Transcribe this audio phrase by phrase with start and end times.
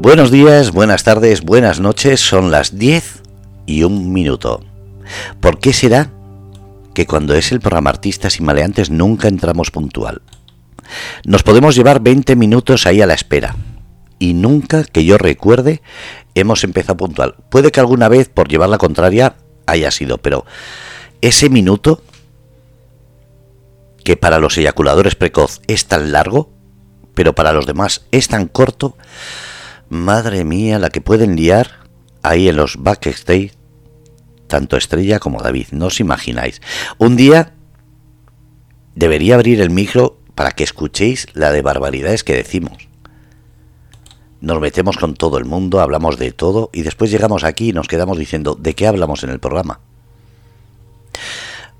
[0.00, 3.22] Buenos días, buenas tardes, buenas noches, son las 10
[3.66, 4.62] y un minuto.
[5.40, 6.10] ¿Por qué será
[6.94, 10.22] que cuando es el programa Artistas y Maleantes nunca entramos puntual?
[11.26, 13.54] Nos podemos llevar 20 minutos ahí a la espera
[14.18, 15.82] y nunca que yo recuerde
[16.34, 17.34] hemos empezado puntual.
[17.50, 19.34] Puede que alguna vez por llevar la contraria
[19.66, 20.46] haya sido, pero
[21.20, 22.02] ese minuto
[24.04, 26.50] que para los eyaculadores precoz es tan largo,
[27.14, 28.96] pero para los demás es tan corto,
[29.88, 31.82] madre mía, la que pueden liar
[32.22, 33.52] ahí en los backstage,
[34.46, 36.60] tanto Estrella como David, no os imagináis.
[36.98, 37.54] Un día
[38.94, 42.88] debería abrir el micro para que escuchéis la de barbaridades que decimos.
[44.40, 47.86] Nos metemos con todo el mundo, hablamos de todo y después llegamos aquí y nos
[47.86, 49.80] quedamos diciendo de qué hablamos en el programa.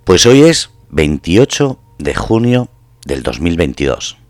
[0.04, 2.68] Pues hoy es 28 de junio
[3.04, 4.21] del 2022.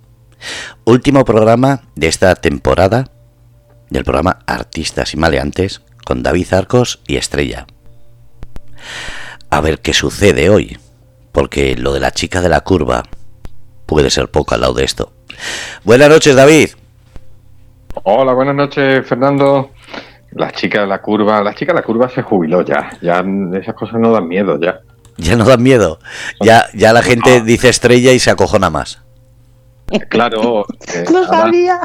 [0.84, 3.08] Último programa de esta temporada
[3.90, 7.66] del programa Artistas y Maleantes con David Arcos y Estrella.
[9.50, 10.78] A ver qué sucede hoy,
[11.30, 13.02] porque lo de la chica de la curva
[13.86, 15.12] puede ser poco al lado de esto.
[15.84, 16.70] Buenas noches, David.
[18.04, 19.70] Hola, buenas noches, Fernando.
[20.32, 22.90] La chica de la curva, la chica de la curva se jubiló ya.
[23.02, 23.22] Ya
[23.60, 24.80] esas cosas no dan miedo ya.
[25.18, 25.98] Ya no dan miedo.
[26.40, 29.01] Ya, ya la gente dice estrella y se acojona más.
[30.08, 30.66] Claro.
[30.94, 31.80] Eh, no sabía.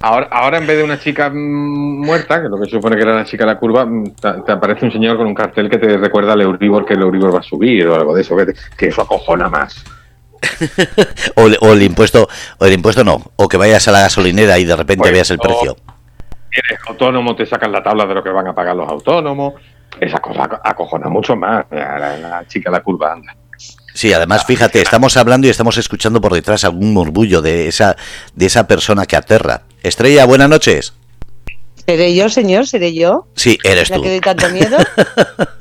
[0.00, 3.14] Ahora, ahora en vez de una chica muerta, que lo que se supone que era
[3.14, 3.88] la chica de la curva,
[4.20, 7.34] te, aparece un señor con un cartel que te recuerda al Euribor que el Euribor
[7.34, 9.84] va a subir o algo de eso, que, que eso acojona más.
[11.34, 12.28] o, el impuesto,
[12.58, 15.30] o el impuesto no, o que vayas a la gasolinera y de repente pues veas
[15.30, 15.76] el precio.
[16.50, 19.54] Eres autónomo, te sacan la tabla de lo que van a pagar los autónomos,
[20.00, 21.66] esa cosa acojona mucho más.
[21.70, 23.34] La, chica la curva anda.
[23.96, 27.96] Sí, además, fíjate, estamos hablando y estamos escuchando por detrás algún murmullo de esa,
[28.34, 29.62] de esa persona que aterra.
[29.82, 30.92] Estrella, buenas noches.
[31.86, 32.66] ¿Seré yo, señor?
[32.66, 33.26] ¿Seré yo?
[33.36, 34.02] Sí, eres ¿La tú.
[34.02, 34.76] que doy tanto miedo?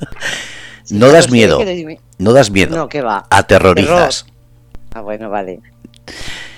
[0.89, 1.61] no das miedo.
[2.17, 2.75] No das miedo.
[2.75, 3.25] No, que va.
[3.29, 4.25] Aterrorizas.
[4.93, 5.61] Ah, bueno, vale.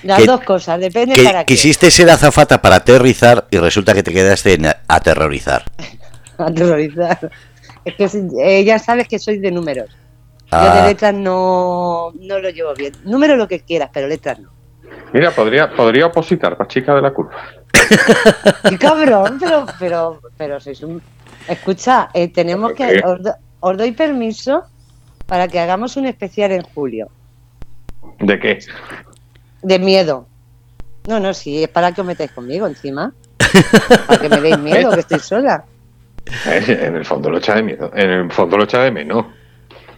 [0.02, 1.54] Las dos cosas, depende que, para qué.
[1.54, 5.64] Quisiste ser azafata para aterrizar y resulta que te quedaste en aterrorizar.
[6.38, 7.30] aterrorizar.
[7.84, 8.08] Es que
[8.58, 9.88] ella sabe que soy de números.
[10.50, 10.86] Yo de ah.
[10.86, 12.94] letras no, no lo llevo bien.
[13.04, 14.50] Número lo que quieras, pero letras no.
[15.12, 17.36] Mira, podría, podría opositar para chica de la curva.
[18.68, 19.38] ¡Qué cabrón!
[19.40, 21.02] Pero, pero, pero sois un...
[21.46, 23.02] Escucha, eh, tenemos que...
[23.60, 24.64] Os, doy permiso
[25.26, 27.08] para que hagamos un especial en julio.
[28.20, 28.58] ¿De qué?
[29.62, 30.26] De miedo.
[31.06, 33.12] No, no, sí, es para que os metáis conmigo encima.
[34.06, 35.64] Para que me deis miedo, que estoy sola.
[36.46, 37.90] En el fondo lo echa de miedo.
[37.94, 39.26] En el fondo lo echa de menos.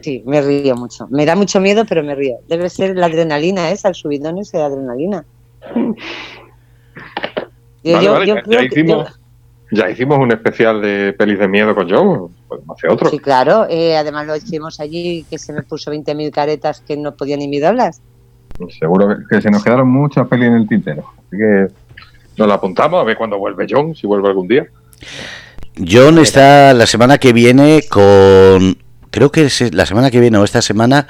[0.02, 1.06] Sí, me río mucho.
[1.10, 2.36] Me da mucho miedo, pero me río.
[2.48, 5.24] Debe ser la adrenalina esa, el subidón ese de adrenalina.
[7.82, 12.30] ya, hicimos, un especial de pelis de miedo con Joe.
[12.48, 13.10] Podemos hacer otro.
[13.10, 13.66] Sí, claro.
[13.68, 17.48] Eh, además lo hicimos allí, que se me puso 20.000 caretas que no podía ni
[17.48, 18.00] mirarlas.
[18.78, 21.04] Seguro que, se nos quedaron muchas pelis en el tintero.
[21.26, 21.68] Así que
[22.36, 24.66] nos la apuntamos a ver cuándo vuelve John, si vuelve algún día.
[25.76, 28.76] John está la semana que viene con,
[29.10, 31.06] creo que es la semana que viene o esta semana,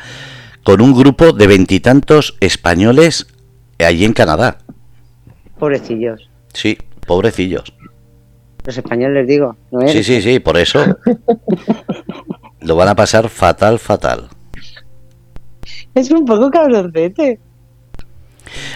[0.64, 3.26] con un grupo de veintitantos españoles
[3.84, 4.58] allí en Canadá.
[5.58, 6.28] Pobrecillos.
[6.52, 7.72] Sí, pobrecillos.
[8.64, 10.84] Los españoles digo, ¿no Sí, sí, sí, por eso.
[12.60, 14.28] Lo van a pasar fatal, fatal.
[15.94, 17.40] Es un poco cabroncete.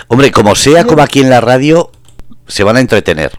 [0.08, 1.90] Hombre, como sea como aquí en la radio,
[2.46, 3.32] se van a entretener.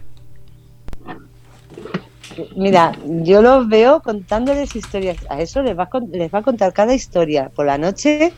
[2.56, 5.18] Mira, yo los veo contándoles historias.
[5.28, 8.32] A eso les va a, les va a contar cada historia por la noche.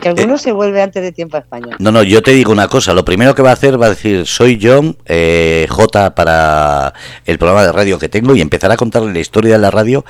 [0.00, 1.76] Que alguno eh, se vuelve antes de tiempo a España.
[1.78, 2.92] No, no, yo te digo una cosa.
[2.92, 6.92] Lo primero que va a hacer va a decir, soy John, eh, J para
[7.24, 10.04] el programa de radio que tengo y empezar a contarle la historia de la radio.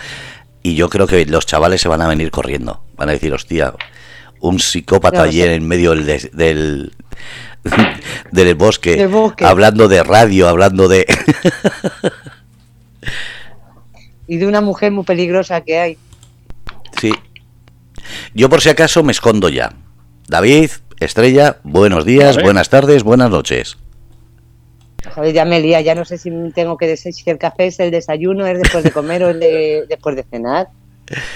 [0.63, 2.83] Y yo creo que los chavales se van a venir corriendo.
[2.97, 3.75] Van a decir, hostia,
[4.41, 6.93] un psicópata allí en medio del, del,
[8.33, 9.09] del bosque,
[9.41, 11.07] hablando de radio, hablando de...
[14.27, 15.99] y de una mujer muy peligrosa que hay.
[17.01, 17.13] Sí.
[18.35, 19.73] Yo por si acaso me escondo ya.
[20.29, 20.71] David,
[21.01, 23.77] Estrella, buenos días, buenas tardes, buenas noches.
[25.15, 27.81] Joder, ya me lía, ya no sé si tengo que decir si el café es
[27.81, 29.39] el desayuno, es después de comer o es
[29.89, 30.69] después de cenar.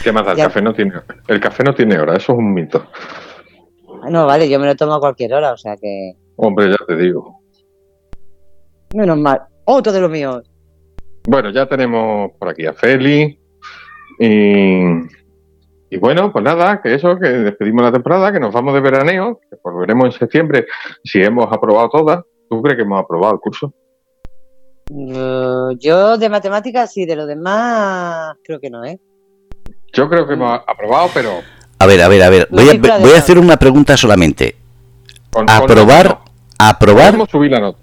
[0.05, 0.33] ¿Qué más da?
[0.33, 0.93] El café, no tiene,
[1.27, 2.87] el café no tiene hora, eso es un mito.
[4.09, 6.13] No, vale, yo me lo tomo a cualquier hora, o sea que...
[6.37, 7.41] Hombre, ya te digo.
[8.95, 9.41] Menos mal.
[9.65, 10.45] Otro de los míos.
[11.27, 13.39] Bueno, ya tenemos por aquí a Feli
[14.19, 14.27] y,
[15.91, 19.41] y bueno, pues nada, que eso, que despedimos la temporada, que nos vamos de veraneo,
[19.51, 20.67] que volveremos en septiembre
[21.03, 22.23] si hemos aprobado todas.
[22.49, 23.73] ¿Tú crees que hemos aprobado el curso?
[24.91, 29.01] Yo, yo de matemáticas sí, de lo demás creo que no, ¿eh?
[29.95, 31.31] Yo creo que hemos aprobado, pero
[31.79, 32.49] A ver, a ver, a ver.
[32.51, 34.57] Voy a, voy a hacer una pregunta solamente.
[35.31, 36.25] con, con- ¿Aprobar, no,
[36.59, 37.79] aprobar, podemos subir la nota.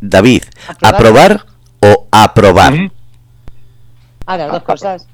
[0.00, 0.42] David,
[0.82, 1.46] Aprobar.
[1.84, 2.72] Aprobar o aprobar?
[2.74, 2.90] Ujú.
[4.26, 5.06] Ahora, dos cosas.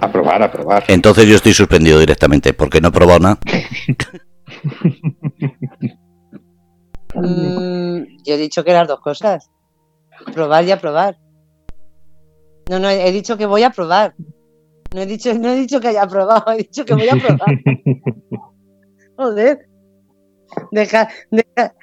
[0.00, 0.84] Aprobar, aprobar.
[0.88, 3.38] Entonces yo estoy suspendido directamente porque no he probado nada.
[7.14, 9.50] Mm, yo he dicho que las dos cosas.
[10.32, 11.18] Probar y aprobar.
[12.70, 14.14] No, no, he dicho que voy a probar.
[14.94, 17.48] No he dicho, no he dicho que haya aprobado, he dicho que voy a probar.
[19.16, 19.68] Joder.
[20.70, 21.74] Deja, deja.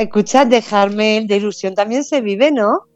[0.00, 2.86] Escuchad, dejarme de ilusión también se vive, ¿no?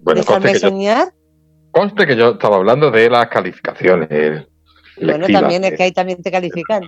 [0.00, 1.08] Bueno, conste dejarme que, yo, soñar.
[1.70, 4.46] conste que yo estaba hablando de las calificaciones.
[4.96, 6.84] Bueno, también es que ahí también te califican.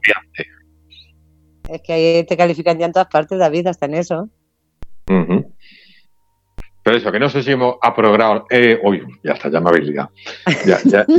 [1.69, 4.30] Es que ahí te califican ya en todas partes, David, hasta en eso.
[5.04, 8.46] Pero eso, que no sé si hemos aprobado.
[8.48, 10.10] Eh, uy, ya está, ya me habéis liado.
[10.64, 11.16] Ya, ya, ya.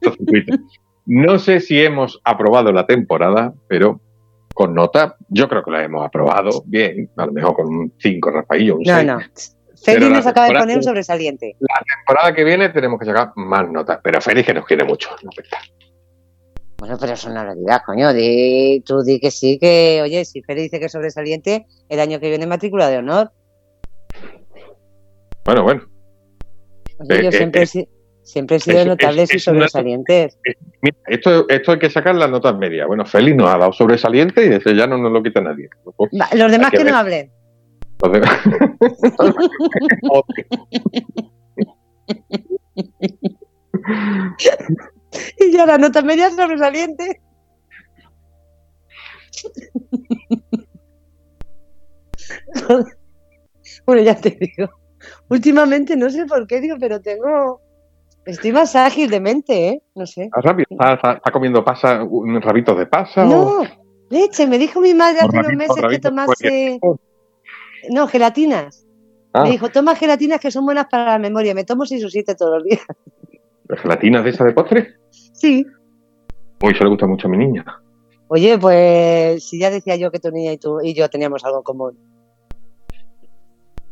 [1.06, 4.00] No sé si hemos aprobado la temporada, pero
[4.54, 7.10] con nota, yo creo que la hemos aprobado bien.
[7.16, 9.06] A lo mejor con un 5 raspaillo, un No, 6.
[9.06, 9.18] no.
[9.84, 11.56] Félix nos acaba de poner un sobresaliente.
[11.58, 13.98] La temporada que viene tenemos que sacar más notas.
[14.02, 15.10] Pero Félix, que nos quiere mucho.
[15.22, 15.58] no cuenta.
[16.78, 18.12] Bueno, pero no lo digas, coño.
[18.14, 22.18] Di, tú di que sí, que, oye, si Félix dice que es sobresaliente, el año
[22.20, 23.32] que viene matrícula de honor.
[25.44, 25.82] Bueno, bueno.
[27.00, 27.88] Oye, Eh, yo eh, siempre, eh,
[28.24, 30.38] siempre he sido es- notables es- y es sobresalientes.
[30.82, 32.86] Mira, esto, esto hay que sacar las notas medias.
[32.86, 35.68] Bueno, Félix nos ha dado sobresaliente y ese ya no nos lo quita nadie.
[36.20, 37.30] Va, los demás que no hablen.
[38.02, 38.28] Entonces-
[45.38, 47.20] Y ya la nota media es sobresaliente.
[53.86, 54.70] bueno, ya te digo.
[55.28, 57.60] Últimamente no sé por qué, digo, pero tengo.
[58.26, 59.82] Estoy más ágil de mente, ¿eh?
[59.94, 60.24] No sé.
[60.24, 60.66] ¿Está rápido?
[60.70, 63.24] ¿Está, está- está comiendo pasa, un rabitos de pasa?
[63.24, 63.62] o- No,
[64.10, 66.78] leche, me dijo mi madre hace unos rabito- meses que rabito tomase.
[66.80, 67.00] cualquier-
[67.90, 68.86] No, gelatinas.
[69.34, 71.54] Ah, Me dijo, toma gelatinas que son buenas para la memoria.
[71.54, 72.80] Me tomo 6 o 7 todos los días.
[73.68, 74.94] ¿Gelatinas de esa de postre?
[75.10, 75.66] Sí.
[76.62, 77.64] Uy, eso le gusta mucho a mi niña.
[78.28, 81.58] Oye, pues si ya decía yo que tu niña y tú y yo teníamos algo
[81.58, 81.98] en común.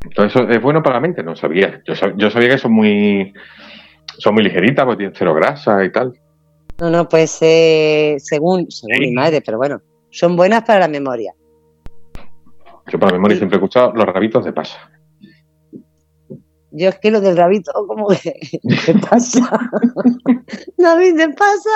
[0.05, 1.23] Entonces, ¿eso es bueno para la mente?
[1.23, 1.83] No sabía.
[1.87, 3.33] Yo, sab- yo sabía que son muy
[4.19, 6.13] son muy ligeritas, porque tienen cero grasa y tal.
[6.79, 9.01] No, no, pues eh, según, según Sí.
[9.01, 9.81] mi madre, pero bueno,
[10.11, 11.35] son buenas para la memoria.
[12.91, 14.91] Yo para la memoria siempre he escuchado los rabitos de pasa.
[16.75, 18.33] Yo es que lo del rabito, como que
[18.87, 19.41] ¿qué pasa?
[20.79, 21.71] David, ¿te pasa?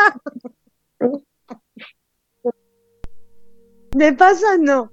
[3.92, 4.90] De pasa no.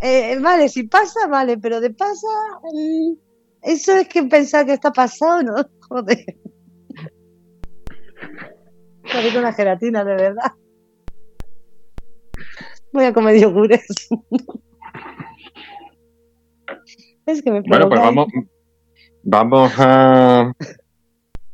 [0.00, 2.26] Eh, vale, si pasa, vale, pero de pasa,
[2.72, 3.12] mm,
[3.62, 5.54] eso es que pensar que está pasado, ¿no?
[5.88, 6.24] Joder.
[9.12, 10.52] Con la gelatina, de verdad.
[12.92, 14.08] Voy a comer yogures.
[17.26, 18.26] es que me Bueno, pues vamos,
[19.22, 20.52] vamos a.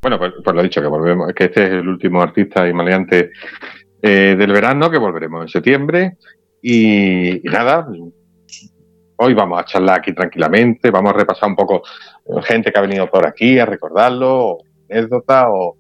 [0.01, 2.73] Bueno, pues, pues lo he dicho, que volvemos, que este es el último artista y
[2.73, 3.33] maleante
[4.03, 6.17] eh, del verano, que volveremos en septiembre.
[6.63, 7.89] Y, y nada,
[9.17, 11.83] hoy vamos a charlar aquí tranquilamente, vamos a repasar un poco
[12.25, 15.78] eh, gente que ha venido por aquí, a recordarlo, o anécdotas, o, o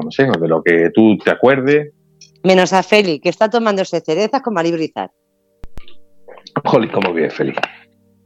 [0.00, 1.92] no sé, de lo que tú te acuerdes.
[2.44, 5.10] Menos a Feli, que está tomándose cerezas con Mari Brizar.
[6.64, 7.56] Jolly, cómo vive feliz.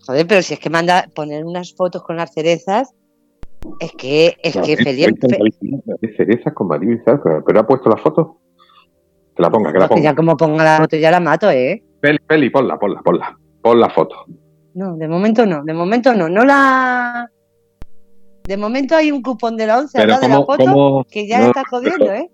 [0.06, 2.94] Joder, pero si es que manda poner unas fotos con las cerezas,
[3.80, 8.38] es que, es que Feli, Fe- cerezas con María Bizarro, pero, ha puesto la foto.
[9.34, 10.14] Que la ponga, que la ya ponga.
[10.14, 11.82] como ponga la foto ya la mato, ¿eh?
[12.00, 13.38] Feli, Feli, ponla, ponla, ponla.
[13.60, 14.24] Pon la foto.
[14.74, 17.28] No, de momento no, de momento no, no la...
[18.46, 21.26] De momento hay un cupón de la 11 al lado de la foto cómo- que
[21.26, 22.30] ya no, está jodiendo, ¿eh?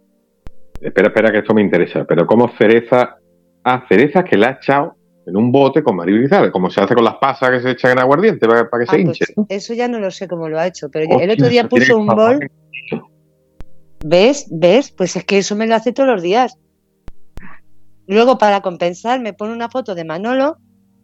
[0.81, 2.05] Espera, espera, que esto me interesa.
[2.05, 3.17] Pero cómo cereza.
[3.65, 7.05] Ah, cerezas que la ha echado en un bote con Bizarro, como se hace con
[7.05, 9.47] las pasas que se echan en aguardiente para, para que Ah, se pues hinchen.
[9.49, 12.07] eso ya no lo sé cómo lo ha hecho, pero el otro día puso un
[12.09, 12.51] bol.
[14.05, 14.47] ¿ves?
[14.51, 14.91] ¿Ves?
[14.91, 16.59] Pues es que eso me lo hace todos los días.
[18.09, 20.57] Luego, para compensar, me pone una foto de Manolo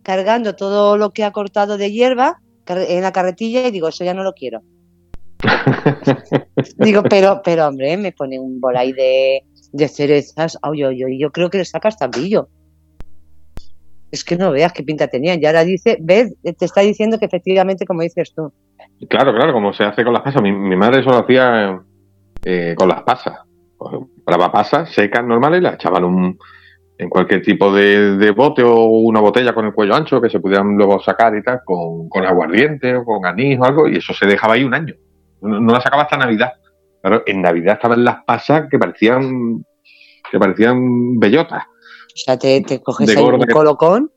[0.02, 4.14] cargando todo lo que ha cortado de hierba en la carretilla y digo, eso ya
[4.14, 4.62] no lo quiero.
[6.78, 9.42] Digo, pero, pero hombre, me pone un bol ahí de,
[9.72, 10.58] de cerezas.
[10.62, 12.48] Ay, ay, ay, yo creo que le saca hasta brillo.
[14.10, 15.40] Es que no veas qué pinta tenían.
[15.40, 18.52] Y ahora dice, ves, te está diciendo que efectivamente, como dices tú.
[19.08, 20.42] Claro, claro, como se hace con las pasas.
[20.42, 21.80] Mi, madre eso lo hacía
[22.44, 23.40] eh, con las pasas.
[23.76, 26.38] pues, compraba pasas secas normales, las echaban un,
[26.96, 30.40] en cualquier tipo de, de bote o una botella con el cuello ancho que se
[30.40, 34.12] pudieran luego sacar y tal, con, con aguardiente o con anís o algo, y eso
[34.14, 34.94] se dejaba ahí un año.
[35.40, 36.52] No, no la sacaba hasta Navidad.
[37.00, 39.64] Claro, en Navidad estaban las pasas que parecían
[40.30, 41.64] que parecían bellotas.
[41.64, 44.12] O sea, te, te coges ahí un colocón.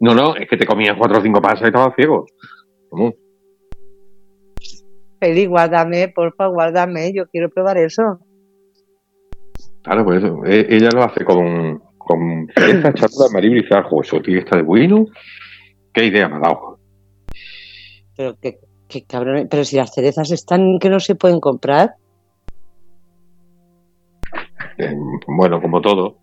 [0.00, 2.26] No, no, es que te comías cuatro o cinco pasas y estabas ciego.
[2.88, 3.12] ¿Cómo?
[5.20, 7.12] Feli, guárdame, porfa, guárdame.
[7.12, 8.18] Yo quiero probar eso.
[9.82, 10.44] Claro, pues eso.
[10.44, 12.92] E- Ella lo hace con, con cereza,
[13.42, 14.02] y zarjo.
[14.02, 15.06] Eso, tío, está de bueno.
[15.92, 16.78] Qué idea me ha dado.
[18.16, 18.58] Pero qué,
[18.92, 19.48] qué cabrón.
[19.50, 21.94] Pero si las cerezas están que no se pueden comprar.
[24.78, 24.94] Eh,
[25.26, 26.18] bueno, como todo.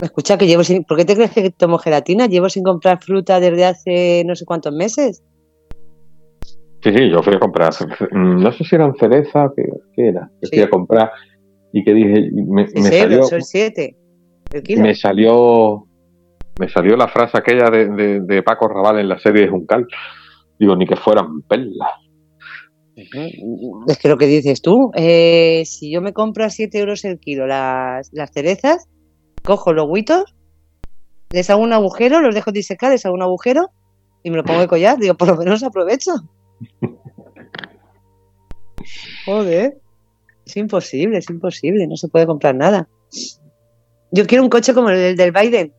[0.00, 0.84] Escucha, que llevo sin.
[0.84, 2.26] ¿Por qué te crees que tomo gelatina?
[2.26, 5.22] Llevo sin comprar fruta desde hace no sé cuántos meses.
[6.82, 7.72] Sí, sí, yo fui a comprar.
[8.10, 9.62] mm, No sé si eran cerezas, ¿qué,
[9.94, 10.28] qué era?
[10.40, 10.56] Que Sí.
[10.56, 11.10] fui a comprar
[11.72, 13.96] y que dije, me, salió, euros, son siete.
[14.76, 15.86] Me salió,
[16.60, 19.86] me salió la frase aquella de, de, de Paco Raval en la serie de Juncal.
[20.58, 21.90] Digo, ni que fueran perlas.
[23.88, 27.18] Es que lo que dices tú, eh, si yo me compro a 7 euros el
[27.18, 28.88] kilo las, las cerezas,
[29.42, 30.34] cojo los huitos,
[31.32, 33.70] les hago un agujero, los dejo disecar, les hago un agujero
[34.22, 34.96] y me lo pongo de collar.
[34.98, 36.12] Digo, por lo menos aprovecho.
[39.26, 39.78] Joder,
[40.46, 42.88] es imposible, es imposible, no se puede comprar nada.
[44.12, 45.72] Yo quiero un coche como el del Biden,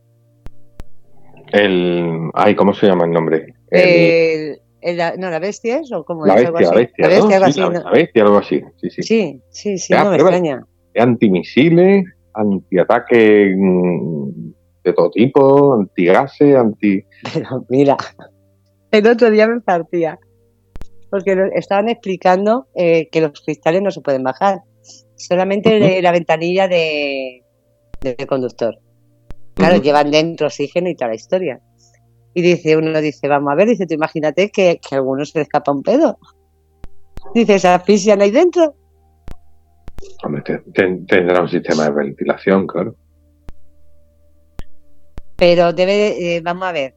[1.52, 3.54] El, ay, ¿cómo se llama el nombre?
[3.70, 4.45] El- el, el-
[4.94, 7.28] la- no, la bestia es o como la bestia, la bestia, La ¿no?
[7.28, 8.62] bestia, algo Sí, así, la, bestia, algo así.
[8.80, 9.02] Sí, sí.
[9.50, 10.60] Sí, sí, no me extraña.
[10.94, 14.28] Es antimisiles, antiataque mm,
[14.84, 17.02] de todo tipo, antigases, anti...
[17.34, 17.96] Pero mira,
[18.90, 20.18] el otro día me partía.
[21.10, 24.60] Porque estaban explicando eh, que los cristales no se pueden bajar.
[25.16, 27.42] Solamente de la ventanilla de,
[28.02, 28.78] del conductor.
[29.54, 31.60] Claro, llevan dentro oxígeno y toda la historia.
[32.38, 35.38] Y dice, uno dice, vamos a ver, dice, tú imagínate que, que a alguno se
[35.38, 36.18] le escapa un pedo.
[37.34, 38.74] Dice, ¿se asfixian ahí dentro?
[40.22, 42.94] Hombre, te- te- tendrá un sistema de ventilación, claro.
[45.38, 46.94] Pero debe, eh, vamos a ver.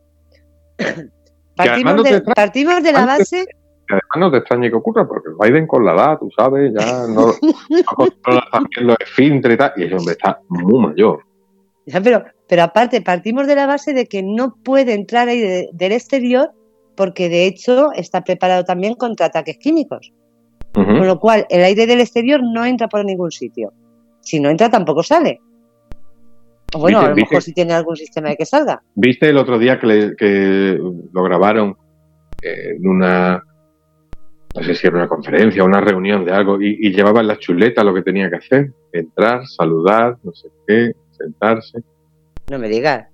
[1.55, 3.45] Partimos, no de, extraña- partimos de la antes- base
[3.91, 7.27] además no te extrañe que ocurra, porque Biden con la edad, tú sabes, ya no,
[7.69, 11.23] no controla también los esfínteres y tal, y ese hombre está muy mayor.
[11.87, 15.69] Ya, pero, pero aparte, partimos de la base de que no puede entrar ahí de-
[15.71, 16.51] del exterior
[16.95, 20.11] porque de hecho está preparado también contra ataques químicos.
[20.73, 23.71] Con lo cual, el aire del exterior no entra por ningún sitio.
[24.21, 25.39] Si no entra, tampoco sale.
[26.75, 28.81] O Bueno, a lo mejor si tiene algún sistema de que salga.
[28.95, 30.77] ¿Viste el otro día que, le- que
[31.11, 31.75] lo grabaron
[32.41, 33.43] eh, en una,
[34.55, 37.83] no sé si era una conferencia, una reunión de algo, y, y llevaban la chuleta
[37.83, 38.71] lo que tenía que hacer?
[38.93, 41.79] Entrar, saludar, no sé qué, sentarse.
[42.49, 43.07] No me digas.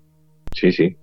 [0.53, 0.95] Sí, sí.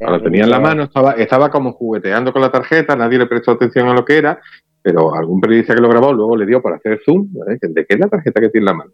[0.00, 3.52] Ahora tenía en la mano, estaba, estaba como jugueteando con la tarjeta, nadie le prestó
[3.52, 4.40] atención a lo que era,
[4.82, 7.56] pero algún periodista que lo grabó luego le dio para hacer zoom, ¿vale?
[7.60, 8.92] ¿de qué es la tarjeta que tiene en la mano?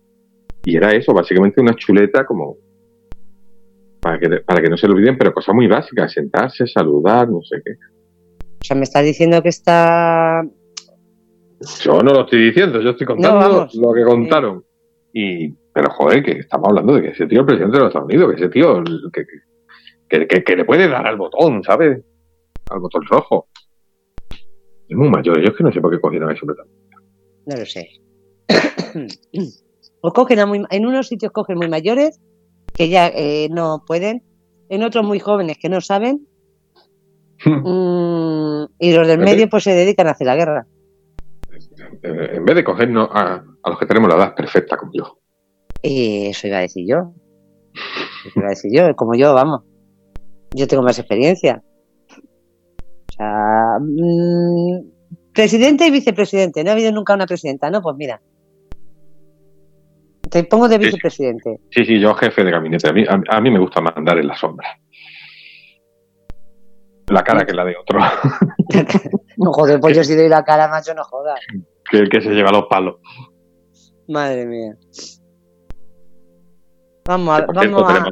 [0.65, 2.59] Y era eso, básicamente una chuleta como
[4.01, 7.41] para que, para que no se lo olviden, pero cosa muy básica, sentarse, saludar, no
[7.43, 7.73] sé qué.
[8.61, 10.43] O sea, me estás diciendo que está.
[11.81, 14.65] Yo no lo estoy diciendo, yo estoy contando No, lo que contaron.
[15.13, 17.89] Y, pero joder, que estamos hablando de que ese tío es el presidente de los
[17.91, 18.83] Estados Unidos, que ese tío
[19.13, 19.25] que,
[20.09, 22.03] que, que- que le puede dar al botón, ¿sabes?
[22.69, 23.47] Al botón rojo.
[24.89, 26.45] Es muy mayor, yo es que no sé por qué cogieron eso.
[27.47, 27.89] No lo sé.
[30.01, 32.21] o cogen a muy, en unos sitios cogen muy mayores
[32.75, 34.25] que ya eh, no pueden,
[34.71, 36.27] en otros muy jóvenes que no saben,
[37.45, 40.67] mm, y los del medio pues se dedican a hacer la guerra.
[42.03, 45.19] En vez de cogernos a, a los que tenemos la edad perfecta como yo.
[45.83, 47.13] Y eso iba a decir yo.
[48.27, 49.63] Eso iba a decir yo, como yo, vamos.
[50.55, 51.63] Yo tengo más experiencia.
[52.11, 56.65] O sea, mm, presidente y vicepresidente.
[56.65, 57.83] No ha habido nunca una presidenta, ¿no?
[57.83, 58.21] Pues mira.
[60.31, 61.61] Te pongo de vicepresidente.
[61.71, 62.89] Sí, sí, yo jefe de gabinete.
[62.89, 64.79] A mí, a, a mí me gusta mandar en la sombra.
[67.09, 68.01] La cara que la de otro.
[69.41, 71.39] No joder, pues yo si doy la cara, macho, no jodas.
[71.89, 72.97] que el que se lleva los palos.
[74.09, 74.77] Madre mía.
[77.09, 78.11] Vamos a, Que, por cierto, vamos a,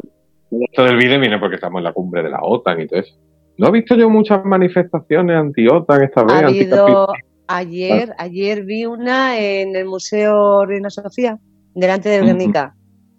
[0.70, 3.14] Esto del vídeo viene porque estamos en la cumbre de la OTAN y todo eso.
[3.58, 6.32] No he visto yo muchas manifestaciones anti-OTAN esta vez.
[6.34, 11.38] ha habido anticapi- ayer, ayer vi una en el Museo Reina Sofía,
[11.74, 12.26] delante del Ujú.
[12.28, 12.74] Guernica.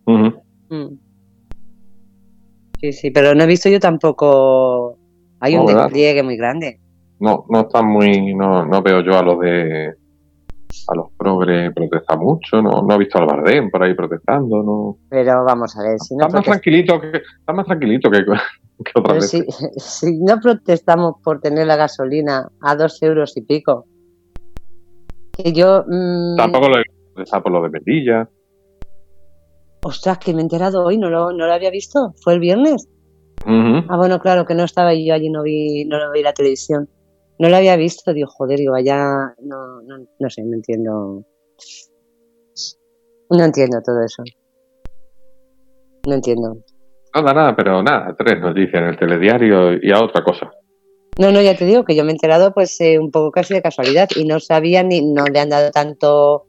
[0.08, 0.30] Mm.
[2.82, 4.98] Sí, sí, pero no he visto yo tampoco.
[5.40, 5.84] Hay un No, ¿verdad?
[5.84, 6.80] despliegue muy grande.
[7.20, 8.34] No, no están muy.
[8.36, 9.94] No, no veo yo a los de.
[10.88, 14.98] A los progres protesta mucho, no, no ha visto al Bardem por ahí protestando, no.
[15.10, 18.20] Pero vamos a ver, si no Está más tranquilito que, está más tranquilito que,
[18.86, 19.30] que otra vez.
[19.30, 19.44] si,
[19.78, 23.86] si no protestamos por tener la gasolina a dos euros y pico,
[25.32, 25.84] que yo...
[25.88, 28.30] mm, Tampoco lo he protestado por lo de Melilla.
[29.84, 32.88] ostras, que me he enterado hoy, no lo, no lo había visto, fue el viernes.
[33.46, 36.90] Ah, bueno, claro, que no estaba yo allí, no vi, no lo vi la televisión.
[37.40, 41.24] No lo había visto, digo, joder, digo, allá, no, no, no sé, no entiendo.
[43.30, 44.24] No entiendo todo eso.
[46.08, 46.58] No entiendo.
[47.14, 50.52] Nada, nada, pero nada, tres noticias en el telediario y a otra cosa.
[51.20, 53.54] No, no, ya te digo que yo me he enterado pues eh, un poco casi
[53.54, 56.46] de casualidad y no sabía ni, no le han dado tanto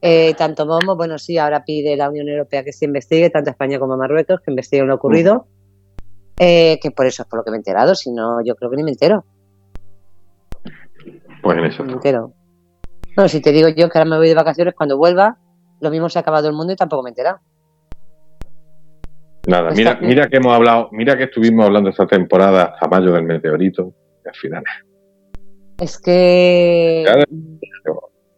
[0.00, 0.96] eh, tanto bombo.
[0.96, 4.50] Bueno, sí, ahora pide la Unión Europea que se investigue, tanto España como Marruecos, que
[4.50, 5.46] investiguen lo ocurrido.
[6.38, 8.70] Eh, que por eso es por lo que me he enterado, si no, yo creo
[8.70, 9.24] que ni me entero.
[11.48, 11.82] Pues en eso.
[11.84, 12.34] Entero.
[13.16, 15.38] No, si te digo yo que ahora me voy de vacaciones, cuando vuelva,
[15.80, 17.38] lo mismo se ha acabado el mundo y tampoco me he enterado.
[19.46, 20.08] Nada, mira, bien.
[20.10, 23.94] mira que hemos hablado, mira que estuvimos hablando esta temporada hasta mayo del meteorito.
[24.26, 24.64] Y al final,
[25.80, 27.04] Es que.
[27.06, 27.22] Claro.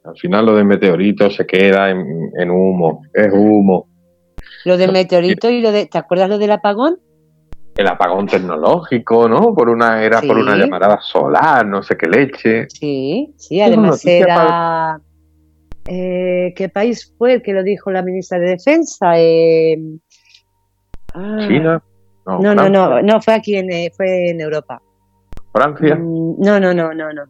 [0.04, 3.88] al final lo del meteorito se queda en, en humo, es humo.
[4.64, 5.86] Lo del meteorito y lo de.
[5.86, 7.00] ¿Te acuerdas lo del apagón?
[7.76, 9.54] El apagón tecnológico, ¿no?
[9.54, 12.66] Por una, era por una llamarada solar, no sé qué leche.
[12.68, 15.00] Sí, sí, además era.
[15.86, 19.18] Eh, ¿Qué país fue el que lo dijo la ministra de Defensa?
[19.18, 19.78] Eh,
[21.14, 21.82] ah, China,
[22.26, 24.80] no, No, no, no, no, fue aquí en, eh, fue en Europa.
[25.52, 25.96] Francia.
[25.96, 27.22] Mm, No, no, no, no, no.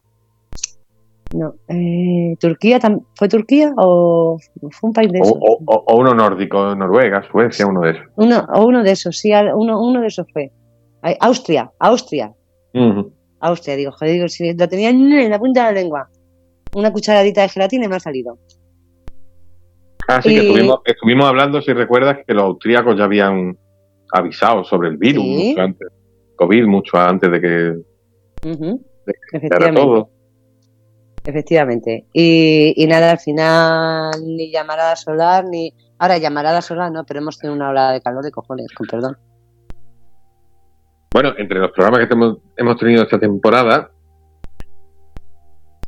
[1.32, 2.80] No, eh, ¿Turquía?
[3.14, 4.36] ¿Fue Turquía o
[4.72, 5.32] fue un país de esos?
[5.38, 8.02] o- o- o uno nórdico, Noruega, Suecia, uno de esos.
[8.16, 10.50] Uno, o uno de esos, sí, uno, uno de esos fue.
[11.20, 12.32] Austria, Austria.
[13.40, 16.08] Austria, digo, joder, digo, si lo tenía en la punta de la lengua.
[16.74, 18.38] Una cucharadita de gelatina y me ha salido.
[20.08, 23.56] Así que Y- estuvimos, estuvimos hablando, si recuerdas, que los austríacos ya habían
[24.12, 25.48] avisado sobre el virus Sí.
[25.50, 25.88] mucho antes,
[26.36, 29.80] COVID mucho antes de que Ujú, De era Efectivamente.
[29.80, 30.10] todo.
[31.24, 32.06] Efectivamente.
[32.12, 35.72] Y, y nada, al final ni llamarada solar, ni...
[35.98, 39.18] Ahora, llamarada solar no, pero hemos tenido una ola de calor de cojones, con perdón.
[41.12, 43.90] Bueno, entre los programas que hemos, hemos tenido esta temporada,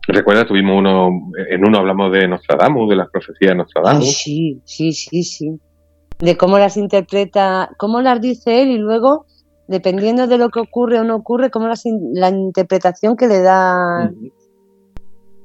[0.09, 1.09] recuerda, tuvimos uno,
[1.49, 4.17] en uno hablamos de Nostradamus, de las profecías de Ay, Nostradamus.
[4.17, 5.61] sí, sí, sí, sí.
[6.19, 9.27] De cómo las interpreta, cómo las dice él y luego,
[9.67, 13.41] dependiendo de lo que ocurre o no ocurre, cómo las in- la interpretación que le
[13.41, 14.11] da.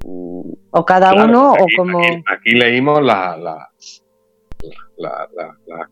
[0.09, 1.99] O cada Claro, uno aquí, o como...
[1.99, 3.69] aquí- aquí leímos la, la,
[4.97, 5.89] la, la, la-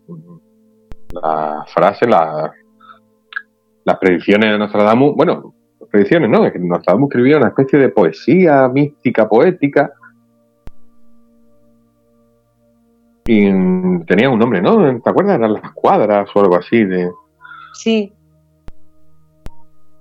[1.22, 2.52] la frase, la,
[3.84, 5.16] las predicciones de Nostradamus.
[5.16, 5.54] Bueno,
[5.90, 6.46] predicciones, ¿no?
[6.46, 9.92] Es que Nostradamus escribía una especie de poesía mística, poética.
[13.28, 13.50] Y
[14.06, 15.02] tenía un nombre, ¿no?
[15.02, 15.36] ¿Te acuerdas?
[15.38, 16.84] Eran las cuadras o algo así.
[16.86, 17.12] De...
[17.74, 18.14] Sí.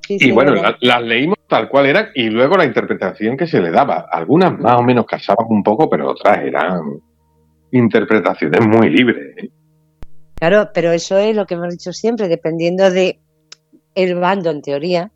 [0.06, 3.60] Sí, Y sí, bueno, las leímos tal cual eran y luego la interpretación que se
[3.60, 4.06] le daba.
[4.10, 7.00] Algunas más o menos casaban un poco, pero otras eran
[7.72, 9.36] interpretaciones muy libres.
[9.38, 9.48] ¿eh?
[10.34, 13.18] Claro, pero eso es lo que hemos dicho siempre, dependiendo de
[13.94, 15.10] el bando en teoría,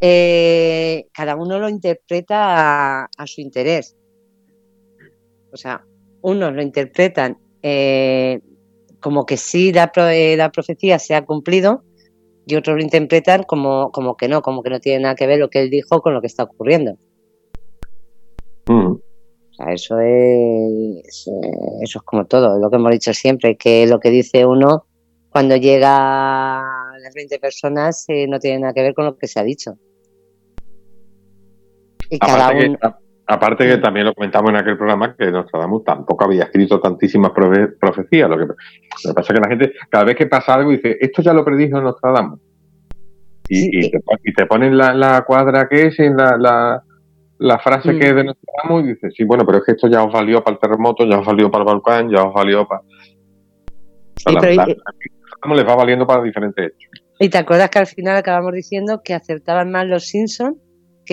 [0.00, 3.96] eh, cada uno lo interpreta a, a su interés.
[5.52, 5.82] O sea,
[6.22, 8.40] unos lo interpretan eh,
[9.00, 11.82] como que sí la, pro- eh, la profecía se ha cumplido
[12.50, 15.38] y otros lo interpretan como, como que no, como que no tiene nada que ver
[15.38, 16.96] lo que él dijo con lo que está ocurriendo.
[18.66, 18.92] Mm.
[18.92, 23.86] O sea, eso es, eh, eso es como todo, lo que hemos dicho siempre, que
[23.86, 24.86] lo que dice uno
[25.30, 29.28] cuando llega a las 20 personas eh, no tiene nada que ver con lo que
[29.28, 29.78] se ha dicho.
[32.10, 32.88] Y cada uno, que,
[33.34, 37.76] aparte que también lo comentamos en aquel programa que Nostradamus tampoco había escrito tantísimas profe-
[37.78, 38.28] profecías.
[38.28, 40.96] Lo que, lo que pasa es que la gente, cada vez que pasa algo, dice,
[41.00, 42.40] esto ya lo predijo Nostradamus.
[43.48, 43.90] Y, Sí, y eh.
[43.90, 46.82] te, pon- y te ponen la, la cuadra que es en la, la,
[47.38, 47.98] la frase Mm.
[47.98, 50.42] que es de Nostradamus y dices, sí, bueno, pero es que esto ya os valió
[50.44, 52.82] para el terremoto, ya os valió para el volcán, ya os valió para...
[54.16, 57.02] Sí, la- pero- la- Nostradamus les va valiendo para diferentes hechos.
[57.18, 60.56] y te acuerdas que al final acabamos diciendo que acertaban más los Simpsons,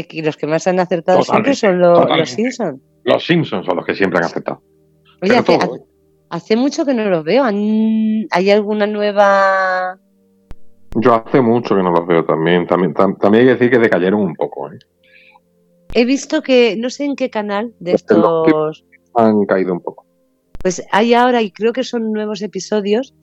[0.04, 2.30] que, que los que más han acertado siempre son lo- los.
[2.30, 2.80] Simpsons.
[3.04, 4.62] Los Simpsons son los que siempre han aceptado.
[5.24, 5.84] Oye, hace, todo, hace-
[6.30, 7.44] hace mucho que no los veo.
[7.44, 9.98] ¿Han- ¿Hay alguna nueva
[10.96, 12.68] Yo hace mucho que no los veo también.
[12.68, 14.72] También, tam- también hay que decir que decayeron un poco.
[14.72, 14.78] ¿eh?
[15.94, 20.06] He visto que, no sé en qué canal de Los estos, Han caído un poco.
[20.62, 23.16] pues hay ahora y creo que son nuevos episodios.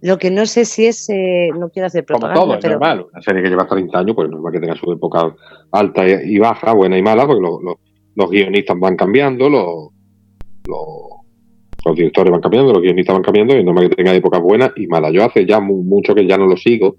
[0.00, 2.74] Lo que no sé si es, eh, no quiero hacer Como propaganda, todo, es pero
[2.74, 3.06] normal.
[3.12, 5.34] Una serie que lleva 30 años, pues es normal que tenga su época
[5.72, 7.80] alta y baja, buena y mala, porque lo- lo-
[8.14, 9.88] los guionistas van cambiando, los,
[10.64, 14.70] los, directores van cambiando, los guionistas van cambiando, y es normal que tenga épocas buenas
[14.76, 15.12] y malas.
[15.12, 16.96] Yo hace ya mucho que ya no lo sigo,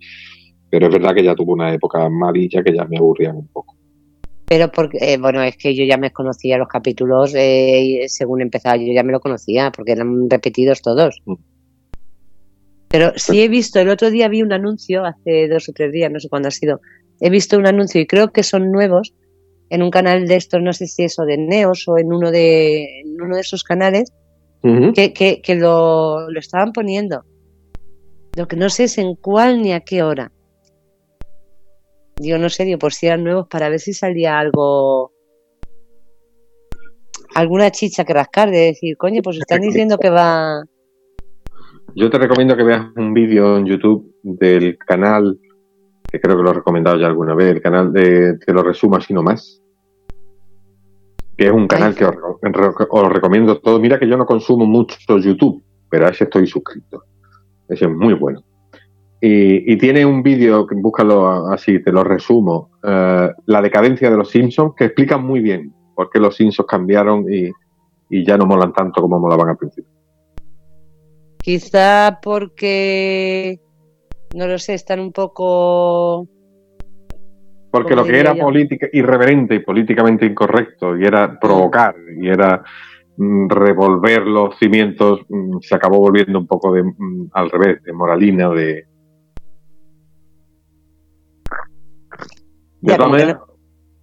[0.69, 3.75] pero es verdad que ya tuvo una época amarilla que ya me aburrían un poco.
[4.47, 8.77] Pero porque, eh, bueno, es que yo ya me conocía los capítulos eh, según empezaba,
[8.77, 11.21] yo ya me lo conocía, porque eran repetidos todos.
[11.25, 11.33] Mm.
[12.89, 16.11] Pero sí he visto, el otro día vi un anuncio, hace dos o tres días,
[16.11, 16.81] no sé cuándo ha sido,
[17.19, 19.13] he visto un anuncio y creo que son nuevos
[19.69, 22.31] en un canal de estos, no sé si es o de Neos o en uno
[22.31, 24.11] de, uno de esos canales,
[24.93, 27.23] que, que, lo, lo estaban poniendo.
[28.35, 30.31] Lo que no sé es en cuál ni a qué hora.
[32.17, 35.13] Digo, no sé, digo, por si eran nuevos para ver si salía algo.
[37.35, 40.63] Alguna chicha que rascar, de decir, coño, pues están diciendo que va.
[41.95, 45.39] Yo te recomiendo que veas un vídeo en YouTube del canal,
[46.11, 48.97] que creo que lo he recomendado ya alguna vez, el canal de Te lo resumo
[48.97, 49.61] así nomás.
[51.37, 52.15] Que es un canal que os,
[52.89, 53.79] os, recomiendo todo.
[53.79, 57.03] Mira que yo no consumo mucho YouTube, pero a ese estoy suscrito.
[57.67, 58.43] Ese es muy bueno.
[59.21, 64.73] Y, tiene un vídeo, búscalo así, te lo resumo, eh, La decadencia de los Simpsons,
[64.77, 67.51] que explica muy bien por qué los Simpsons cambiaron y,
[68.25, 69.98] ya no molan tanto como molaban al principio.
[71.41, 73.59] Quizá porque,
[74.35, 76.27] no lo sé, están un poco...
[77.71, 82.63] Porque lo que era política, irreverente y políticamente incorrecto, y era provocar, y era
[83.17, 87.93] mm, revolver los cimientos, mm, se acabó volviendo un poco de, mm, al revés, de
[87.93, 88.85] moralina, de,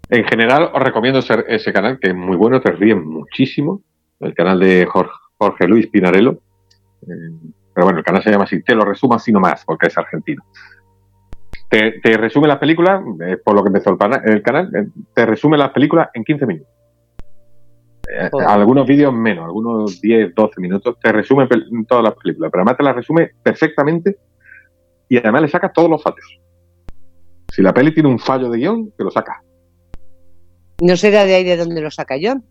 [0.08, 3.82] en general os recomiendo ese, canal, que es muy bueno, te ríen muchísimo.
[4.20, 6.38] El canal de Jorge, Luis Pinarello.
[7.06, 9.98] Eh, pero bueno, el canal se llama así, te lo resumo así nomás, porque es
[9.98, 10.42] argentino.
[11.68, 15.70] Te, resume las películas, es por lo que empezó el, canal, eh, te resume las
[15.70, 16.72] películas en 15 minutos.
[18.08, 21.48] Eh, algunos vídeos menos, algunos 10, 12 minutos, te resume
[21.88, 24.16] todas las películas, pero además te las resume perfectamente
[25.08, 26.40] y además le saca todos los fallos.
[27.52, 29.42] Si la peli tiene un fallo de guion, te lo saca.
[30.80, 32.44] ¿No será de ahí de donde lo saca John?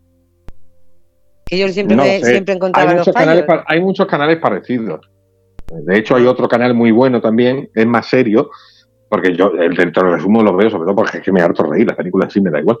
[1.46, 3.44] Que yo siempre, siempre encontraba hay muchos los fallos.
[3.44, 5.00] Canales, hay muchos canales parecidos.
[5.72, 8.50] De hecho, hay otro canal muy bueno también, es más serio,
[9.08, 11.64] porque yo el te lo resumo lo veo sobre todo porque es que me harto
[11.64, 12.78] reír, la película sí me da igual.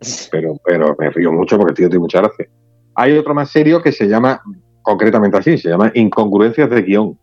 [0.30, 2.46] Pero, pero me río mucho porque el tío tiene mucha gracia.
[2.96, 4.42] Hay otro más serio que se llama,
[4.82, 7.18] concretamente así, se llama Incongruencias de guion.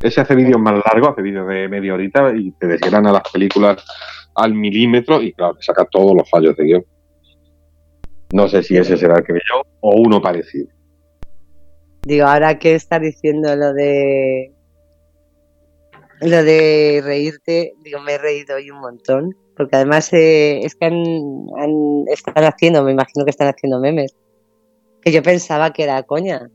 [0.00, 3.84] Ese hace vídeos más largos, hace vídeos de media horita y te desgrana las películas
[4.36, 6.84] al milímetro y claro, te saca todos los fallos de guion.
[8.34, 10.66] No sé si ese será el que veo o uno parecido.
[12.02, 14.50] Digo, ahora que está diciendo lo de
[16.20, 20.90] lo de reírte, digo, me he reído hoy un montón, porque además eh, es que
[22.08, 24.16] están haciendo, me imagino que están haciendo memes,
[25.00, 26.50] que yo pensaba que era coña,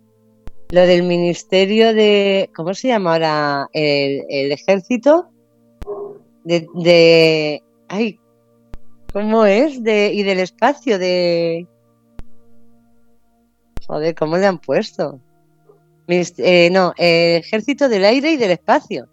[0.71, 2.49] lo del ministerio de.
[2.57, 3.69] ¿Cómo se llama ahora?
[3.71, 5.29] El, ejército.
[6.43, 7.63] De, de.
[7.87, 8.19] Ay.
[9.13, 9.83] ¿Cómo es?
[9.83, 11.67] De, y del espacio, de.
[13.87, 15.19] Joder, ¿cómo le han puesto?
[16.07, 19.07] Eh, no, el ejército del aire y del espacio.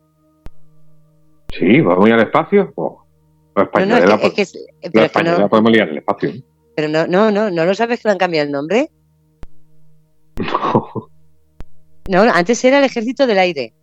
[1.59, 2.73] Sí, vamos a ir al espacio.
[2.77, 3.05] Oh,
[3.55, 4.53] no, no, es que, es
[4.93, 6.33] que, no, podemos ir al espacio.
[6.75, 8.91] Pero no, no, no, ¿no lo sabes que le han cambiado el nombre?
[10.39, 11.11] No.
[12.09, 13.75] No, antes era el ejército del aire.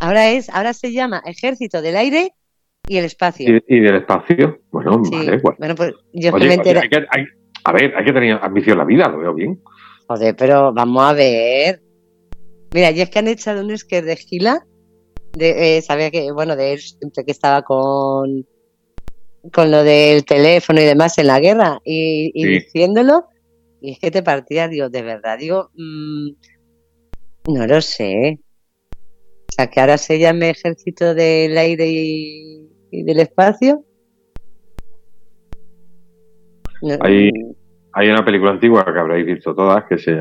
[0.00, 2.34] Ahora es, ahora se llama ejército del aire
[2.86, 3.60] y el espacio.
[3.66, 4.60] ¿Y, del espacio?
[4.70, 5.74] Bueno, vale, bueno.
[5.74, 6.54] pues yo me
[7.66, 9.58] a ver, hay que tener ambición en la vida, lo veo bien.
[10.06, 11.80] Joder, pero vamos a ver.
[12.74, 14.66] Mira, y es que han echado un esquer de Gila,
[15.32, 18.44] de, eh, sabía que, bueno, de él siempre que estaba con
[19.52, 23.26] con lo del teléfono y demás en la guerra y, diciéndolo
[23.80, 26.30] y es que te partía, digo, de verdad, digo, mm,
[27.52, 28.38] no lo sé.
[29.00, 32.66] O sea, que ahora se llame Ejército del Aire y,
[33.02, 33.84] del Espacio.
[37.00, 37.30] hay,
[37.92, 40.12] hay una película antigua que habréis visto todas, que se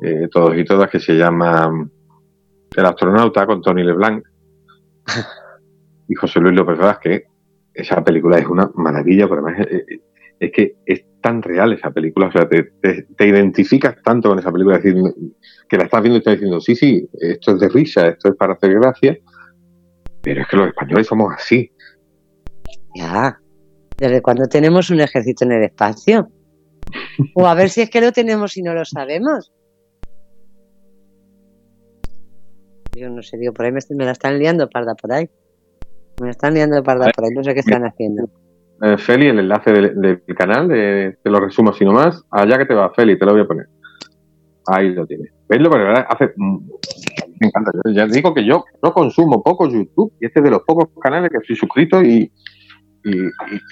[0.00, 1.90] eh, todos y todas, que se llama mm,
[2.76, 4.24] El astronauta con Tony LeBlanc
[6.08, 7.24] y José Luis López Vázquez.
[7.72, 10.00] Esa película es una maravilla, pero además eh, eh,
[10.38, 12.70] es que es tan real esa película, o sea, te,
[13.26, 14.94] identificas tanto con esa película, decir,
[15.68, 18.36] que la estás viendo y estás diciendo, sí, sí, esto es de risa, esto es
[18.36, 19.16] para hacer gracia,
[20.20, 21.72] pero es que los españoles somos así.
[22.94, 23.38] Ya,
[23.98, 26.28] ¿desde cuando tenemos un ejército en el espacio?
[27.34, 29.52] O a ver si es que lo tenemos y no lo sabemos.
[32.96, 35.28] Yo no sé, digo, por ahí me, la están liando parda por ahí.
[36.20, 38.28] Me la están liando parda por ahí, no sé qué están haciendo.
[38.82, 42.22] eh, Feli, el enlace del, canal, de- te lo resumo así nomás.
[42.30, 43.66] Allá que te va, Feli, te lo voy a poner.
[44.66, 45.30] Ahí lo tienes.
[45.48, 46.32] La verdad hace.
[46.36, 46.58] mm,
[47.40, 47.70] Me encanta.
[47.92, 51.30] Ya digo que yo no consumo poco YouTube y este es de los pocos canales
[51.30, 52.30] que estoy suscrito y.
[53.04, 53.26] Y,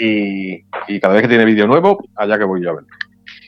[0.05, 2.89] y, y- cada vez que tiene vídeo nuevo, allá que voy yo a verlo.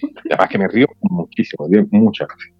[0.02, 2.54] Y además que me río muchísimo, muchas gracias.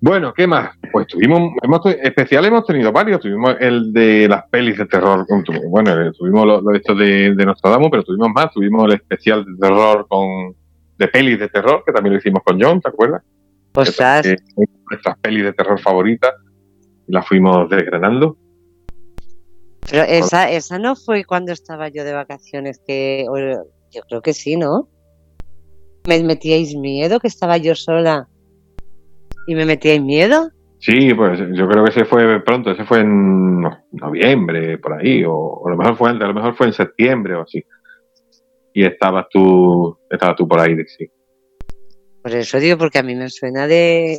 [0.00, 0.70] Bueno, ¿qué más?
[0.92, 3.18] Pues tuvimos, hemos, especiales hemos tenido varios.
[3.20, 5.26] Tuvimos el de las pelis de terror.
[5.70, 8.52] Bueno, eh, tuvimos lo, lo de esto de, de Nostradamus, pero tuvimos más.
[8.52, 10.54] Tuvimos el especial de terror con
[10.98, 13.22] de pelis de terror, que también lo hicimos con John, ¿te acuerdas?
[14.22, 14.36] Que
[14.90, 16.32] nuestras pelis de terror favoritas.
[17.08, 18.36] Las fuimos desgranando.
[19.90, 23.24] Pero esa, esa no fue cuando estaba yo de vacaciones, que
[23.92, 24.88] yo creo que sí, ¿no?
[26.06, 28.28] Me metíais miedo que estaba yo sola
[29.46, 30.50] y me metíais miedo.
[30.78, 35.24] Sí, pues yo creo que ese fue pronto, ese fue en no- noviembre, por ahí,
[35.24, 37.64] o, o a lo mejor fue, a lo mejor fue en septiembre o así.
[38.74, 41.10] Y estabas tú, estabas tú por ahí, sí.
[42.22, 44.18] Por eso digo, porque a mí me suena de.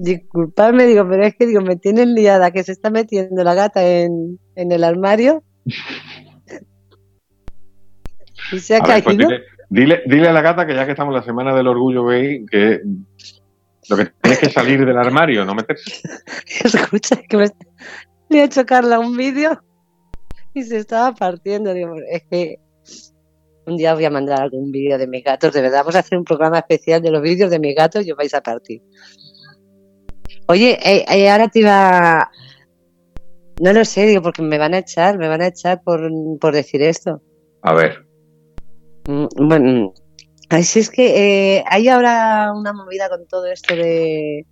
[0.00, 3.84] Disculpadme, digo, pero es que digo, me tienen liada que se está metiendo la gata
[3.84, 5.42] en, en el armario.
[8.52, 9.28] y se ha A ver, pues caído.
[9.28, 12.04] dile, dile, dile a la gata que ya que estamos en la semana del orgullo
[12.06, 12.80] gay, que
[13.88, 16.00] lo que tienes que salir del armario, no meterse.
[16.64, 17.46] Escucha, que me,
[18.28, 19.60] le ha hecho Carla un vídeo
[20.54, 21.74] y se estaba partiendo.
[21.74, 22.60] Digo, es que
[23.66, 25.52] un día voy a mandar algún vídeo de mis gatos.
[25.52, 28.12] De verdad, vamos a hacer un programa especial de los vídeos de mis gatos y
[28.12, 28.80] os vais a partir.
[30.48, 32.30] Oye, eh, eh, ahora te iba.
[33.60, 36.08] No lo sé, digo, porque me van a echar, me van a echar por,
[36.40, 37.20] por decir esto.
[37.62, 38.06] A ver,
[39.08, 39.94] Mm, Bueno,
[40.50, 44.44] así es que eh, hay ahora una movida con todo esto de,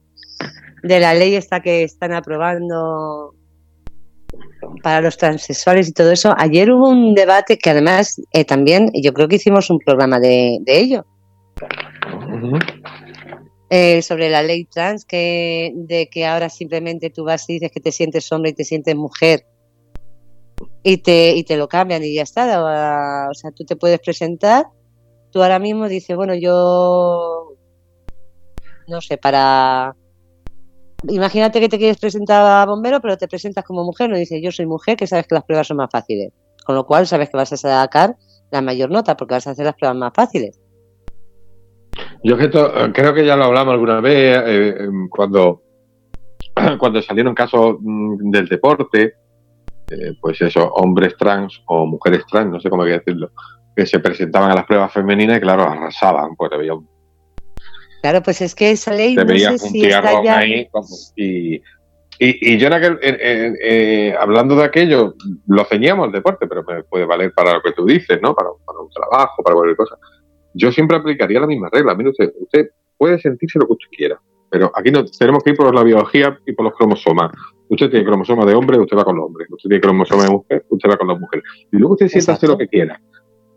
[0.82, 3.34] de la ley esta que están aprobando
[4.82, 6.34] para los transexuales y todo eso.
[6.38, 8.16] Ayer hubo un debate que además
[8.48, 11.04] también yo creo que hicimos un programa de, de ello,
[12.32, 12.58] Ujú.
[13.68, 17.80] Eh, sobre la ley trans, que de que ahora simplemente tú vas y dices que
[17.80, 19.46] te sientes hombre y te sientes mujer
[20.82, 23.28] y te, y te lo cambian y ya está.
[23.28, 24.66] O, sea, tú te puedes presentar,
[25.30, 27.56] tú ahora mismo dices, bueno, yo
[28.86, 29.96] no sé, para...
[31.08, 34.50] Imagínate que te quieres presentar a bombero, pero te presentas como mujer, no dices, yo
[34.50, 36.32] soy mujer, que sabes que las pruebas son más fáciles.
[36.64, 38.16] Con lo cual sabes que vas a sacar
[38.50, 40.58] la mayor nota porque vas a hacer las pruebas más fáciles.
[42.26, 45.62] Yo esto, eh, creo que ya lo hablamos alguna vez eh, em, cuando,
[46.80, 49.14] cuando salieron casos mm, del deporte,
[49.92, 53.30] eh, pues eso, hombres trans o mujeres trans, no sé cómo hay que decirlo,
[53.76, 56.76] que se presentaban a las pruebas femeninas y claro, arrasaban, pues te veías,
[58.02, 60.38] Claro, pues es que esa ley te no sé veías un si está tiarrón ya...
[60.38, 61.60] ahí como- y, y,
[62.54, 65.14] y yo en aquel, en- eh, hablando de aquello,
[65.46, 68.34] lo ceñíamos el deporte, pero me puede valer para lo que tú dices, ¿no?
[68.34, 69.96] Para, para un trabajo, para cualquier cosa.
[70.56, 71.94] Yo siempre aplicaría la misma regla.
[71.94, 75.56] Mire usted, usted puede sentirse lo que usted quiera, pero aquí no tenemos que ir
[75.56, 77.30] por la biología y por los cromosomas.
[77.68, 79.48] Usted tiene cromosoma de hombre, usted va con los hombres.
[79.50, 81.44] Usted tiene cromosoma de mujer, usted va con las mujeres.
[81.72, 83.00] Y luego usted siéntase lo que quiera.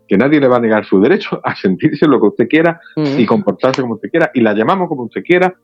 [0.08, 3.18] Que nadie le va a negar su derecho a sentirse lo que usted quiera Mm.
[3.20, 4.30] y comportarse como usted quiera.
[4.34, 5.54] Y la llamamos como usted quiera,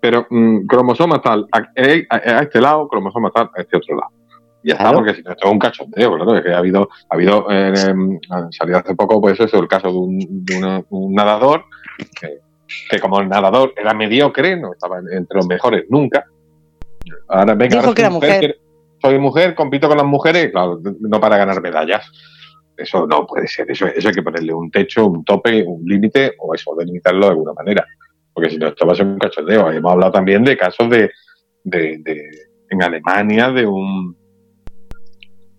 [0.00, 4.10] pero mm, cromosoma tal a, a- a este lado, cromosoma tal a este otro lado.
[4.66, 4.90] Ya Claro.
[4.90, 7.46] está, porque si no, esto es un cachondeo, claro, es que ha habido, ha habido
[7.50, 8.18] eh, em,
[8.50, 11.64] salido hace poco, pues eso, el caso de un, de una- un nadador,
[12.18, 12.38] que,
[12.90, 16.24] que como el nadador era mediocre, no estaba en- entre los mejores nunca.
[17.28, 18.40] Ahora venga, Dijo ahora que soy era mujer.
[18.40, 18.54] que-
[19.02, 22.10] soy mujer, compito con las mujeres, claro, no para ganar medallas.
[22.76, 26.32] Eso no puede ser, eso, eso hay que ponerle un techo, un tope, un límite,
[26.38, 27.86] o eso, delimitarlo de alguna manera.
[28.32, 29.70] Porque si no, esto va a ser un cachondeo.
[29.70, 31.10] Hemos hablado también de casos de,
[31.64, 32.30] de, de-
[32.70, 34.16] en Alemania de un,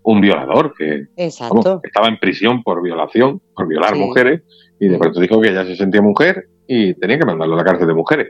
[0.08, 1.08] un violador que
[1.40, 4.00] vamos, estaba en prisión por violación, por violar Sí.
[4.00, 4.42] mujeres,
[4.80, 7.64] y de pronto dijo que ella se sentía mujer y tenía que mandarlo a la
[7.64, 8.28] cárcel de mujeres.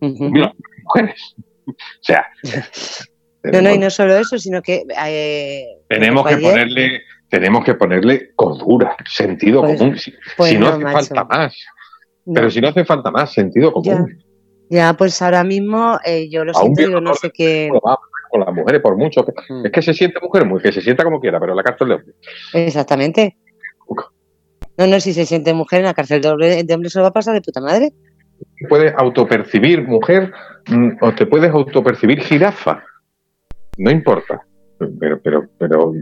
[0.00, 1.34] Mujeres.
[1.66, 1.72] O
[2.02, 2.26] sea,
[3.42, 7.74] No, no, y no solo eso, sino que eh, tenemos que ayer- ponerle, tenemos que
[7.74, 9.96] ponerle cordura, sentido Pues- común.
[9.96, 10.96] Si, pues si no, no, hace macho.
[11.14, 11.56] falta más.
[12.26, 12.34] no.
[12.34, 14.22] Pero si no hace falta más, sentido común.
[14.68, 17.70] Ya, pues ahora mismo eh, yo lo siento, digo, no sé qué.
[18.34, 19.24] Con las mujeres por mucho.
[19.24, 19.66] que- Mm.
[19.66, 21.88] Es que se siente mujer, muy que se sienta como quiera, pero en la cárcel
[21.88, 22.14] de hombre.
[22.52, 23.36] Exactamente.
[24.76, 27.04] No, no, si se siente mujer en la cárcel de hombre, de hombre se lo
[27.04, 27.92] va a pasar de puta madre.
[28.68, 30.32] puedes autopercibir mujer
[30.68, 32.82] mm, o te puedes autopercibir jirafa.
[33.78, 34.40] No importa.
[34.98, 35.92] Pero, pero, pero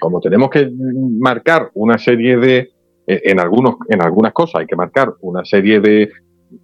[0.00, 0.70] como tenemos que
[1.18, 2.58] marcar una serie de
[3.06, 6.10] eh, en algunos en algunas cosas hay que marcar una serie de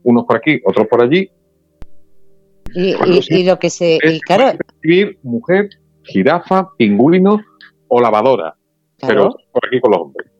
[0.04, 1.30] unos por aquí, otros por allí.
[2.74, 3.96] Y, y- y lo que se.
[4.02, 5.68] Es Y claro, percibir mujer
[6.04, 7.40] jirafa, pingüino
[7.88, 8.56] o lavadora.
[9.06, 10.30] Pero por aquí con los hombres.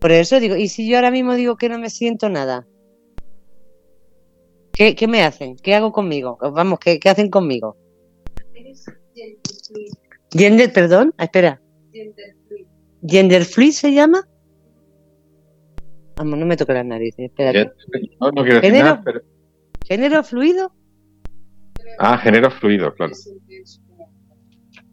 [0.00, 2.66] Por eso digo, ¿y si yo ahora mismo digo que no me siento nada?
[4.72, 5.56] ¿Qué, qué me hacen?
[5.56, 6.38] ¿Qué hago conmigo?
[6.40, 7.76] Vamos, ¿qué, qué hacen conmigo?
[10.30, 11.60] Gender, perdón, ah, espera.
[13.06, 14.28] Gender fluid se llama.
[16.16, 17.72] Vamos, no me toque las narices, espérate.
[18.20, 18.84] No, no quiero decir ¿Género?
[18.84, 19.20] nada, pero-
[19.86, 20.72] ¿Género fluido?
[21.98, 23.12] Ah, género fluido, claro.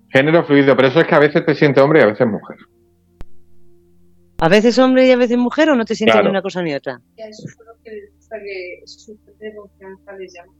[0.09, 2.57] Género fluido, pero eso es que a veces te sientes hombre y a veces mujer.
[4.39, 6.27] ¿A veces hombre y a veces mujer o no te sientes Claro.
[6.27, 6.99] ni una cosa ni otra?
[7.15, 10.53] Eso fue lo que les gusta que su fuente de confianza les llama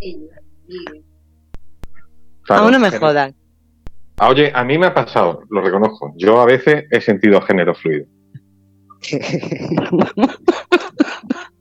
[0.00, 0.40] ella.
[0.68, 0.84] Y
[2.42, 3.34] Claro, Aún no me género- jodan.
[4.18, 6.12] Ah, Oye, a mí me ha pasado, lo reconozco.
[6.16, 8.06] Yo a veces he sentido género fluido.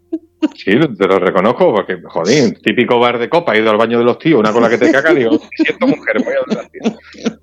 [0.56, 4.06] Sí, te lo reconozco porque, joder, típico bar de copa, he ido al baño de
[4.06, 7.38] los tíos, una cola que te caga, digo, siento mujer, voy a.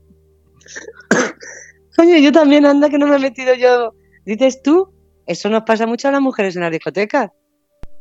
[1.96, 3.94] Coño, yo también anda que no me he metido yo.
[4.24, 4.92] Dices tú,
[5.26, 7.30] eso nos pasa mucho a las mujeres en las discotecas.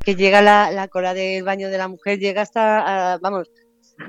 [0.03, 3.49] Que llega la, la cola del baño de la mujer, llega hasta, a- vamos,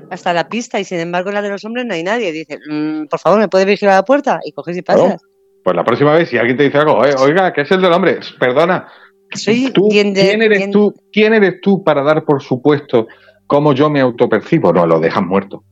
[0.09, 2.31] hasta la pista y sin embargo en la de los hombres no hay nadie.
[2.31, 4.39] Dice, "Mm, por favor, ¿me puede vigilar la puerta?
[4.45, 5.03] Y coges y Claro.
[5.03, 5.21] pasas.
[5.63, 7.91] Pues la próxima vez, si alguien te dice algo, "Eh, oiga, que es el del
[7.91, 8.87] hombre, perdona,
[9.33, 13.07] Soy ¿tú, gender- ¿quién, eres tú, ¿quién eres tú para dar por supuesto
[13.47, 14.73] cómo yo me autopercibo?
[14.73, 15.63] No, lo dejas muerto.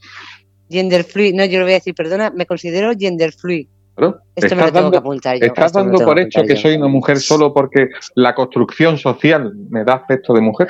[0.70, 1.34] gender fluid.
[1.34, 3.68] No, yo le voy a decir, perdona, me considero gender fluid.
[4.36, 5.46] Esto me lo tengo que apuntar yo.
[5.46, 6.62] estás lo dando por hecho que yo.
[6.62, 10.70] soy una mujer solo porque la construcción social me da aspecto de mujer.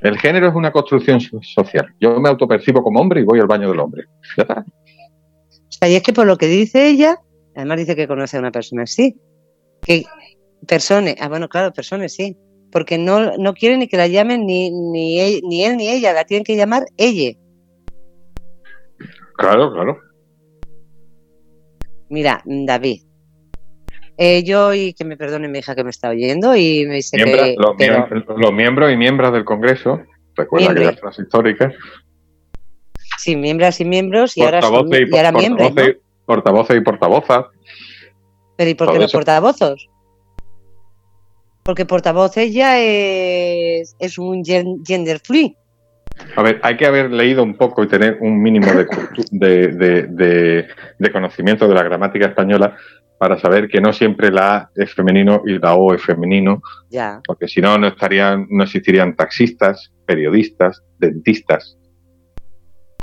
[0.00, 1.86] El género es una construcción so- social.
[1.98, 4.04] Yo me autopercibo como hombre y voy al baño del hombre.
[4.36, 4.64] Ya está.
[4.64, 7.18] O sea, y es que por lo que dice ella,
[7.56, 9.16] además dice que conoce a una persona así.
[9.82, 10.04] Que
[10.64, 12.36] personas, ah, bueno, claro, personas sí.
[12.72, 16.12] Porque no, no quiere ni que la llamen ni, ni, él, ni él ni ella,
[16.12, 17.38] la tienen que llamar ella.
[19.36, 19.98] Claro, claro.
[22.08, 23.02] Mira, David.
[24.16, 27.16] eh, yo, y que me perdone mi hija que me está oyendo, y me dice
[27.16, 27.54] que.
[27.56, 30.00] los, pero- miembros, los miembros y miembros del Congreso,
[30.34, 30.86] recuerda Miembros.
[30.88, 31.74] aquellas frases históricas,
[33.18, 35.68] sí, miembros y miembros, y ahora, son- portavoces y, y ahora miembros.
[35.70, 35.74] ¿no?
[35.74, 37.44] portavoces, portavoces y portavozas.
[38.56, 39.18] Pero ¿y por qué eso.
[39.18, 39.88] portavozos?
[41.64, 45.52] Porque portavoces ya es, es un gen- gender fluid.
[46.36, 50.66] A ver, hay que haber leído un poco y tener un mínimo de-
[50.98, 52.76] de conocimiento de la gramática española
[53.18, 57.20] para saber que no siempre la A es femenino y la O es femenino, Ya.
[57.26, 61.78] porque si no, no, estarían, no existirían taxistas, periodistas, dentistas.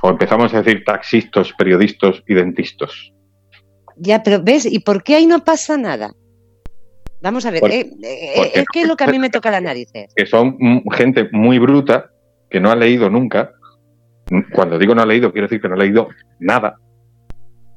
[0.04, 2.92] O empezamos a decir taxistas, periodistas y dentistas.
[3.98, 4.66] Ya, pero ¿ves?
[4.66, 6.12] ¿Y por qué ahí no pasa nada?
[7.22, 9.30] Vamos a ver, Porque- eh, eh, porque es que es lo que a mí me
[9.30, 10.14] toca las narices.
[10.16, 10.58] que son
[10.92, 12.10] gente muy bruta,
[12.50, 13.52] que no ha leído nunca.
[14.54, 16.08] Cuando digo no ha leído, quiero decir que no ha leído
[16.40, 16.78] nada.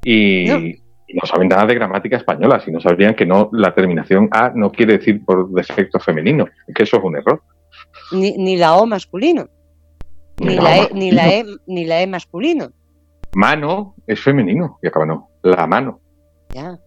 [0.03, 0.57] Y No.
[0.59, 0.81] y
[1.13, 4.71] no, saben nada de gramática española, si no sabrían que no la terminación A no
[4.71, 7.41] quiere decir por defecto femenino, que eso es un error.
[8.11, 9.47] Ni, ni la O masculino,
[10.39, 12.69] ni, la e, ni, la e, ni la E masculino.
[13.35, 15.99] Mano es femenino, y acaba no, la mano.
[16.53, 16.79] Ya.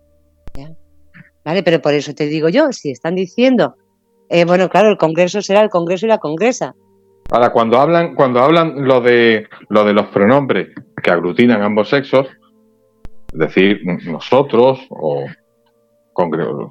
[1.48, 3.74] Vale, pero por eso te digo yo, si están diciendo,
[4.28, 6.74] eh, bueno, claro, el Congreso será el Congreso y la Congresa.
[7.30, 10.68] Ahora, cuando hablan, cuando hablan lo de lo de los pronombres
[11.02, 12.26] que aglutinan ambos sexos,
[13.32, 15.24] es decir, nosotros o
[16.12, 16.70] congre-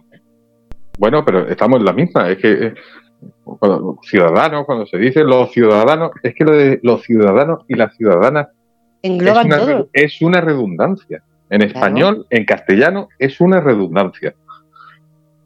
[1.00, 2.74] bueno, pero estamos en la misma, es que eh,
[3.44, 7.96] cuando- ciudadanos, cuando se dice los ciudadanos, es que lo de los ciudadanos y las
[7.98, 8.50] ciudadanas
[9.02, 9.90] es Engloban una, todo.
[9.92, 11.24] es una redundancia.
[11.50, 14.36] En español, en castellano, es una redundancia.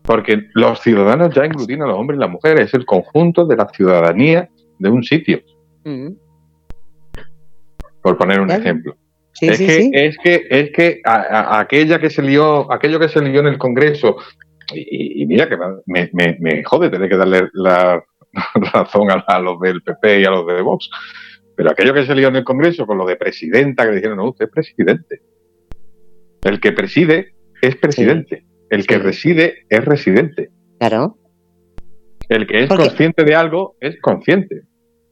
[0.03, 3.55] Porque los ciudadanos ya aglutinan a los hombres y las mujeres, es el conjunto de
[3.55, 5.41] la ciudadanía de un sitio,
[5.83, 6.09] Mm.
[8.01, 8.95] por poner un ejemplo.
[9.33, 9.91] Sí, es, sí, que, sí.
[9.93, 11.15] es que es que a-
[11.55, 14.17] a- aquella que se lió, aquello que se lió en el Congreso,
[14.73, 18.03] y, y mira que me, me, me jode tener que darle la
[18.73, 20.89] razón a, a los del PP y a los de Vox,
[21.55, 24.29] pero aquello que se lió en el Congreso con lo de presidenta, que dijeron, no,
[24.29, 25.21] usted es presidente.
[26.43, 28.45] El que preside es presidente.
[28.71, 29.01] El que Sí.
[29.01, 30.49] reside es residente.
[30.79, 31.17] Claro,
[32.29, 34.61] El que es Porque- consciente de algo es consciente.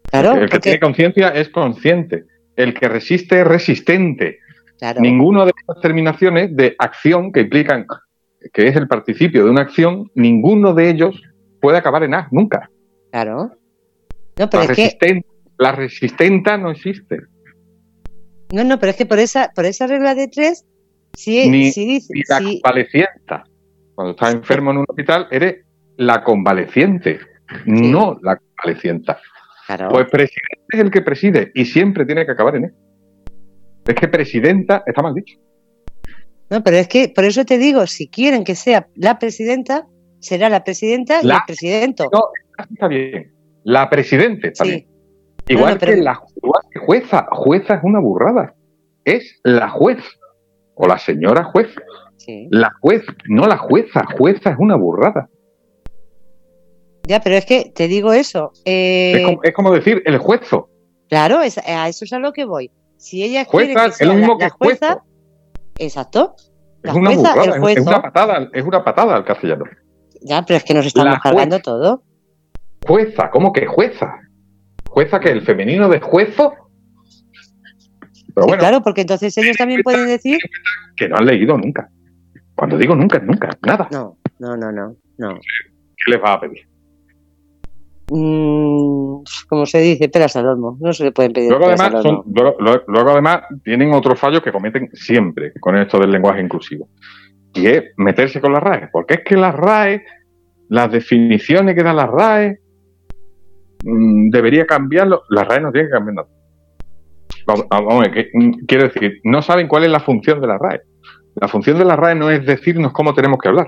[0.09, 2.23] claro, el que porque- tiene conciencia es consciente.
[2.55, 4.39] El que resiste es resistente.
[4.79, 5.01] claro.
[5.01, 7.85] Ninguna de estas terminaciones de acción que implican
[8.53, 11.21] que es el participio de una acción, ninguno de ellos
[11.59, 12.69] puede acabar en A, nunca.
[13.11, 13.51] Claro.
[14.37, 15.21] No, pero La, es que,
[15.57, 17.17] la resistenta no existe.
[18.53, 20.65] no, no, pero es que por esa, por esa regla de tres,
[21.27, 23.43] Ni- si dice, Y la convalecienta.
[23.99, 25.65] Cuando estás enfermo en un hospital, eres
[25.97, 27.19] la convaleciente,
[27.65, 29.19] no la convalecienta.
[29.67, 32.71] claro, Pues presidente es el que preside y siempre tiene que acabar en E.
[33.85, 35.37] Es que presidenta está mal dicho.
[36.49, 39.85] No, pero es que por eso te digo, si quieren que sea la presidenta,
[40.21, 42.05] será la presidenta y el presidente.
[42.09, 42.21] No,
[42.71, 43.33] está bien.
[43.65, 44.69] La presidente está Sí.
[44.71, 44.87] bien.
[45.49, 46.21] Igual Bueno, pero- que la
[46.71, 47.27] que jueza.
[47.31, 48.53] Jueza es una burrada.
[49.03, 49.97] Es la juez.
[50.75, 51.67] O la señora juez.
[52.19, 52.47] Sí.
[52.51, 54.03] La juez, no la jueza.
[54.17, 55.27] Jueza es una burrada.
[57.07, 58.51] Ya, pero es que te digo eso.
[58.65, 60.69] eh, es, como, es como decir el juezo.
[61.09, 62.69] Claro, es- a eso es a lo que voy.
[62.97, 65.01] Si ella Jueza es lo mismo la, que la jueza, juezo.
[65.79, 66.35] exacto.
[66.83, 67.43] Es una jueza, burrada.
[67.43, 67.81] el es- Es juezo.
[67.89, 69.65] una patada, es una patada al castellano.
[70.21, 71.63] Ya, pero es que nos estamos La cargando juez.
[71.63, 72.03] todo.
[72.85, 74.13] Jueza, ¿cómo que jueza?
[74.89, 76.53] ¿Jueza que el femenino de juezo?
[78.35, 80.37] Pero Sí, bueno, claro, porque entonces ellos también pueden decir.
[80.95, 81.89] que no han leído nunca.
[82.59, 83.87] Cuando digo nunca, nunca, nada.
[83.89, 85.35] No, no, no, no, no.
[85.35, 86.67] ¿Qué les va a pedir?
[88.11, 90.77] Mm, como se dice, peras al olmo.
[90.81, 92.23] No se le pueden pedir Luego peras además, al olmo.
[92.23, 96.41] son- luego, luego- luego además tienen otros fallos que cometen siempre con esto del lenguaje
[96.41, 96.89] inclusivo.
[97.53, 98.89] Y es meterse con las RAE.
[98.91, 100.03] Porque es que las RAE,
[100.67, 102.59] las definiciones que dan las RAE,
[103.85, 105.23] mm, debería cambiarlo.
[105.29, 106.27] Las RAE no tienen que cambiar nada.
[107.47, 110.47] Vamos, vamos a ver, que, mm, quiero decir, no saben cuál es la función de
[110.47, 110.81] la RAE.
[111.35, 113.67] La función de la RAE no es decirnos cómo tenemos que hablar.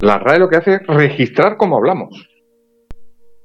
[0.00, 2.28] La RAE lo que hace es registrar cómo hablamos.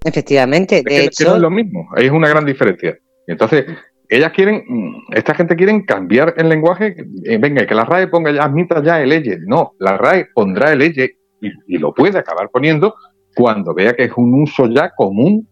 [0.04, 2.98] Efectivamente, Es de que, hecho, no es lo mismo, es una gran diferencia.
[3.26, 3.66] Entonces,
[4.10, 8.32] ellas quieren, mm, esta gente quieren cambiar el lenguaje, eh, venga, que la RAE ponga
[8.32, 9.40] ya, admita ya el elle.
[9.48, 12.96] No, la RAE pondrá el elle y, y lo puede acabar poniendo
[13.36, 15.48] cuando vea que es un uso ya común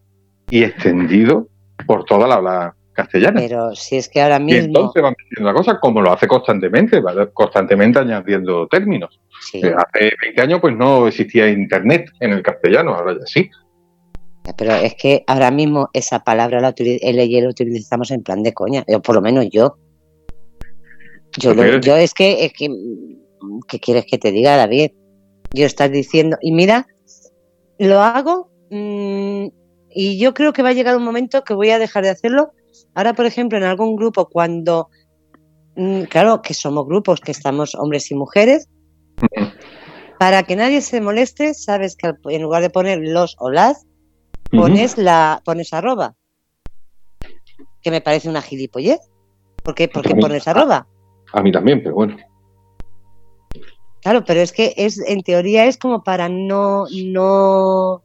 [0.50, 1.48] y extendido
[1.86, 3.40] por toda la habla castellana.
[3.40, 4.64] pero si es que ahora y mismo.
[4.66, 9.18] entonces van diciendo la cosa como lo hace constantemente, constantemente añadiendo términos.
[9.40, 13.50] sí, Eh, Hace 20 años pues no existía internet en el castellano, ahora ya sí.
[14.58, 18.84] pero es que ahora mismo esa palabra la el la utilizamos en plan de coña,
[18.88, 19.76] o por lo menos yo.
[21.38, 22.68] Yo, lo- Pero- yo es que, es que,
[23.68, 24.90] ¿qué quieres que te diga, David?
[25.54, 26.86] Yo estás diciendo, y mira,
[27.78, 29.46] lo hago mm,
[29.94, 32.52] y yo creo que va a llegar un momento que voy a dejar de hacerlo.
[32.94, 34.88] Ahora, por ejemplo, en algún grupo, cuando,
[35.76, 38.68] mm, claro, que somos grupos, que estamos hombres y mujeres,
[40.18, 43.84] para que nadie se moleste, sabes que en lugar de poner los o las,
[44.50, 46.14] pones la pones arroba.
[47.82, 49.00] Que me parece una gilipollez.
[49.64, 50.86] ¿por qué, ¿Por qué A mí- pones arroba?
[51.32, 52.16] A mí también, pero bueno.
[54.02, 58.02] claro pero es que es en teoría es como para no no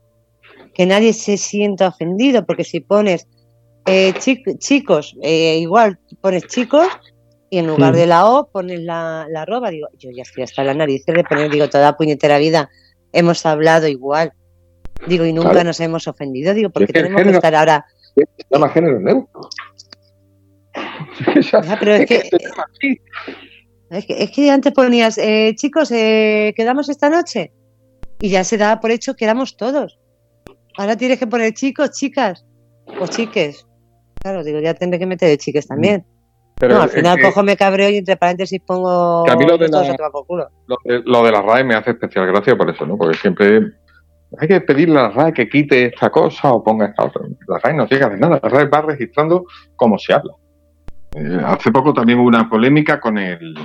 [0.75, 3.27] que nadie se sienta ofendido porque si pones
[3.87, 6.87] eh, chi- chicos eh, igual pones chicos
[7.49, 7.97] y en lugar Mm.
[7.97, 11.23] de la o pones la, la arroba digo yo ya estoy hasta la nariz de
[11.23, 12.69] poner digo toda puñetera vida
[13.13, 14.33] hemos hablado igual
[15.07, 15.67] digo y nunca Claro.
[15.67, 17.85] nos hemos ofendido digo porque tenemos que estar ahora
[18.15, 19.41] Se llama género neutro.
[21.51, 23.01] Ya, pero es que, se llama así.
[23.91, 27.51] es que, es que antes ponías, eh, chicos, eh, ¿quedamos esta noche?
[28.19, 29.99] Y ya se daba por hecho que éramos todos.
[30.77, 32.45] Ahora tienes que poner chicos, chicas
[32.99, 33.65] o chiques.
[34.21, 36.05] Claro, digo, ya tendré que meter de chiques también.
[36.59, 39.35] Pero no, al es final que cojo, me cabreo y entre paréntesis pongo Que a
[39.35, 39.81] mí lo de la-
[40.65, 42.97] lo, de, lo de la RAE me hace especial gracia por eso, ¿no?
[42.97, 43.61] Porque siempre
[44.39, 47.21] hay que pedirle a la RAE que quite esta cosa o ponga esta otra.
[47.47, 49.45] La RAE no llega de nada, la RAE va registrando
[49.75, 50.33] cómo se habla.
[51.13, 53.55] Eh, hace poco también hubo una polémica con el.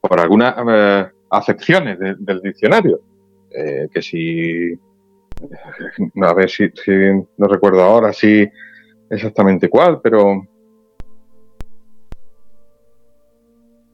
[0.00, 3.00] por algunas eh, acepciones de- del diccionario.
[3.50, 4.74] Eh, que si.
[6.22, 6.92] A ver si, si.
[7.38, 8.48] No recuerdo ahora si
[9.10, 10.42] exactamente cuál, pero.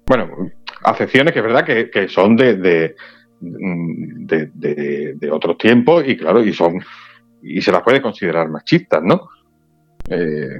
[0.06, 0.50] Bueno,
[0.82, 2.94] acepciones que es verdad que, que son de, de,
[3.40, 6.78] de, de- de otros tiempos y claro, y son
[7.42, 9.28] y se las puede considerar machistas, ¿no?
[10.08, 10.56] Eh,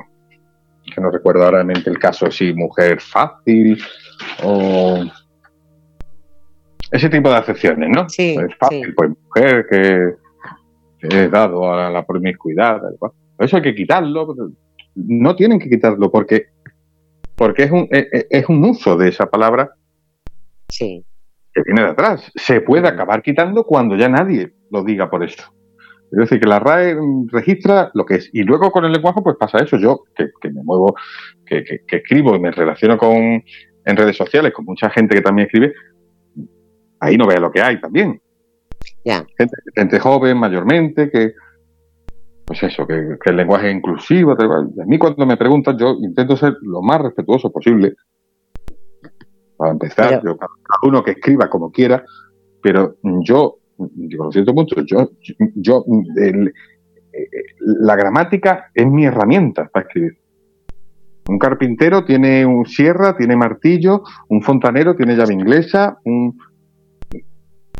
[0.94, 3.78] que no recuerdo ahora en mente el caso si mujer fácil
[4.42, 5.02] o
[6.90, 8.08] ese tipo de acepciones, ¿no?
[8.08, 8.92] Sí, es fácil, sí.
[8.96, 10.14] pues mujer que,
[10.98, 13.12] que es dado a la promiscuidad, tal cual.
[13.38, 14.34] Eso hay que quitarlo,
[14.94, 16.46] no tienen que quitarlo porque
[17.36, 19.70] porque es un, es, es un uso de esa palabra
[20.68, 21.04] Sí,
[21.52, 22.30] que viene de atrás.
[22.36, 25.42] Se puede acabar quitando cuando ya nadie lo diga por eso.
[26.12, 26.96] Es decir, que la RAE
[27.32, 28.30] registra lo que es.
[28.32, 29.76] Y luego con el lenguaje, pues pasa eso.
[29.78, 30.94] Yo, que, que me muevo,
[31.44, 33.42] que, que- que escribo y me relaciono con
[33.86, 35.74] en redes sociales con mucha gente que también escribe,
[37.00, 38.20] ahí no vea lo que hay también.
[39.04, 39.24] ya.
[39.36, 41.32] Gente, gente joven, mayormente, que.
[42.46, 44.32] Pues eso, que, que el lenguaje es inclusivo.
[44.32, 47.94] A mí, cuando me preguntan, yo intento ser lo más respetuoso posible.
[49.56, 50.50] Para empezar, Pero- yo, cada
[50.82, 52.04] uno que escriba como quiera,
[52.62, 55.10] pero yo, digo, lo siento mucho, yo,
[55.54, 55.84] yo
[56.16, 56.48] el-
[57.12, 57.28] eh,
[57.60, 60.18] la gramática es mi herramienta para escribir.
[61.28, 66.36] Un carpintero tiene un sierra, tiene martillo, un fontanero tiene llave inglesa, un,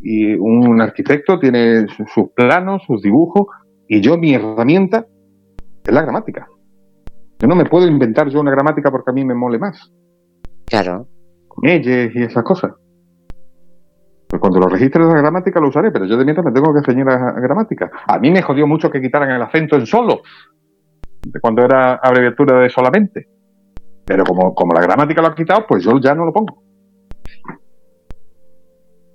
[0.00, 3.46] y un arquitecto tiene su- sus planos, sus dibujos,
[3.89, 5.07] y yo mi herramienta
[5.85, 6.47] es la gramática.
[7.39, 9.93] Yo no me puedo inventar yo una gramática porque a mí me mole más,
[10.66, 11.07] Claro.
[11.49, 12.72] con ellas y esas cosas.
[14.28, 16.91] Pues cuando lo registre la gramática lo usaré, pero yo de mientras me tengo que
[16.91, 17.91] a, a gramática.
[18.07, 20.22] A mí me jodió mucho que quitaran el acento en solo,
[21.26, 23.28] de cuando era abreviatura de solamente.
[24.05, 26.62] Pero como, como la gramática lo ha quitado, pues yo ya no lo pongo.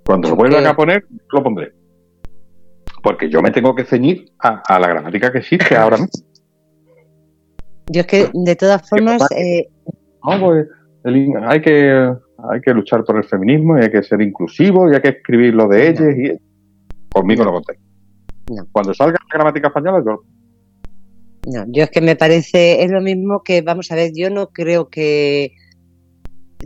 [0.04, 1.72] Cuando lo vuelvan a poner, lo pondré.
[3.02, 6.24] Porque yo me tengo que ceñir a, a la gramática que existe ahora mismo.
[7.88, 9.68] Yo es que, de todas formas, eh,
[10.24, 10.68] No, pues,
[11.04, 12.12] el hay, que,
[12.50, 15.54] hay que luchar por el feminismo y hay que ser inclusivo y hay que escribir
[15.54, 16.14] lo de ellas.
[16.16, 16.38] Y,
[17.08, 17.80] conmigo no contéis.
[18.50, 18.66] No.
[18.70, 20.22] Cuando salga la gramática española, yo
[21.46, 24.48] no, yo es que me parece, es lo mismo que, vamos a ver, yo no
[24.48, 25.54] creo que,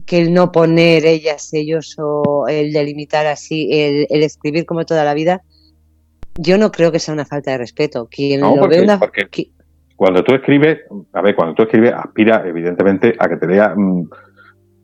[0.04, 5.04] que el no poner ellas, ellos o el delimitar así, el, el escribir como toda
[5.04, 5.42] la vida,
[6.38, 8.08] yo no creo que sea una falta de respeto.
[8.10, 8.98] Quien No, lo porque- ve una.
[8.98, 9.52] porque- qui-
[9.96, 10.80] cuando tú escribes,
[11.12, 14.08] a ver, cuando tú escribes, aspira evidentemente a que te lea mm,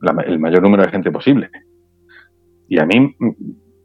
[0.02, 1.50] la- el mayor número de gente posible.
[2.68, 3.28] Y a mí, mm,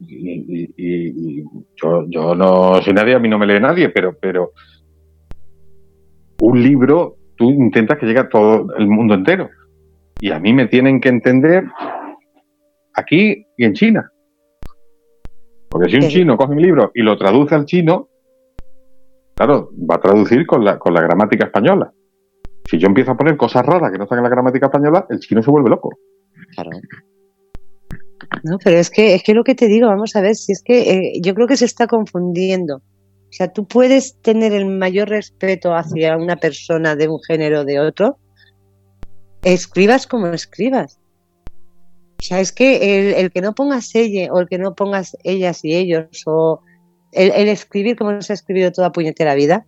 [0.00, 1.44] y, y- y- y
[1.82, 4.52] yo, yo no soy nadie, a mí no me lee nadie, pero, pero
[6.40, 9.50] un libro tú intentas que llegue a todo el mundo entero.
[10.20, 11.64] Y a mí me tienen que entender
[12.94, 14.10] aquí y en China.
[15.68, 18.08] Porque si un chino coge mi libro y lo traduce al chino,
[19.34, 21.92] claro, va a traducir con la, con la gramática española.
[22.64, 25.20] Si yo empiezo a poner cosas raras que no están en la gramática española, el
[25.20, 25.90] chino se vuelve loco.
[26.54, 26.70] Claro.
[28.42, 30.62] No, pero es que, es que lo que te digo, vamos a ver, si es
[30.62, 32.76] que eh, yo creo que se está confundiendo.
[32.76, 37.64] O sea, tú puedes tener el mayor respeto hacia una persona de un género o
[37.64, 38.18] de otro,
[39.42, 40.98] escribas como escribas.
[42.18, 45.16] O sea, es que el, el que no pongas ella o el que no pongas
[45.22, 46.62] ellas y ellos o
[47.16, 49.66] el, escribir como se ha escribido toda puñetera vida,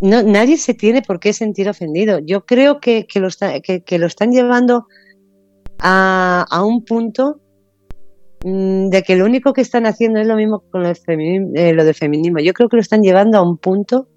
[0.00, 2.18] nadie se tiene por qué sentir ofendido.
[2.18, 3.28] Yo creo que, que lo,
[4.06, 4.86] están llevando
[5.78, 7.40] a, un punto
[8.44, 11.94] mm, de que lo único que están haciendo es lo mismo con eh, lo del
[11.94, 12.40] feminismo.
[12.40, 14.08] Yo creo que lo están llevando a un punto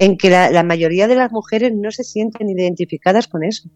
[0.00, 3.68] en que la mayoría de las mujeres no se sienten identificadas con eso.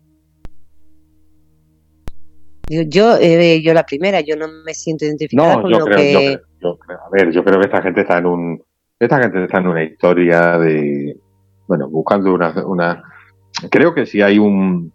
[2.68, 5.84] Yo, yo, eh, yo la primera, yo no me siento identificada No, con yo lo
[5.86, 6.12] creo, que...
[6.12, 8.62] yo creo- yo creo- a ver, yo creo que esta gente está en un,
[8.98, 11.16] esta gente está en una historia de,
[11.66, 13.02] bueno, buscando una, una,
[13.70, 14.92] creo que si hay un,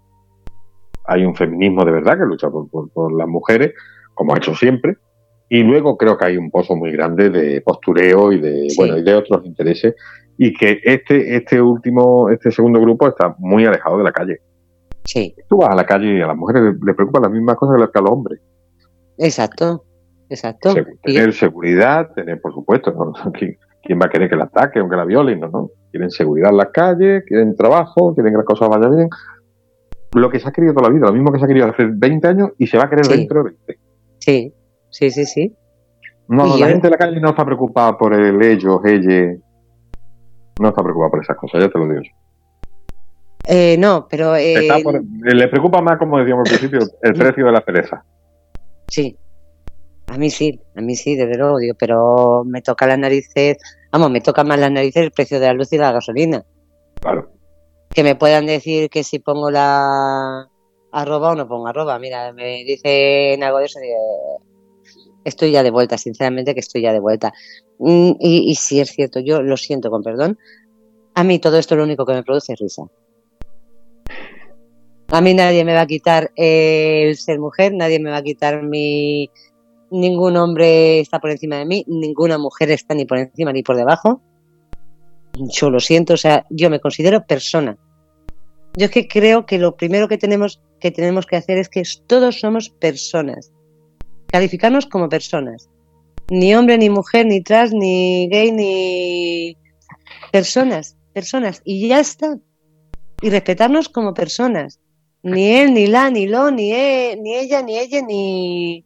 [1.05, 3.73] hay un feminismo de verdad que lucha por, por, por las mujeres,
[4.13, 4.95] como ha hecho siempre,
[5.49, 8.75] y luego creo que hay un pozo muy grande de postureo y de, Sí.
[8.77, 9.93] bueno, y de otros intereses,
[10.37, 14.37] y que este, este último, este segundo grupo está muy alejado de la calle.
[15.07, 17.55] Sí, Tú vas a la calle y a las mujeres les, les preocupan las mismas
[17.55, 18.41] cosas que a los hombres.
[19.17, 19.85] exacto,
[20.29, 20.71] exacto.
[20.75, 23.13] Segu- tener seguridad, tener, por supuesto, ¿no?
[23.31, 25.39] ¿Quién, va a querer que la ataquen o que la violen?
[25.39, 25.69] No, no.
[25.91, 29.09] Quieren seguridad en las calles, quieren trabajo, quieren que las cosas vayan bien.
[30.13, 31.85] Lo que se ha querido toda la vida, lo mismo que se ha querido hace
[31.89, 33.17] 20 años y se va a querer Sí.
[33.17, 33.79] dentro de 20.
[34.19, 34.53] sí,
[34.89, 35.55] sí, sí, sí.
[36.27, 39.37] No, Y la yo- gente de la calle no está preocupada por el ellos, ella.
[40.59, 42.11] No está preocupada por esas cosas, ya te lo digo yo.
[43.49, 47.51] Eh, no, pero eh, por- le preocupa más, como decíamos al principio, el precio de
[47.51, 48.03] la cereza.
[48.87, 49.15] sí.
[50.09, 53.57] A mí sí, a mí sí, desde luego, digo, pero me toca las narices,
[53.91, 56.45] vamos, me toca más las narices el precio de la luz y la gasolina.
[57.01, 57.29] Claro.
[57.93, 60.47] Que me puedan decir que si pongo la
[60.93, 61.99] arroba o no pongo arroba.
[61.99, 64.41] Mira, me dicen algo de eso, digo,
[65.25, 67.33] estoy ya de vuelta, sinceramente que estoy ya de vuelta.
[67.79, 70.37] Mm, Y, y sí es cierto, yo lo siento con perdón,
[71.15, 72.83] a mí todo esto lo único que me produce es risa.
[75.09, 78.63] A mí nadie me va a quitar el ser mujer, nadie me va a quitar
[78.63, 79.29] mi...
[79.89, 83.77] Ningún hombre está por encima de mí, ninguna mujer está ni por encima ni por
[83.77, 84.21] debajo.
[85.33, 87.77] Yo lo siento, o sea, yo me considero persona.
[88.75, 91.83] Yo es que creo que lo primero que tenemos que tenemos que hacer es que
[92.05, 93.51] todos somos personas.
[94.27, 95.69] Calificarnos como personas.
[96.29, 99.57] Ni hombre, ni mujer, ni trans, ni gay, ni
[100.31, 101.61] personas, personas.
[101.63, 102.37] Y ya está.
[103.21, 104.79] Y respetarnos como personas.
[105.23, 108.85] Ni él, ni la, ni lo, ni, e- ni ella, ni ella, ni...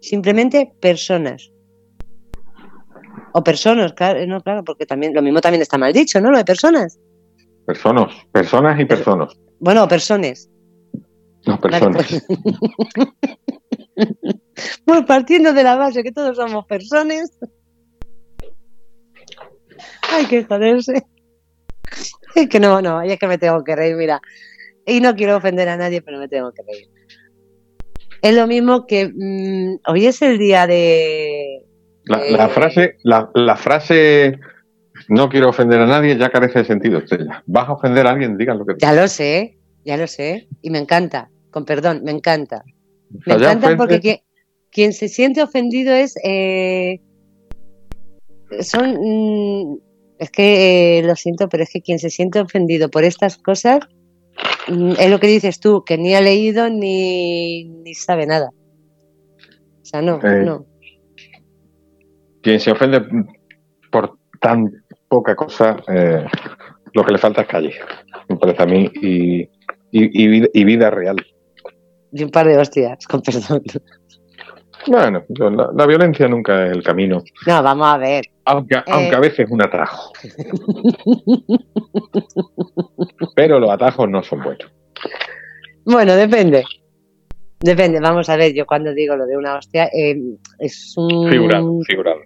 [0.00, 1.50] Simplemente personas.
[3.32, 6.30] O personas, claro, no, claro, porque también lo mismo también está mal dicho, ¿no?
[6.30, 6.98] Lo de personas.
[7.66, 9.34] Personas, personas y personas.
[9.58, 10.48] Bueno, o personas.
[11.46, 12.06] No, Vale, personas.
[12.06, 12.26] pues.
[14.86, 17.30] bueno, partiendo de la base que todos somos personas.
[20.12, 21.04] Hay que joderse.
[22.34, 24.20] Es que no, no, y es que me tengo que reír, mira.
[24.94, 26.88] Y no quiero ofender a nadie, pero me tengo que reír.
[28.22, 31.62] Es lo mismo que mm, hoy es el día de.
[32.04, 34.38] La, de- la frase, la, la frase
[35.08, 37.42] no quiero ofender a nadie ya carece de sentido, Estrella.
[37.46, 40.46] Vas a ofender a alguien, digan lo que Ya lo sé, ya lo sé.
[40.62, 42.62] Y me encanta, con perdón, me encanta.
[43.26, 44.22] Me encanta porque qui-
[44.70, 46.14] quien se siente ofendido es.
[46.24, 47.00] eh,
[48.60, 48.96] son.
[49.00, 49.78] mm,
[50.18, 53.80] es que eh, lo siento, pero es que quien se siente ofendido por estas cosas
[54.68, 58.50] es lo que dices tú, que ni ha leído ni, ni sabe nada.
[59.82, 60.66] O sea, no, Eh, no.
[62.42, 63.02] Quien se ofende
[63.90, 64.72] por tan
[65.08, 66.24] poca cosa, eh,
[66.92, 67.74] lo que le falta es calle,
[68.28, 69.48] me parece a mí, y, y,
[69.90, 71.16] y vida, y vida real.
[72.12, 73.62] Y un par de hostias, con perdón.
[74.88, 78.24] Bueno, la, la violencia nunca es el camino, No, vamos a ver.
[78.44, 79.16] aunque, aunque Eh.
[79.16, 80.12] a veces es un atajo.
[83.34, 84.70] Pero los atajos no son buenos.
[85.84, 86.64] Bueno, depende.
[87.60, 90.16] Depende, vamos a ver, yo cuando digo lo de una hostia, eh,
[90.58, 91.30] es un...
[91.30, 92.20] Figurado, figurado.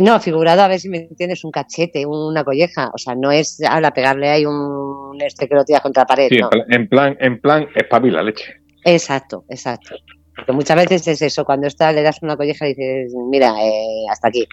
[0.00, 2.90] No, figurado, a ver si me entiendes, un cachete, una colleja.
[2.94, 6.28] O sea, no es a pegarle ahí un este que lo tiras contra la pared.
[6.30, 6.48] Sí, no.
[6.68, 8.54] en plan, en plan, espabila leche.
[8.84, 9.96] Exacto, exacto.
[10.40, 14.04] Porque muchas veces es eso, cuando está, le das una colleja y dices, mira, eh,
[14.10, 14.46] hasta aquí.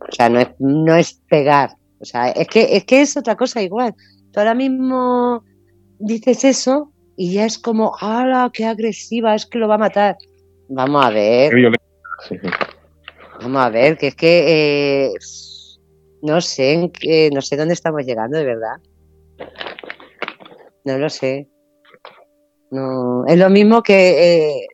[0.00, 1.70] O sea, no es, no es pegar.
[1.98, 3.94] O sea, es que, es que es otra cosa igual.
[4.32, 5.44] Tú ahora mismo
[5.98, 9.34] dices eso y ya es como, ¡hala, qué agresiva!
[9.34, 10.16] Es que lo va a matar.
[10.68, 11.52] Vamos a ver,
[12.28, 12.36] sí.
[13.40, 15.10] vamos a ver, que es que eh,
[16.22, 18.76] no sé, en qué- no sé dónde estamos llegando, de verdad.
[20.84, 21.48] No lo sé.
[22.70, 24.66] No, es lo mismo que eh,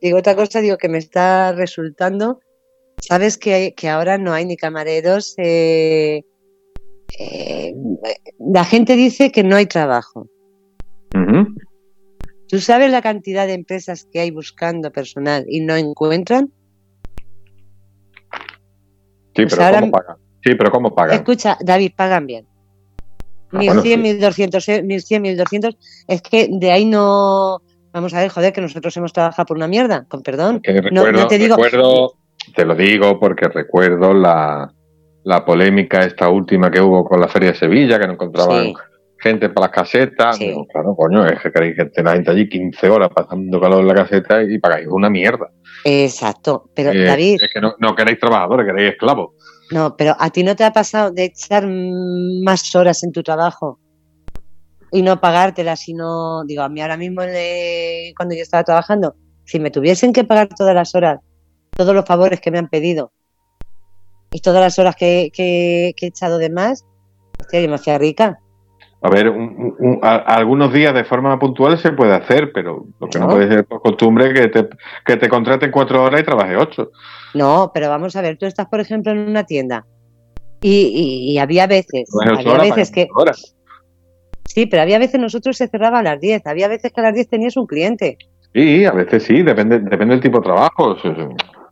[0.00, 2.40] digo otra cosa, digo que me está resultando.
[3.00, 5.34] Sabes que, que ahora no hay ni camareros.
[5.38, 6.22] eh,
[7.18, 7.74] eh,
[8.38, 10.28] la gente dice que no hay trabajo.
[12.50, 16.50] ¿Tú sabes la cantidad de empresas que hay buscando personal y no encuentran?
[19.36, 20.16] Sí, Pues pero ahora- ¿cómo pagan?
[20.42, 21.16] Sí, pero ¿cómo pagan?
[21.16, 22.46] Escucha, David, pagan bien.
[23.52, 24.02] Ah, bueno, 1100, sí.
[24.02, 25.76] 1200, eh, 1100, 1200.
[26.06, 27.60] Es que de ahí no.
[27.92, 30.60] Vamos a ver, joder, que nosotros hemos trabajado por una mierda, con perdón.
[30.60, 32.12] Que No- recuerdo, no te digo- recuerdo,
[32.54, 34.70] te lo digo porque recuerdo la,
[35.24, 38.74] la polémica esta última que hubo con la Feria de Sevilla, que no encontraban Sí.
[39.20, 40.36] gente para las casetas.
[40.36, 40.54] Sí.
[40.72, 43.94] Claro, coño, es que queréis gente, la gente allí 15 horas pasando calor en la
[43.94, 45.48] caseta y pagáis una mierda.
[45.84, 46.70] Exacto.
[46.74, 49.30] Pero, Eh, David, Es que no, no queréis trabajadores, queréis esclavos.
[49.72, 53.78] no, pero a ti no te ha pasado de echar más horas en tu trabajo
[54.90, 57.22] y no pagártelas, sino, digo, a mí ahora mismo
[58.16, 59.14] cuando yo estaba trabajando,
[59.44, 61.20] si me tuviesen que pagar todas las horas,
[61.76, 63.12] todos los favores que me han pedido
[64.30, 66.84] y todas las horas que, que- que he echado de más,
[67.40, 68.38] hostia, yo me hacía rica.
[69.00, 73.08] A ver, un- un- a- algunos días de forma puntual se puede hacer, pero lo
[73.08, 73.34] que no, No.
[73.34, 74.68] puede ser por costumbre es que te,
[75.06, 76.90] que te contraten cuatro horas y trabajes ocho.
[77.34, 79.86] No, pero vamos a ver, tú estás, por ejemplo, en una tienda
[80.60, 83.54] y, y- y había veces, había veces que, horas.
[84.54, 87.14] Sí, pero había veces nosotros se cerraba a las 10, había veces que a las
[87.14, 88.18] 10 tenías un cliente.
[88.54, 90.96] Sí, a veces sí, depende, depende del tipo de trabajo.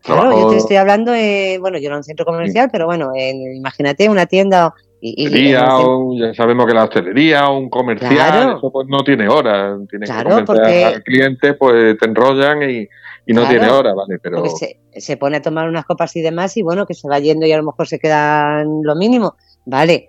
[0.03, 3.57] Claro, yo te estoy hablando, eh, bueno, yo era un centro comercial, pero bueno, en-
[3.57, 8.59] imagínate una tienda y, y- un ya sabemos que la hostelería, un comercial, Claro.
[8.59, 9.79] eso pues no tiene horas.
[9.91, 12.87] Tiene Claro, que porque- al cliente, pues te enrollan y,
[13.27, 13.49] y no Claro.
[13.49, 14.19] tiene horas, ¿vale?
[14.23, 17.09] Pero porque se, se pone a tomar unas copas y demás y bueno, que se
[17.09, 20.09] va yendo y a lo mejor se quedan lo mínimo, vale,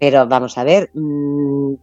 [0.00, 1.74] pero vamos a ver, mm,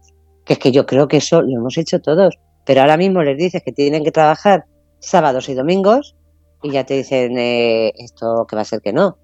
[0.44, 3.36] que es que yo creo que eso lo hemos hecho todos, pero ahora mismo les
[3.36, 4.64] dices que tienen que trabajar
[4.98, 6.16] sábados y domingos
[6.62, 9.18] y ya te dicen eh, esto que va a ser que no.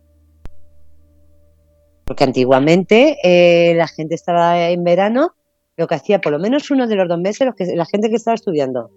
[2.04, 5.34] Porque antiguamente eh, la gente estaba en verano,
[5.76, 8.10] lo que hacía por lo menos uno de los dos meses, los que, la gente
[8.10, 8.90] que estaba estudiando,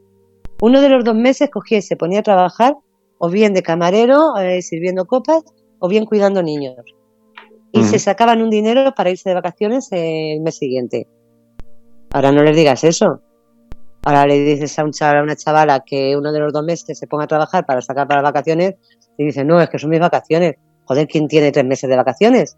[0.62, 2.76] uno de los dos meses cogía y se ponía a trabajar
[3.18, 5.44] o bien de camarero, eh, sirviendo copas,
[5.80, 6.76] o bien cuidando niños.
[7.72, 11.08] Y se sacaban un dinero para irse de vacaciones el mes siguiente.
[12.14, 13.22] Ahora no les digas eso.
[14.06, 16.98] Ahora le dices a, un chaval, a una chavala que uno de los dos meses
[16.98, 18.76] se ponga a trabajar para sacar para las vacaciones
[19.18, 20.56] y dice, no, es que son mis vacaciones.
[20.86, 22.58] Joder, ¿quién tiene tres meses de vacaciones?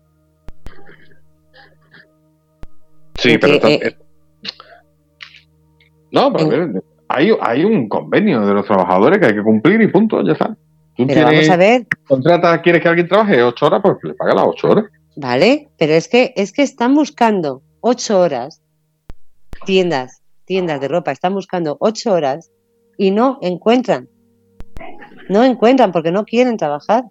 [3.15, 3.67] sí, porque, pero...
[3.69, 3.97] eh,
[6.11, 9.87] no, pero en- hay, hay un convenio de los trabajadores que hay que cumplir y
[9.87, 10.55] punto, ya está.
[10.97, 14.33] Tú Pero vamos a ver, contratas, quieres que alguien trabaje ocho horas, pues le paga
[14.33, 14.85] las ocho horas.
[15.17, 15.69] ¿vale?
[15.77, 18.61] Pero es que, es que están buscando ocho horas,
[19.65, 22.51] tiendas, tiendas de ropa, están buscando ocho horas
[22.97, 24.09] y no encuentran.
[25.29, 27.03] No encuentran porque no quieren trabajar.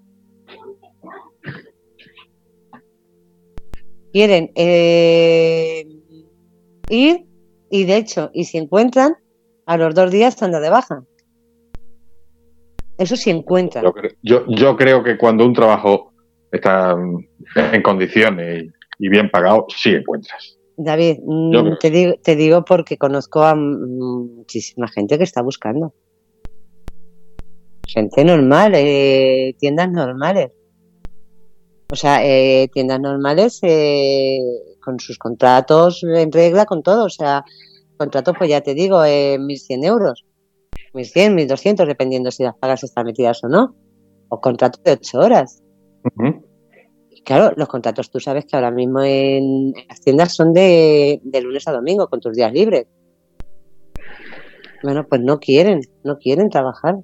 [4.13, 5.87] Quieren, eh,
[6.89, 7.27] ir
[7.71, 9.17] y de hecho, y si encuentran,
[9.67, 11.03] a los dos días están de baja.
[12.97, 13.85] Eso sí encuentran.
[14.23, 16.13] Yo, yo, creo que cuando un trabajo
[16.53, 16.97] está
[17.73, 20.54] en condiciones y bien pagado, sí encuentras.
[20.77, 25.95] David, mm, te digo, te digo porque conozco a muchísima gente que está buscando.
[27.87, 30.51] Gente normal, eh, tiendas normales.
[31.93, 34.41] O sea, eh, tiendas normales eh,
[34.81, 37.05] con sus contratos en regla, con todo.
[37.05, 37.45] O sea,
[37.97, 40.25] contratos, pues ya te digo, eh, 1.100 euros.
[40.93, 43.77] 1.100, 1.200, dependiendo si las pagas están metidas o no.
[44.29, 45.63] O contratos de 8 horas.
[47.25, 51.67] Claro, los contratos tú sabes que ahora mismo en, las tiendas son de, de lunes
[51.67, 52.87] a domingo, con tus días libres.
[54.83, 56.97] Bueno, pues no quieren, no quieren trabajar.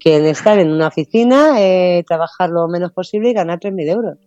[0.00, 4.18] Quieren estar en una oficina, eh, trabajar lo menos posible y ganar 3.000 euros.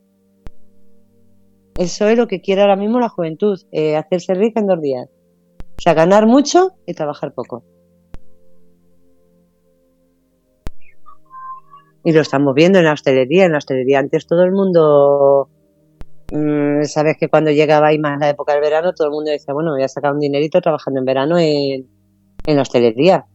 [1.77, 5.09] Eso es lo que quiere ahora mismo la juventud, eh, hacerse rica en dos días.
[5.77, 7.63] O sea, ganar mucho y trabajar poco.
[12.03, 13.45] Y lo estamos viendo en la hostelería.
[13.45, 15.49] En la hostelería antes todo el mundo,
[16.31, 19.53] mm, sabes que cuando llegaba y más la época del verano, todo el mundo decía,
[19.53, 21.87] bueno, voy a sacar un dinerito trabajando en verano en,
[22.45, 23.25] en la hostelería.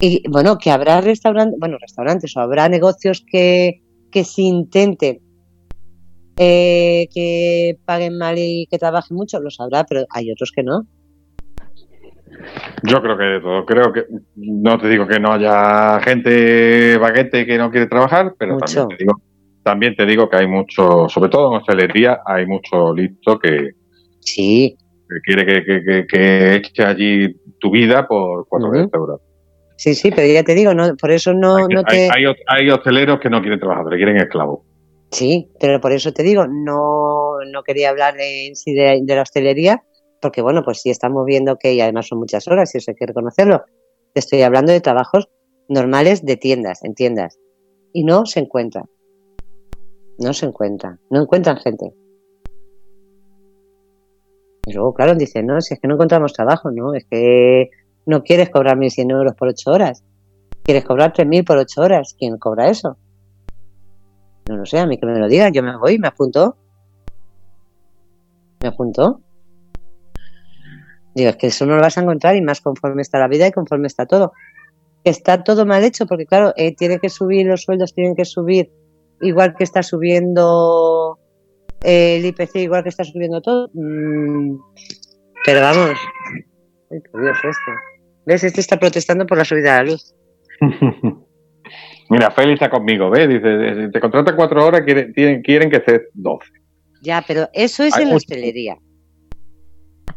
[0.00, 5.20] Y bueno, que habrá restaurantes, bueno, restaurantes o habrá negocios que, que se intenten
[6.36, 10.86] eh, que paguen mal y que trabajen mucho, los habrá, pero hay otros que no.
[12.82, 13.64] Yo creo que de todo.
[13.66, 14.04] Creo que
[14.36, 18.86] no te digo que no haya gente baguete que no quiere trabajar, pero Mucho.
[18.86, 19.20] también te digo,
[19.62, 23.70] también te digo que hay mucho, sobre todo en hostelería, hay mucho listo que,
[24.20, 24.76] Sí,
[25.08, 29.20] que quiere que, que, que, que eche allí tu vida por 400 euros.
[29.76, 32.08] sí, sí, pero ya te digo, no, por eso no, hay, no te...
[32.10, 34.60] hay, hay, hay hosteleros que no quieren trabajar, le quieren esclavos.
[35.10, 39.14] Sí, pero por eso te digo, no, no quería hablar de, en sí de, de
[39.16, 39.82] la hostelería,
[40.22, 42.94] porque bueno, pues sí estamos viendo que, y además son muchas horas, y eso hay
[42.94, 43.64] que reconocerlo.
[44.14, 45.28] Te estoy hablando de trabajos
[45.68, 47.38] normales de tiendas, en tiendas.
[47.92, 48.88] Y no se encuentran.
[50.18, 51.00] No se encuentran.
[51.10, 51.92] No encuentran gente.
[54.64, 57.70] Y luego, claro, dicen, no, si es que no encontramos trabajo, no, es que
[58.06, 60.04] no quieres cobrar 1.100 euros por 8 horas.
[60.62, 62.14] Quieres cobrar 3.000 por 8 horas.
[62.16, 62.96] ¿Quién cobra eso?
[64.48, 66.56] No lo sé, a mí que me lo digan, yo me voy, me apunto.
[68.62, 69.21] Me apunto.
[71.14, 73.46] Digo, es que eso no lo vas a encontrar y más conforme está la vida
[73.46, 74.32] y conforme está todo.
[75.04, 78.70] Está todo mal hecho porque, claro, eh, tiene que subir, los sueldos tienen que subir
[79.20, 81.18] igual que está subiendo
[81.82, 83.70] eh, el IPC, igual que está subiendo todo.
[83.72, 84.56] Mm,
[85.44, 85.98] pero vamos.
[86.90, 87.72] Ay, por Dios, esto.
[88.26, 88.44] ¿Ves?
[88.44, 90.14] Este está protestando por la subida de la luz.
[92.10, 93.28] Mira, Félix está conmigo, ¿ves?
[93.28, 96.46] Dice, te contratan cuatro horas, quieren, quieren que estés 12.
[97.00, 98.76] Ya, pero eso es Hay en la hostelería.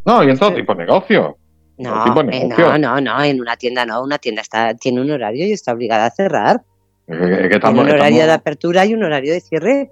[0.05, 1.37] No, y en todo tipo de negocio.
[1.77, 2.77] No, tipo de negocio.
[2.77, 5.73] no, no, no, en una tienda no, una tienda está, tiene un horario y está
[5.73, 6.61] obligada a cerrar.
[7.07, 9.91] Estamos- un horario estamos- de apertura y un horario de cierre.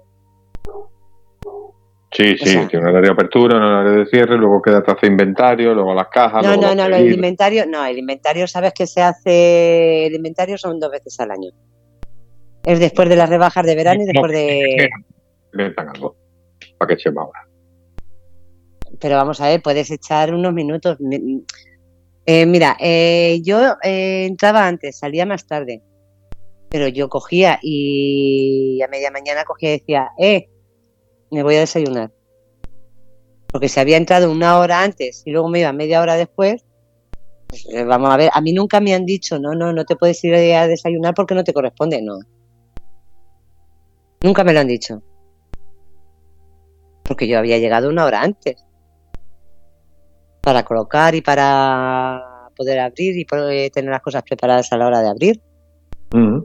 [2.12, 4.82] Sí, sí, O sea- tiene un horario de apertura, un horario de cierre, luego queda
[4.84, 6.44] tras de inventario, luego las cajas.
[6.44, 10.56] No, luego no, no, el inventario, no, el inventario sabes que se hace, el inventario
[10.56, 11.50] son dos veces al año.
[12.64, 14.88] Es después de las rebajas de verano y después de...
[15.52, 16.16] Inventan algo.
[16.78, 17.43] Para que echemos ahora.
[19.00, 20.98] Pero vamos a ver, puedes echar unos minutos.
[21.00, 21.44] Mi-
[22.26, 25.82] eh, mira, eh, yo eh, entraba antes, salía más tarde,
[26.70, 30.48] pero yo cogía y a media mañana cogía y decía, eh,
[31.30, 32.10] me voy a desayunar.
[33.50, 36.64] Porque si había entrado una hora antes y luego me iba media hora después,
[37.48, 39.96] pues, eh, vamos a ver, a mí nunca me han dicho, no, no, no te
[39.96, 42.18] puedes ir a desayunar porque no te corresponde, no.
[44.22, 45.02] Nunca me lo han dicho.
[47.04, 48.64] Porque yo había llegado una hora antes
[50.44, 52.22] para colocar y para
[52.56, 55.40] poder abrir y poder tener las cosas preparadas a la hora de abrir.
[56.12, 56.38] Mm.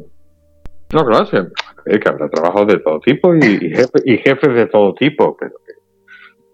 [0.92, 1.38] No, claro, sí.
[1.86, 5.36] Es que habrá trabajos de todo tipo y, y, jefe- y jefes de todo tipo,
[5.38, 5.52] pero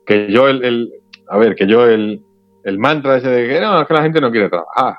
[0.06, 0.92] que, que yo el, el-
[1.30, 2.22] a ver, que yo el,
[2.64, 4.96] el mantra ese de que no, es que la gente no quiere trabajar.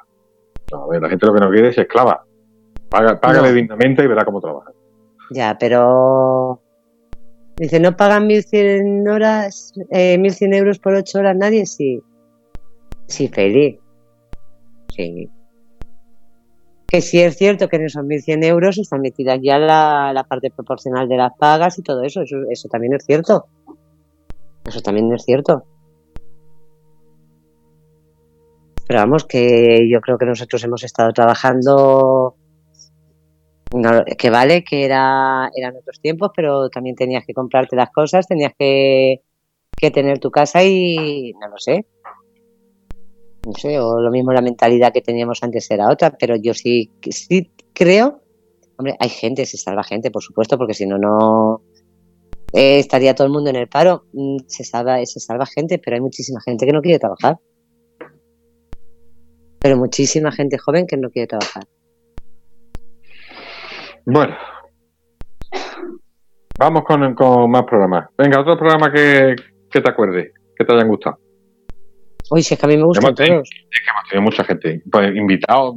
[0.73, 2.25] No, a ver, la gente lo que no quiere es esclava.
[2.89, 3.55] Paga, págale No.
[3.55, 4.71] dignamente y verá cómo trabaja.
[5.31, 6.61] Ya, pero
[7.57, 11.67] dice, ¿no pagan 1.100 horas, eh, 1.100 euros por 8 horas nadie?
[11.67, 12.01] Sí.
[13.07, 13.79] Sí, feliz.
[14.95, 15.29] Sí.
[16.87, 20.51] Que sí es cierto que en esos 1.100 euros están metidas ya la, la parte
[20.51, 22.23] proporcional de las pagas y todo eso.
[22.23, 22.69] eso.
[22.69, 23.47] También es cierto.
[24.65, 25.65] Eso también es cierto.
[28.87, 32.37] Pero vamos, que yo creo que nosotros hemos estado trabajando
[34.17, 38.53] que vale, que era, eran otros tiempos, pero también tenías que comprarte las cosas, tenías
[38.57, 39.23] que,
[39.77, 41.85] que tener tu casa y no lo sé.
[43.47, 46.91] No sé, o lo mismo la mentalidad que teníamos antes era otra, pero yo sí,
[47.09, 48.21] sí creo,
[48.77, 51.63] hombre, hay gente, se salva gente, por supuesto, porque si no, no
[52.53, 54.07] eh, estaría todo el mundo en el paro.
[54.13, 57.39] Mm, Se salva, se salva gente, pero hay muchísima gente que no quiere trabajar.
[59.61, 61.65] Pero muchísima gente joven que no quiere trabajar.
[64.05, 64.35] Bueno.
[66.59, 68.09] Vamos con, con más programas.
[68.19, 69.37] Venga, otro programa que,
[69.71, 71.19] que te acuerdes, que te hayan gustado.
[72.31, 74.45] Uy, si es que a mí me gustan Hemos tenido, es que hemos tenido mucha
[74.45, 74.83] gente.
[74.91, 75.77] Pues invitados,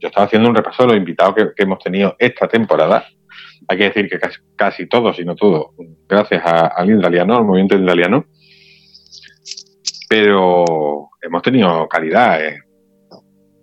[0.00, 3.04] yo estaba haciendo un repaso de los invitados que, que hemos tenido esta temporada.
[3.68, 5.68] Hay que decir que casi, casi todos, si no todos,
[6.08, 8.24] gracias al Indaliano, al movimiento Indaliano.
[10.08, 12.44] Pero hemos tenido calidad.
[12.44, 12.58] eh.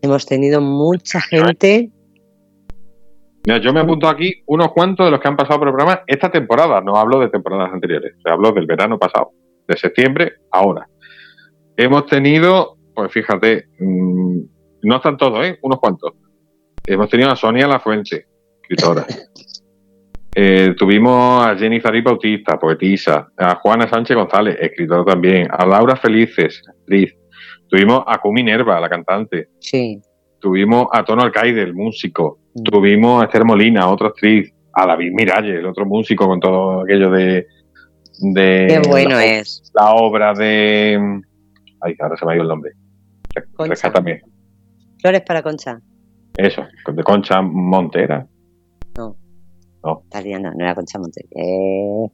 [0.01, 1.89] Hemos tenido mucha gente.
[3.45, 6.01] Mira, yo me apunto aquí unos cuantos de los que han pasado por el programa
[6.07, 6.81] esta temporada.
[6.81, 9.31] No hablo de temporadas anteriores, o sea, hablo del verano pasado,
[9.67, 10.87] de septiembre a ahora.
[11.77, 14.39] Hemos tenido, pues fíjate, mm,
[14.83, 15.57] no están todos, ¿eh?
[15.61, 16.13] Unos cuantos.
[16.85, 18.25] Hemos tenido a Sonia La Fuente,
[18.61, 19.05] escritora.
[20.35, 25.95] Eh, tuvimos a Jenny Zarí Bautista, poetisa, a Juana Sánchez González, escritora también, a Laura
[25.95, 27.15] Felices, actriz.
[27.69, 29.49] Tuvimos a Kumi Nerva, la cantante.
[29.59, 30.01] Sí.
[30.39, 32.39] Tuvimos a Tono Alcaide, el músico.
[32.55, 32.63] Mm.
[32.63, 34.51] Tuvimos a Esther Molina, otra actriz.
[34.73, 37.45] A David Miralles, el otro músico con todo aquello de.
[38.19, 39.71] de Qué bueno la, es.
[39.75, 41.21] la obra de.
[41.83, 42.71] Ay, ahora se me ha ido el nombre.
[43.35, 43.69] Re- Concha.
[43.71, 44.21] Rescátame.
[45.01, 45.79] Flores para Concha.
[46.37, 46.63] Eso,
[46.93, 48.25] de Concha Montera.
[49.81, 51.25] Todavía no, no era Concha Monte.
[51.31, 52.07] Eh...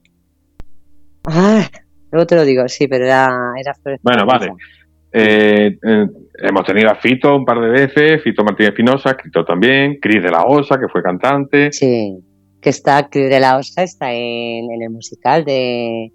[1.26, 1.70] Ah,
[2.12, 4.50] luego te lo digo, sí, pero era, era Flores Bueno, para vale.
[4.50, 4.66] Concha.
[5.12, 6.08] Eh, eh,
[6.44, 10.32] hemos tenido a Fito un par de veces, Fito Martínez Espinosa, escritor también, Cris de
[10.32, 11.72] la Osa, que fue cantante.
[11.72, 12.18] Sí,
[12.62, 16.12] que está, Cris de la Osa está en, en el musical de,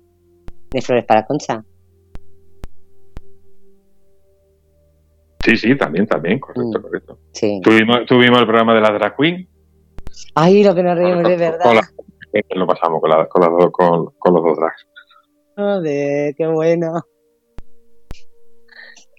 [0.71, 1.65] de Flores para Concha.
[5.45, 6.83] Sí, sí, también, también, correcto, Mm.
[6.83, 7.19] correcto.
[7.33, 7.61] Sí.
[7.63, 9.47] Tuvimos, tuvimos el programa de la Drag Queen,
[10.37, 11.61] Ay, lo que nos reímos de verdad.
[11.63, 11.91] Con, la-
[12.55, 13.43] lo pasamos con, la- con
[13.73, 14.87] con- con los dos drags.
[15.57, 17.03] Joder, qué bueno.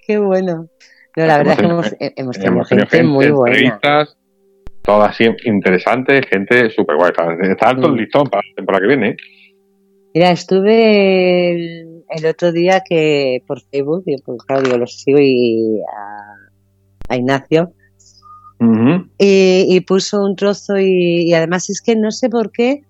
[0.08, 0.68] Qué bueno.
[1.16, 3.56] No, la verdad es que hemos, tenido- hemos tenido Hemos tenido gente muy buena.
[4.82, 7.12] todas interesantes, gente súper guay.
[7.42, 7.98] Está, alto el Mm.
[7.98, 9.10] listón para la temporada que viene.
[9.10, 9.18] ¿eh?
[10.14, 15.80] Mira, estuve el, el otro día que por Facebook, pues, claro, digo, los sigo y
[15.82, 17.72] a, a Ignacio,
[19.18, 22.82] y, y puso un trozo y, y además es que no sé por qué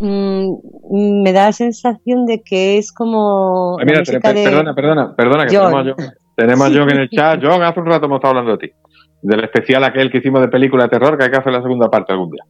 [0.00, 4.44] mm, me da la sensación de que es como Ay, la mira, música per- de-
[4.44, 5.70] perdona, perdona, perdona, que John.
[5.72, 6.14] tenemos a John.
[6.36, 7.40] Tenemos a John en el chat.
[7.42, 8.74] John, hace un rato hemos estado hablando de ti.
[9.22, 11.90] Del especial aquel que hicimos de película de terror, que hay que hacer la segunda
[11.90, 12.44] parte algún día.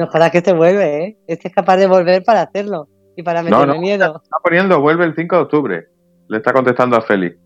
[0.00, 1.16] Ojalá que este vuelve, ¿eh?
[1.26, 2.86] Este es capaz de volver para hacerlo
[3.20, 3.80] y para No, meterme no.
[3.80, 4.20] miedo.
[4.22, 5.88] Está poniendo, vuelve el 5 de octubre.
[6.28, 7.36] Le está contestando a Félix.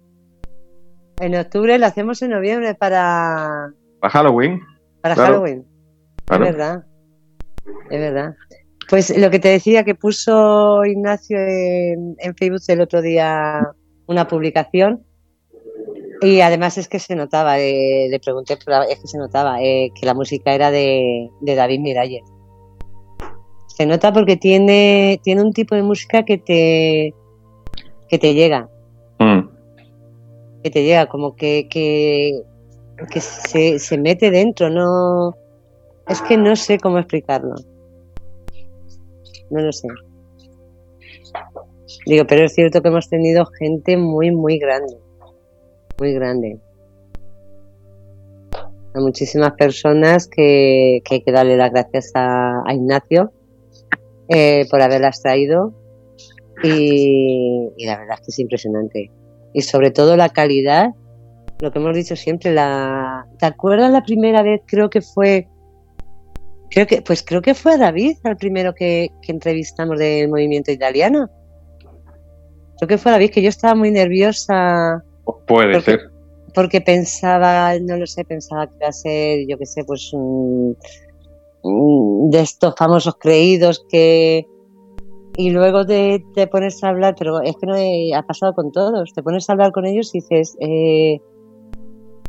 [1.21, 3.71] En octubre lo hacemos en noviembre para,
[4.01, 4.61] ¿Para Halloween?
[5.01, 5.35] para Claro.
[5.35, 5.65] Halloween.
[6.25, 6.45] Claro.
[6.47, 6.85] Es verdad.
[7.91, 8.35] Es verdad.
[8.91, 13.61] Pues lo que te decía que puso Ignacio en, en Facebook el otro día
[14.07, 15.03] una publicación
[16.21, 19.91] y además es que se notaba, eh, le pregunté, pero es que se notaba eh,
[19.99, 22.23] que la música era de, de David Miralles.
[23.77, 27.13] Se nota porque tiene, tiene un tipo de música que te,
[28.09, 28.69] que te llega,
[29.19, 29.49] Mm.
[30.63, 32.41] que te llega, como que, que,
[33.11, 35.35] que se, se mete dentro, no,
[36.09, 37.57] es que no sé cómo explicarlo.
[39.51, 39.89] No lo sé.
[42.07, 44.97] Digo, pero es cierto que hemos tenido gente muy, muy grande.
[45.99, 46.59] Muy grande.
[48.95, 53.33] A muchísimas personas que, que hay que darle las gracias a, a Ignacio
[54.29, 55.75] eh, por haberlas traído.
[56.63, 59.11] Y, y la verdad es que es impresionante.
[59.53, 60.91] Y sobre todo la calidad,
[61.61, 64.63] lo que hemos dicho siempre, la ¿te acuerdas la primera vez?
[64.67, 65.49] Creo que fue
[66.71, 70.73] Creo que, pues creo que fue a David el primero que, que entrevistamos del movimiento
[70.73, 71.31] italiano.
[72.79, 75.05] Creo que fue a David, que yo estaba muy nerviosa
[75.47, 76.01] Puede Porque- ser.
[76.53, 80.77] porque pensaba, no lo sé, pensaba que iba a ser, yo qué sé, pues un-
[80.77, 80.77] un
[81.65, 84.47] de estos famosos creídos que...
[85.37, 88.71] Y luego te, te pones a hablar, pero es que no he- ha pasado con
[88.71, 91.21] todos, te pones a hablar con ellos y dices, eh,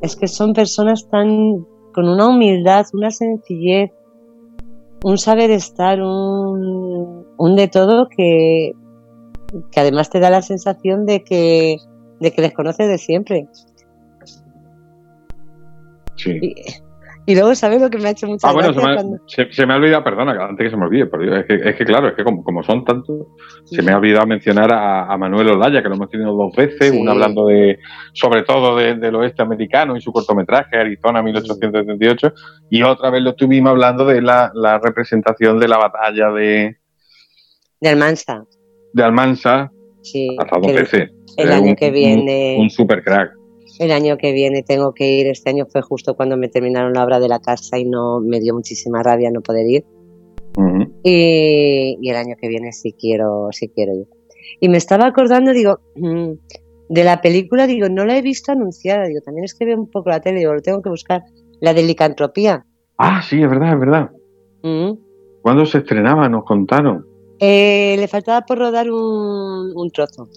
[0.02, 3.92] es que son personas tan con una humildad, una sencillez,
[5.04, 8.72] un saber estar, un, un de todo que,
[9.72, 11.78] que además te da la sensación de que,
[12.20, 13.48] de que les conoces de siempre.
[16.16, 16.40] Sí.
[16.42, 16.56] Y,
[17.28, 19.18] Y luego, ¿sabes lo que me ha hecho mucha Ah, bueno, se me, ha, cuando-
[19.26, 21.76] se- se me ha olvidado, perdona, antes que se me olvide, Dios, es, que, es
[21.76, 23.28] que claro, es que como, como son tantos,
[23.66, 26.92] se me ha olvidado mencionar a, a Manuel Olaya, que lo hemos tenido dos veces,
[26.92, 26.98] Sí.
[27.00, 27.80] una hablando de,
[28.14, 32.32] sobre todo de- del oeste americano y su cortometraje, Arizona 1878,
[32.70, 36.78] y otra vez lo estuvimos hablando de la, la representación de la batalla de,
[37.82, 38.44] de Almansa.
[38.94, 39.72] de Almansa,
[40.04, 41.10] Sí, hasta dos veces.
[41.38, 43.32] el año un- que viene, Un, un super crack.
[43.80, 45.28] El año que viene tengo que ir.
[45.28, 48.40] Este año fue justo cuando me terminaron la obra de la casa y no me
[48.40, 49.86] dio muchísima rabia no poder ir.
[50.58, 50.94] Ujú.
[51.04, 54.08] Y, y el año que viene sí quiero, sí quiero ir.
[54.60, 56.32] Y me estaba acordando, digo, mm,
[56.90, 59.90] de la película, digo, no la he visto anunciada, digo, también es que veo un
[59.90, 61.24] poco la tele, digo, lo tengo que buscar,
[61.60, 62.66] la de licantropía.
[62.98, 64.12] Ah, sí, es verdad, es verdad.
[64.64, 64.94] Mm.
[65.42, 66.30] ¿Cuándo se estrenaba?
[66.30, 67.06] Nos contaron.
[67.40, 70.30] Eh, le faltaba por rodar un, un trozo.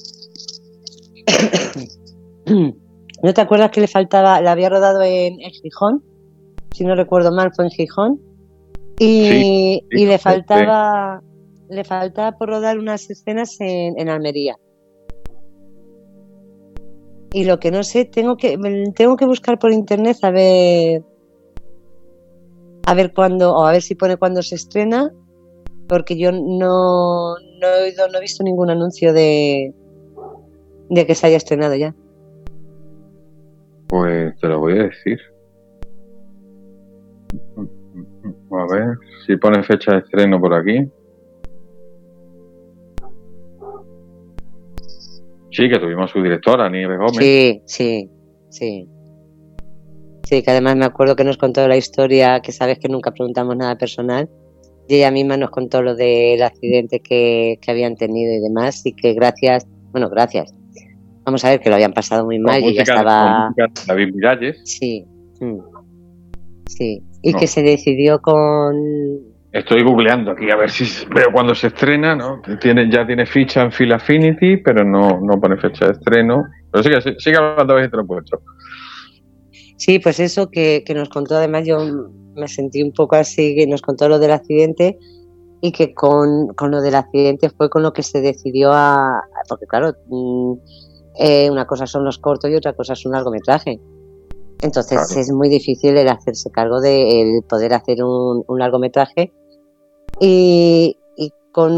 [3.23, 6.05] ¿No te acuerdas que le faltaba, la había rodado en, en Gijón?
[6.73, 8.21] Si no recuerdo mal, fue en Gijón.
[8.99, 10.23] Y, Sí, y le sí.
[10.25, 11.23] faltaba
[11.69, 14.57] le faltaba por rodar unas escenas en, en Almería.
[17.33, 18.59] Y lo que no sé, tengo que
[18.95, 21.03] tengo que buscar por internet a ver
[22.87, 25.13] a ver cuándo o a ver si pone cuándo se estrena
[25.89, 29.75] porque yo no, no he oído, no he visto ningún anuncio de,
[30.89, 31.95] de que se haya estrenado ya.
[33.89, 35.19] Pues te lo voy a decir.
[38.51, 40.87] A ver si pone fecha de estreno por aquí.
[45.51, 47.17] Sí, que tuvimos su directora, Nieves Gómez.
[47.17, 48.11] Sí, sí,
[48.51, 48.89] sí.
[50.25, 53.57] Sí, que además me acuerdo que nos contó la historia, que sabes que nunca preguntamos
[53.57, 54.29] nada personal,
[54.87, 58.93] y ella misma nos contó lo del accidente que, que habían tenido y demás, y
[58.93, 60.55] que gracias, bueno, gracias.
[61.29, 63.53] Vamos a ver que lo habían pasado muy mal y con estaba...
[63.87, 64.63] David Miralles.
[64.65, 65.05] Sí,
[65.41, 65.59] mm,
[66.67, 67.03] sí.
[67.21, 67.39] Y No.
[67.39, 68.75] que se decidió con...
[69.53, 72.41] Estoy googleando aquí a ver si veo cuando se estrena, ¿no?
[72.63, 76.45] Tiene, ya tiene ficha en Phil Affinity, pero no, no pone fecha de estreno.
[76.73, 78.41] Pero sigue, sigue hablando a ver si te lo puesto.
[79.77, 81.79] Sí, pues eso que, que nos contó, además yo
[82.37, 84.97] me sentí un poco así, que nos contó lo del accidente
[85.61, 89.21] y que con, con lo del accidente fue con lo que se decidió a...
[89.47, 90.55] Porque claro, mm,
[91.19, 93.81] eh, una cosa son los cortos y otra cosa es un largometraje.
[94.63, 95.21] Entonces Claro.
[95.21, 99.33] es muy difícil el hacerse cargo de el poder hacer un, un largometraje
[100.21, 101.73] y, y con,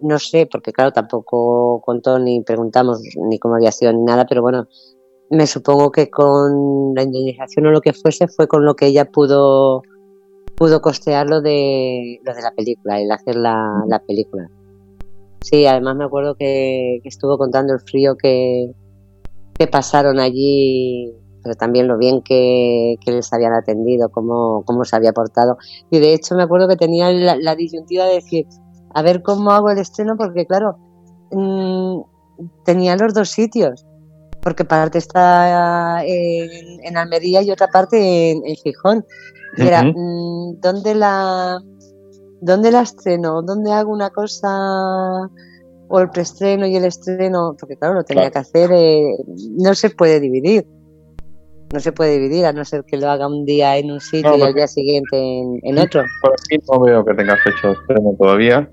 [0.00, 4.42] no sé, porque claro, tampoco contó ni preguntamos ni cómo había sido ni nada, pero
[4.42, 4.66] bueno,
[5.30, 9.06] me supongo que con la indemnización o lo que fuese fue con lo que ella
[9.10, 9.82] pudo
[10.56, 14.50] pudo costear lo de lo de la película, el hacer la, la película.
[15.42, 18.72] Sí, además me acuerdo que, que estuvo contando el frío que,
[19.58, 21.12] que pasaron allí,
[21.42, 25.56] pero también lo bien que, que les habían atendido, cómo, cómo se había portado.
[25.90, 28.46] Y de hecho me acuerdo que tenía la, la disyuntiva de decir,
[28.94, 30.76] a ver cómo hago el estreno, porque claro,
[31.32, 32.00] mm,
[32.64, 33.84] tenía los dos sitios
[34.42, 39.06] porque parte está en, en Almería y otra parte en, en Gijón.
[39.56, 39.98] Y era, Ujú.
[39.98, 41.58] mm, ¿dónde la
[42.42, 43.40] dónde la estreno?
[43.42, 44.48] ¿Dónde hago una cosa
[45.88, 47.56] o el preestreno y el estreno?
[47.58, 48.32] Porque claro, lo tenía Claro.
[48.32, 49.16] que hacer, eh,
[49.58, 50.66] no se puede dividir.
[51.72, 54.32] No se puede dividir, a no ser que lo haga un día en un sitio
[54.32, 56.02] No, y al día siguiente en, en otro.
[56.20, 58.70] Por aquí no veo que tenga fecha de estreno todavía.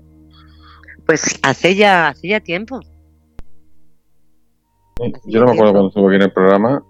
[1.06, 2.78] Pues hace ya, hace ya tiempo.
[5.24, 6.84] Yo no me acuerdo cuándo estuvo aquí en el programa.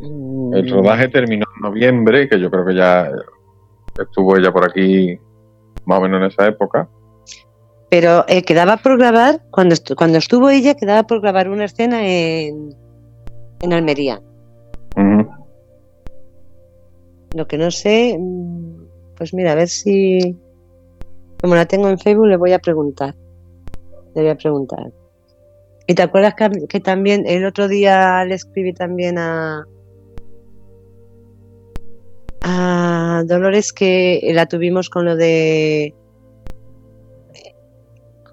[0.00, 3.10] Mm, El rodaje terminó en noviembre, que yo creo que ya
[4.00, 5.18] estuvo ella por aquí
[5.90, 6.88] más o menos en esa época.
[7.90, 12.06] Pero eh, quedaba por grabar, cuando, estu- cuando estuvo ella, quedaba por grabar una escena
[12.06, 12.74] en,
[13.60, 14.22] en Almería.
[17.34, 18.84] Lo que no sé, mm,
[19.16, 20.36] pues mira, a ver si.
[21.40, 23.14] Como la tengo en Facebook, le voy a preguntar.
[24.14, 24.92] Le voy a preguntar.
[25.86, 29.64] ¿Y te acuerdas que, que también el otro día le escribí también a.
[32.42, 35.94] a Dolores que la tuvimos con lo de.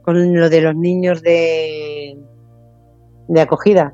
[0.03, 2.17] con lo de los niños de.
[3.27, 3.93] de acogida?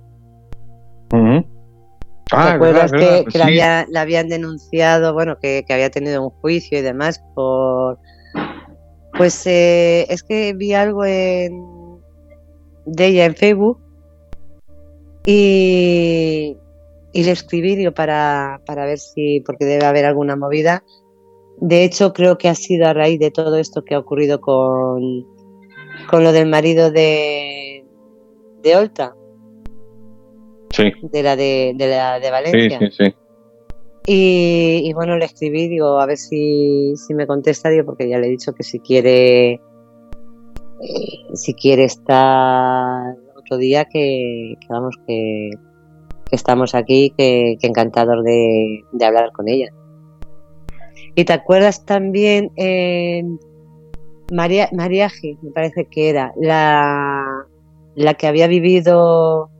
[1.11, 1.41] Ujú.
[1.41, 3.51] ¿Te Ah, es acuerdas verdad, que, verdad, que la, sí.
[3.51, 7.99] había- la habían denunciado, bueno, que, que había tenido un juicio y demás por...
[9.15, 11.53] Pues eh, es que vi algo en,
[12.87, 13.79] de ella en Facebook
[15.27, 16.57] y,
[17.13, 20.83] y le escribí digo, para, para ver si, porque debe haber alguna movida.
[21.57, 25.23] De hecho, creo que ha sido a raíz de todo esto que ha ocurrido con,
[26.09, 27.85] con lo del marido de,
[28.63, 29.15] de Olta,
[30.71, 32.79] Sí, de la de, de la de sí, Valencia.
[32.79, 33.15] sí, sí.
[34.07, 38.17] Y, y bueno, le escribí, digo, a ver si, si me contesta, digo, porque ya
[38.17, 39.59] le he dicho que si quiere, eh,
[41.35, 45.51] si quiere estar otro día, que, que vamos, que,
[46.33, 49.67] que estamos aquí, que, que encantador de, de hablar con ella.
[51.13, 53.21] Y te acuerdas también, eh,
[54.31, 57.45] María, María G, me parece que era, la,
[57.93, 59.51] la que había vivido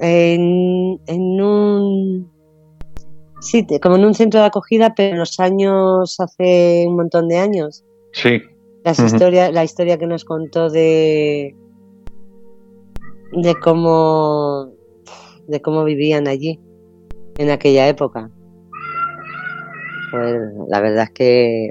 [0.00, 2.30] en, en un
[3.40, 7.38] sí, como en un centro de acogida, pero en los años, hace un montón de
[7.38, 7.84] años.
[8.12, 8.42] Sí,
[8.84, 11.56] Las historias, la historia que nos contó de
[13.32, 14.77] de cómo
[15.48, 16.60] de cómo vivían allí
[17.38, 18.30] en aquella época.
[20.10, 21.70] Pues la verdad es que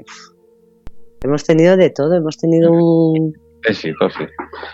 [1.22, 3.32] hemos tenido de todo, hemos tenido un
[3.64, 4.24] éxito, sí.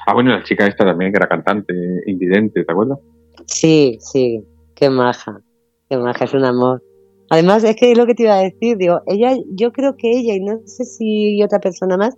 [0.06, 1.72] Ah, bueno, la chica esta también, que era cantante,
[2.06, 2.98] invidente, ¿te acuerdas?
[3.46, 4.44] Sí, sí,
[4.74, 5.40] qué maja,
[5.88, 6.82] qué maja, es un amor.
[7.30, 10.10] Además, es que es lo que te iba a decir, digo, ella, yo creo que
[10.10, 12.16] ella y no sé si otra persona más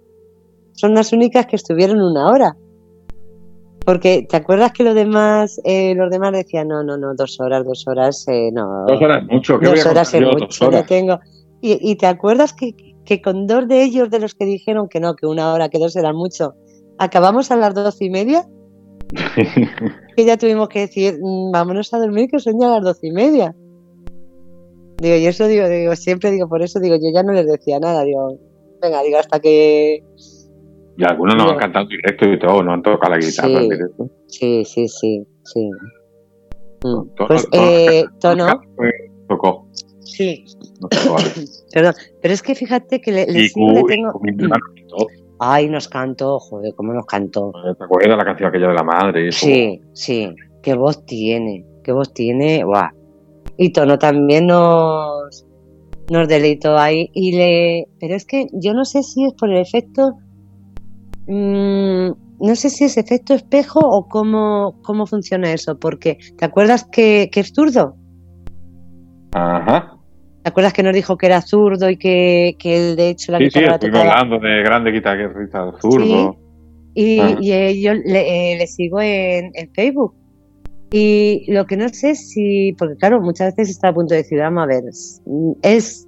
[0.72, 2.57] son las únicas que estuvieron una hora.
[3.87, 7.64] Porque, ¿te acuerdas que los demás, eh, los demás decían, no, no, no, dos horas,
[7.64, 8.84] dos horas, eh, no.
[8.87, 10.26] Dos horas mucho, ¿qué voy Dos a horas es yo?
[10.32, 10.87] mucho, Dos horas.
[10.87, 11.20] tengo.
[11.62, 12.74] Y, y te acuerdas que,
[13.05, 15.78] que con dos de ellos, de los que dijeron que no, que una hora, que
[15.78, 16.55] dos era mucho,
[16.99, 18.45] acabamos a las doce y media,
[20.16, 23.12] que ya tuvimos que decir, "Mm, vámonos a dormir, que son ya las doce y
[23.12, 23.55] media.
[24.99, 27.78] Digo, y eso digo, digo, siempre digo, por eso digo, yo ya no les decía
[27.78, 28.37] nada, digo,
[28.82, 30.03] venga, digo, hasta que.
[30.97, 33.55] Y algunos nos han cantado directo y todo, nos han tocado la guitarra Sí.
[33.57, 34.11] en directo.
[34.28, 35.70] Sí, sí, sí, sí.
[36.84, 37.09] Mm.
[37.26, 38.92] Pues, eh, tono, Pues,
[39.28, 39.66] tocó.
[40.01, 40.44] sí,
[40.80, 41.30] nos tocó algo.
[41.72, 44.12] perdón, pero es que fíjate que le, le Y sigo, le tengo.
[44.88, 45.07] Todo.
[45.38, 47.53] Ay, nos cantó, joder, cómo nos cantó.
[47.78, 49.28] ¿Te acuerdas la canción aquella de la madre?
[49.28, 49.44] Eso.
[49.47, 52.88] Sí, sí, qué voz tiene, qué voz tiene, guau.
[53.59, 55.47] Y Tono también nos,
[56.11, 59.59] nos deleitó ahí y le, pero es que yo no sé si es por el
[59.59, 60.12] efecto,
[61.27, 62.11] mm,
[62.41, 67.29] no sé si es efecto espejo o cómo, cómo funciona eso, porque ¿te acuerdas que,
[67.33, 67.97] que es zurdo?
[69.33, 69.93] Ajá.
[70.43, 73.39] ¿Te acuerdas que nos dijo que era zurdo y que, que él de hecho la
[73.39, 74.12] Sí, sí, guitarra la tocaba?
[74.12, 76.37] hablando de grande guitarrista zurdo.
[76.95, 77.37] Y, Ah.
[77.41, 80.14] y, eh, yo le, eh, le sigo en, en Facebook.
[80.93, 84.39] Y lo que no sé si, porque claro, muchas veces está a punto de decir,
[84.39, 85.20] vamos a ver, es,
[85.62, 86.07] es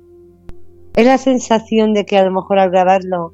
[0.97, 3.33] la sensación de que a lo mejor al grabarlo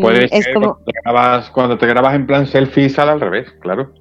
[0.00, 3.20] Puede es ser como, cuando, te grabas, cuando te grabas en plan selfie sale al
[3.20, 3.92] revés, claro.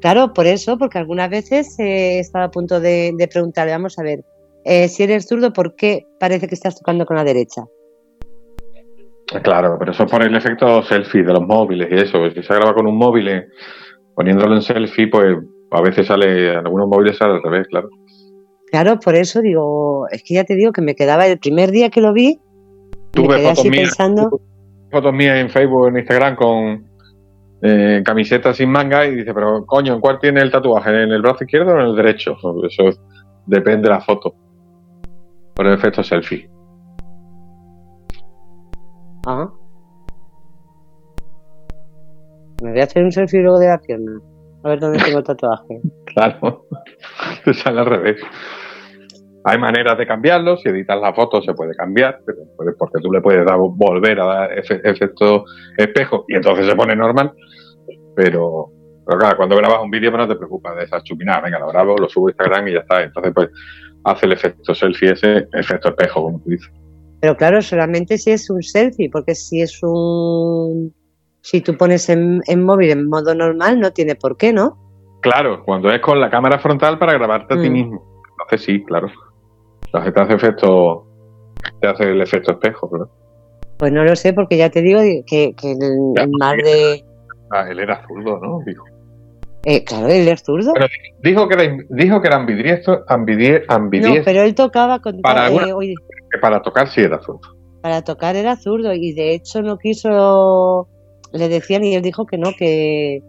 [0.00, 4.02] claro, por eso, porque algunas veces eh, estaba a punto de, de preguntarle, vamos a
[4.02, 4.24] ver,
[4.64, 7.62] eh, si eres zurdo, ¿por qué parece que estás tocando con la derecha?
[9.42, 12.30] Claro, pero eso es por el efecto selfie de los móviles y eso.
[12.30, 13.46] Si se graba con un móvil, eh,
[14.14, 15.38] poniéndolo en selfie, pues
[15.70, 17.88] a veces sale, en algunos móviles sale al revés, claro.
[18.70, 21.90] Claro, por eso digo, es que ya te digo que me quedaba el primer día
[21.90, 22.40] que lo vi,
[23.16, 24.40] me Tuve quedé fotos así pensando,
[24.92, 26.86] fotos mías en Facebook, en Instagram con
[27.62, 30.90] eh, camiseta sin manga y dice, pero coño, ¿en cuál tiene el tatuaje?
[30.90, 32.36] ¿En el brazo izquierdo o en el derecho?
[32.66, 33.00] Eso
[33.46, 34.34] depende de la foto.
[35.54, 36.48] Por el efecto selfie.
[39.26, 39.48] Ah.
[42.62, 44.20] Me voy a hacer un selfie luego de la pierna.
[44.64, 45.80] A ver dónde tengo el tatuaje.
[46.04, 46.66] Claro,
[47.44, 48.20] te sale al revés.
[49.44, 52.38] Hay maneras de cambiarlo, si editas la foto se puede cambiar, pero
[52.78, 55.44] porque tú le puedes dar, volver a dar efe- efecto
[55.76, 57.32] espejo y entonces se pone normal.
[58.14, 58.66] Pero,
[59.06, 61.96] pero claro, cuando grabas un vídeo no te preocupas de esas chupinadas, venga, lo grabo,
[61.96, 63.02] lo subo a Instagram y ya está.
[63.02, 63.48] Entonces pues
[64.04, 66.70] hace el efecto selfie ese, efecto espejo, como tú dices.
[67.20, 70.94] Pero claro, solamente si es un selfie, porque si es un...
[71.40, 74.78] Si tú pones en, en móvil en modo normal, no tiene por qué, ¿no?
[75.22, 77.72] Claro, cuando es con la cámara frontal para grabarte a ti Mm.
[77.72, 78.22] mismo.
[78.32, 79.08] Entonces sí, claro.
[79.92, 81.06] Te hace efecto,
[81.80, 83.06] te hace el efecto espejo, ¿verdad?
[83.78, 87.04] Pues no lo sé, porque ya te digo que, que el, el mar de...
[87.50, 88.60] Ah, él era zurdo, ¿no?
[88.64, 88.84] Dijo.
[89.64, 90.72] eh, claro, él es zurdo.
[90.74, 90.86] Pero
[91.22, 95.20] Dijo que era, dijo que era ambidiestro, ambidie- No, ambidiestro, pero él tocaba con...
[95.20, 95.66] Para eh, alguna-
[96.40, 97.40] para tocar sí era zurdo.
[97.82, 100.88] para tocar era zurdo y de hecho no quiso
[101.32, 103.22] le decían y él dijo que no que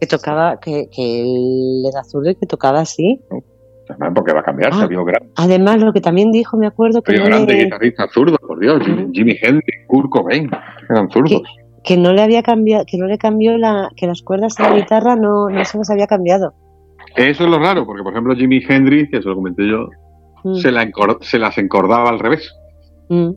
[0.00, 3.20] que tocaba que, que él era zurdo y que tocaba así
[4.14, 4.86] porque va a cambiar, Ah.
[4.86, 8.36] vio grande, además lo que también dijo me acuerdo que no, grande le, guitarrista zurdo,
[8.38, 8.82] por Dios.
[9.12, 10.50] Jimi Hendrix, Kurt Cobain,
[10.88, 11.42] eran zurdos.
[11.84, 14.76] que no le había cambiado que no le cambió la que las cuerdas en la
[14.76, 16.52] guitarra no no se las había cambiado
[17.16, 19.88] Eso es lo raro, porque por ejemplo Jimi Hendrix, que eso lo comenté yo,
[20.42, 22.50] Mm, se, la encor- se las encordaba al revés.
[23.10, 23.30] mm.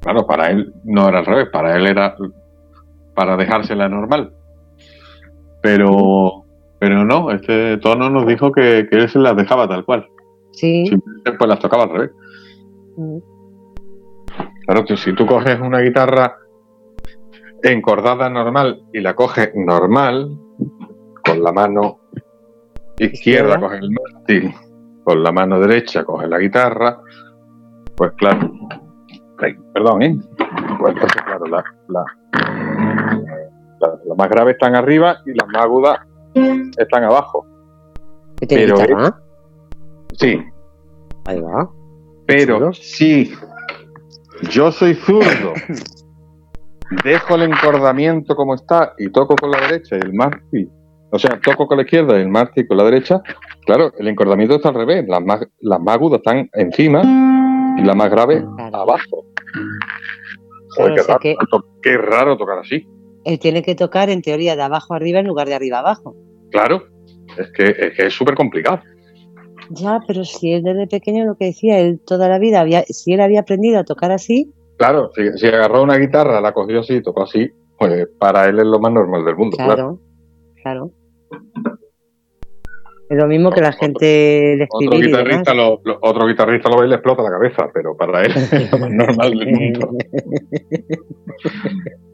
[0.00, 2.16] Claro, para él no era al revés, para él era
[3.14, 4.32] para dejársela normal.
[5.62, 6.44] Pero
[6.80, 10.08] pero no, este tono nos dijo que, que él se las dejaba tal cual.
[10.52, 10.86] Sí.
[10.88, 12.10] Simplemente, pues las tocaba al revés.
[12.96, 13.18] Mm.
[14.66, 16.36] Claro, tú- si tú coges una guitarra
[17.62, 20.36] encordada normal y la coges normal,
[21.24, 21.98] con la mano
[22.98, 23.60] izquierda Izquierda.
[23.60, 24.54] coges el mástil,
[25.04, 26.98] con la mano derecha coges la guitarra,
[27.96, 28.50] pues claro,
[29.74, 30.18] perdón, ¿eh?
[30.78, 32.04] Pues entonces, claro, la, la-
[33.80, 35.98] la- las más graves están arriba y las más agudas
[36.34, 37.46] están abajo.
[38.38, 39.14] ¿Qué tiene Pero?
[40.18, 40.40] Sí,
[41.26, 41.68] Ahí va.
[42.26, 43.32] Pero si
[44.50, 45.52] yo soy zurdo,
[47.04, 50.70] dejo el encordamiento como está y toco con la derecha y el mástil,
[51.12, 53.20] o sea, toco con la izquierda y el mástil con la derecha,
[53.66, 57.02] claro, el encordamiento está al revés, las más, las más agudas están encima
[57.78, 58.76] y las más graves Claro.
[58.76, 59.24] abajo.
[60.76, 61.36] Joder, qué, raro, que-
[61.82, 62.86] qué raro tocar así.
[63.24, 66.14] Él tiene que tocar en teoría de abajo arriba en lugar de arriba abajo.
[66.50, 66.82] Claro,
[67.38, 68.80] es que es que súper complicado.
[69.70, 73.12] Ya, pero si él desde pequeño lo que decía, él toda la vida había, si
[73.12, 77.02] él había aprendido a tocar así, Claro, si, si agarró una guitarra, la cogió así,
[77.02, 80.00] tocó así, pues para él es lo más normal del mundo, claro.
[80.62, 80.90] claro, claro.
[83.10, 85.24] Es lo mismo que la Otro- gente de Otro escribir y demás.
[85.24, 88.32] guitarrista, lo, lo- otro guitarrista lo ve y le explota la cabeza, pero para él
[88.36, 89.90] es lo más normal del mundo.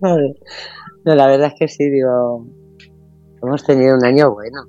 [0.00, 2.46] No, la verdad es que sí, digo,
[3.42, 4.62] hemos tenido un año bueno.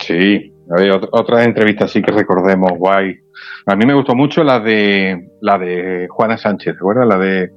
[0.00, 3.16] Sí, ot- otras entrevistas sí que recordemos, guay.
[3.66, 7.06] A mí me gustó mucho la de la de Juana Sánchez, ¿te acuerdas?
[7.08, 7.50] La de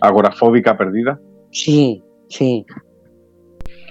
[0.00, 1.18] Agorafóbica Perdida.
[1.50, 2.64] Sí, sí,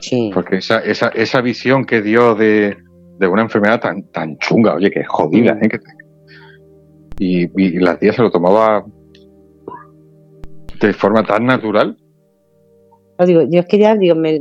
[0.02, 0.32] sí.
[0.34, 2.78] Porque esa, esa, esa visión que dio de,
[3.20, 5.58] de una enfermedad tan, tan chunga, oye, que jodida.
[5.62, 5.70] ¿eh?
[5.70, 5.86] Que te-
[7.18, 8.86] y, y la tía se lo tomaba
[10.82, 11.98] de forma tan natural.
[13.18, 14.40] No, digo, yo es que ya digo, me,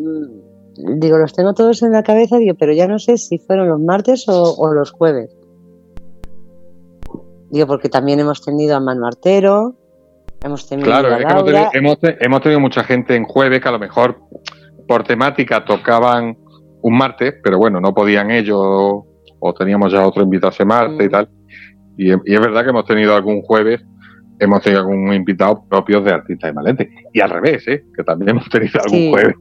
[0.97, 3.81] digo, los tengo todos en la cabeza, digo, pero ya no sé si fueron los
[3.81, 5.37] martes o, o los jueves.
[7.51, 9.77] Digo, porque también hemos tenido a Manu Artero,
[10.43, 13.61] hemos tenido Claro, a es que hemos tenido, hemos, hemos tenido mucha gente en jueves
[13.61, 14.19] que a lo mejor
[14.89, 16.37] por temática tocaban
[16.83, 21.03] un martes, pero bueno, no podían ellos o teníamos ya otro invitado ese martes Mm.
[21.03, 21.29] y tal.
[21.97, 23.81] Y, y es verdad que hemos tenido algún jueves,
[24.39, 26.91] hemos tenido algún invitado propios de artistas de Malente.
[27.13, 27.85] Y al revés, ¿eh?
[27.97, 29.11] que también hemos tenido algún Sí.
[29.11, 29.35] jueves.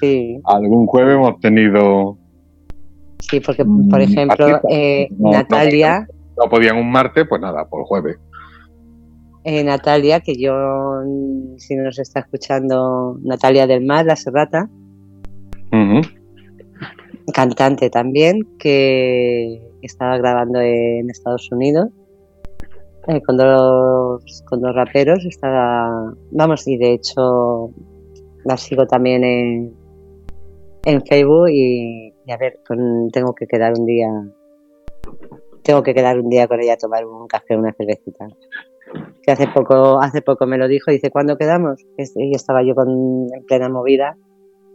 [0.00, 2.18] Sí, Algún jueves hemos tenido,
[3.20, 6.06] sí, porque, Mm, por ejemplo, eh, No, Natalia,
[6.36, 8.16] no podían un martes, pues nada, por jueves.
[9.44, 10.52] eh, Natalia, que yo,
[11.56, 14.68] si nos está escuchando, Natalia del Mar, la Serrata,
[17.32, 21.88] cantante también, que estaba grabando en Estados Unidos
[23.08, 25.24] eh, con, dos, con dos raperos.
[25.26, 27.70] Estaba, vamos, y de hecho
[28.44, 29.74] la sigo también en,
[30.84, 34.08] en Facebook y, a ver, con- tengo que quedar un día.
[35.62, 38.26] Tengo que quedar un día con ella a tomar un café, una cervecita.
[39.22, 41.84] Que hace poco, hace poco me lo dijo, dice, ¿cuándo quedamos?
[41.98, 42.88] Y estaba yo con,
[43.34, 44.16] en plena movida.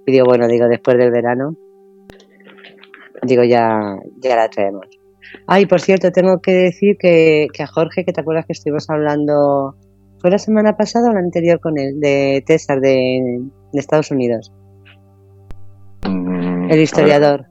[0.05, 1.55] Y digo, bueno, digo, después del verano,
[3.23, 4.85] digo, ya, ya la traemos.
[5.47, 8.89] Ay, por cierto, tengo que decir que, que a Jorge, que te acuerdas que estuvimos
[8.89, 9.75] hablando,
[10.19, 11.99] ¿fue la semana pasada o la anterior con él?
[11.99, 13.41] De César, de,
[13.73, 14.51] de Estados Unidos,
[16.05, 17.45] Mm, el historiador.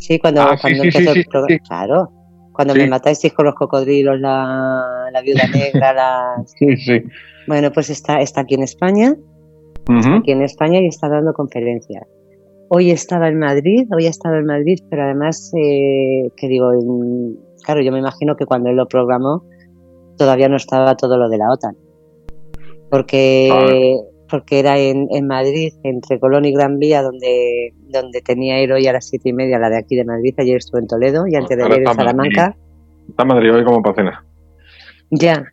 [0.00, 1.60] Sí, cuando, Ah, cuando sí, empezó sí, el programa.
[1.68, 2.08] Claro,
[2.52, 6.52] cuando me matasteis con los cocodrilos, la, la viuda negra, las...
[6.58, 7.02] Sí, sí.
[7.46, 9.14] Bueno, pues está, está aquí en España,
[9.88, 10.14] Ujú.
[10.18, 12.04] aquí en España y está dando conferencias.
[12.68, 16.70] Hoy estaba en Madrid, hoy ha estado en Madrid, pero además, eh, que digo,
[17.64, 19.44] claro, yo me imagino que cuando él lo programó
[20.16, 21.76] todavía no estaba todo lo de la OTAN.
[22.90, 23.98] Porque,
[24.30, 28.86] porque era en, en Madrid, entre Colón y Gran Vía, donde, donde tenía ir hoy
[28.86, 31.34] a las siete y media, la de aquí de Madrid, ayer estuve en Toledo y
[31.34, 31.94] antes de ayer en.
[31.94, 32.56] Salamanca.
[33.08, 34.14] Está Madrid hoy como para cenar.
[35.10, 35.44] Ya,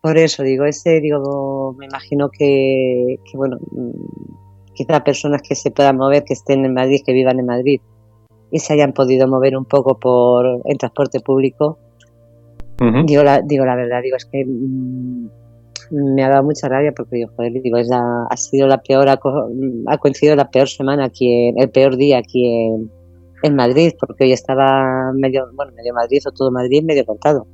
[0.00, 3.58] por eso digo, ese digo, me imagino que, que bueno,
[4.84, 7.80] quizá personas que se puedan mover, que estén en Madrid, que vivan en Madrid
[8.50, 11.78] y se hayan podido mover un poco por en transporte público.
[12.80, 13.04] Ujú.
[13.06, 15.26] Digo la, digo la verdad, digo, es que mm,
[16.14, 19.08] me ha dado mucha rabia porque digo, joder, digo, es la, ha sido la peor,
[19.08, 19.18] ha,
[19.86, 22.90] ha coincidido la peor semana aquí, en- el peor día aquí en,
[23.42, 27.46] en Madrid, porque hoy estaba medio, bueno, medio Madrid o todo Madrid medio cortado.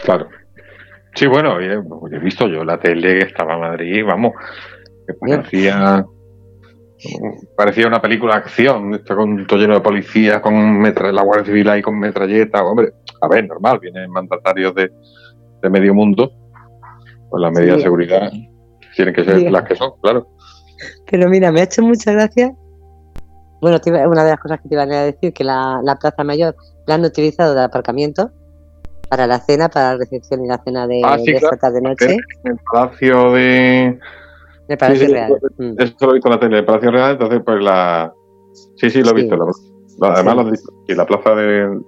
[0.00, 0.26] Claro.
[1.14, 1.56] Sí, bueno,
[2.00, 4.32] pues, he visto yo la tele que estaba en Madrid, vamos,
[5.08, 6.04] que parecía
[7.56, 11.44] parecía una película de acción, esto con todo lleno de policías, con metra- la Guardia
[11.46, 14.90] Civil ahí con metralletas, hombre, a ver, normal, vienen mandatarios de,
[15.62, 16.30] de medio mundo,
[17.30, 17.78] pues las medidas Sí.
[17.78, 18.30] de seguridad
[18.96, 19.48] tienen que ser Sí.
[19.48, 20.26] las que son, claro.
[21.10, 22.52] Pero mira, me ha hecho mucha gracia
[23.60, 25.96] Bueno, te iba- una de las cosas que te iban a decir, que la, la
[25.96, 26.54] Plaza Mayor
[26.86, 28.30] la han utilizado de aparcamiento
[29.08, 31.60] para la cena, para la recepción y la cena de, Ah, sí, de esta claro.
[31.60, 32.12] tarde-noche,
[32.44, 33.98] En el Palacio de.
[34.76, 35.32] Palacio sí, Real.
[35.58, 35.74] Mm.
[35.78, 38.12] Eso lo he visto en la tele, el Palacio Real, entonces pues la...
[38.76, 39.36] Sí, sí, lo he visto.
[40.02, 40.68] además lo has dicho.
[40.88, 41.80] Y la plaza de...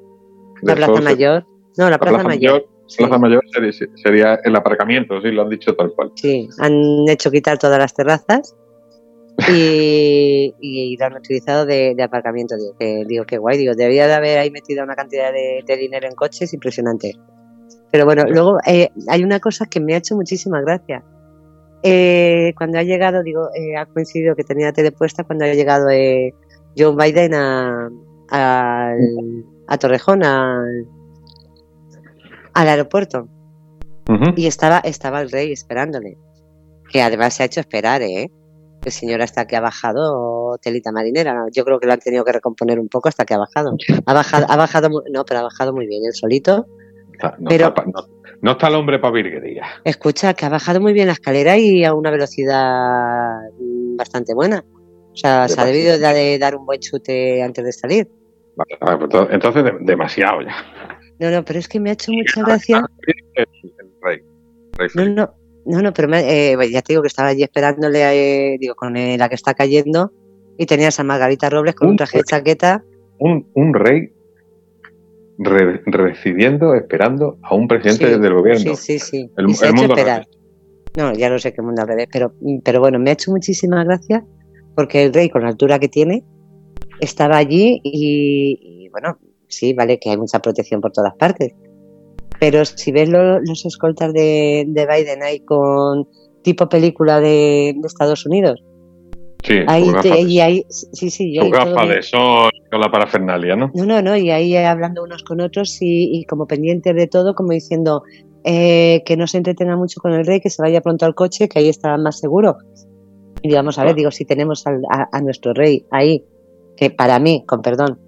[0.63, 1.47] La Plaza Sol Mayor.
[1.79, 2.65] No, la La Plaza, Mayor.
[2.87, 2.99] sí.
[2.99, 6.13] Plaza Mayor sería, sería el aparcamiento, sí, lo han dicho tal cual.
[6.17, 8.57] Sí, han hecho quitar todas las terrazas
[9.49, 12.57] y, y lo han utilizado de, de aparcamiento.
[12.57, 13.59] Digo que, digo, qué guay.
[13.59, 17.15] Digo, debería de haber ahí metido una cantidad de, de dinero en coches impresionante.
[17.91, 21.03] Pero bueno, luego eh, hay una cosa que me ha hecho muchísima gracia.
[21.83, 25.55] Eh, cuando ha llegado, digo, eh, ha coincidido que tenía la tele puesta cuando ha
[25.55, 26.35] llegado eh,
[26.77, 27.89] Joe Biden a,
[28.29, 30.87] al- a Torrejón, al,
[32.55, 33.29] al aeropuerto
[34.37, 36.19] y estaba, estaba el rey esperándole.
[36.93, 38.31] Que además se ha hecho esperar, ¿eh?
[38.85, 41.45] El señor hasta que ha bajado telita marinera.
[41.53, 43.77] Yo creo que lo han tenido que recomponer un poco hasta que ha bajado.
[44.07, 46.67] Ha bajado, ha bajado no, pero ha bajado muy bien el solito.
[47.23, 48.07] Está- no, Pero- está, no-
[48.43, 49.65] no está el hombre para virguería.
[49.85, 53.39] Escucha, que ha bajado muy bien la escalera y a una velocidad
[53.97, 54.65] bastante buena.
[55.13, 58.09] O sea, se ha debido de dar un buen chute antes de salir.
[58.57, 60.55] Vale, vale, pues entonces- entonces de- demasiado ya.
[61.19, 62.83] No, no, pero es que me ha hecho mucha gracia.
[63.35, 64.19] El, el rey.
[64.79, 65.35] Rey No, no,
[65.67, 68.97] no, no, pero me- eh, ya te digo que estaba allí esperándole, eh, digo, con
[68.97, 70.13] eh, la que está cayendo
[70.57, 72.83] y tenías a Margarita Robles con un traje de chaqueta.
[73.19, 74.13] Un, un rey
[75.43, 78.77] re- recibiendo, esperando a un presidente Sí, del gobierno.
[78.77, 79.31] Sí, sí, sí.
[79.37, 80.27] El- y se ha el hecho mundo esperar.
[80.97, 82.33] No, ya no sé qué mundo al revés, pero,
[82.65, 84.25] pero bueno, me ha hecho muchísima gracia
[84.75, 86.25] porque el rey, con la altura que tiene,
[87.01, 89.19] estaba allí y, y, bueno,
[89.49, 91.53] sí, vale que hay mucha protección por todas partes.
[92.39, 96.09] Pero si ves lo- los escoltas de, de Biden ahí con
[96.43, 98.63] tipo película de, de Estados Unidos,
[99.43, 102.81] Sí, ahí te- y ahí, sí, sí, y sus ahí todo gafas de sol con
[102.81, 103.71] la parafernalia, ¿no?
[103.75, 107.35] No, no, no, y ahí hablando unos con otros y, y como pendientes de todo,
[107.35, 108.03] como diciendo
[108.45, 111.49] eh, que no se entretenga mucho con el rey, que se vaya pronto al coche,
[111.49, 112.57] que ahí estará más seguro.
[113.43, 116.25] Y vamos a ver, digo, si tenemos al- a, a nuestro rey ahí,
[116.77, 117.99] que para mí, con perdón,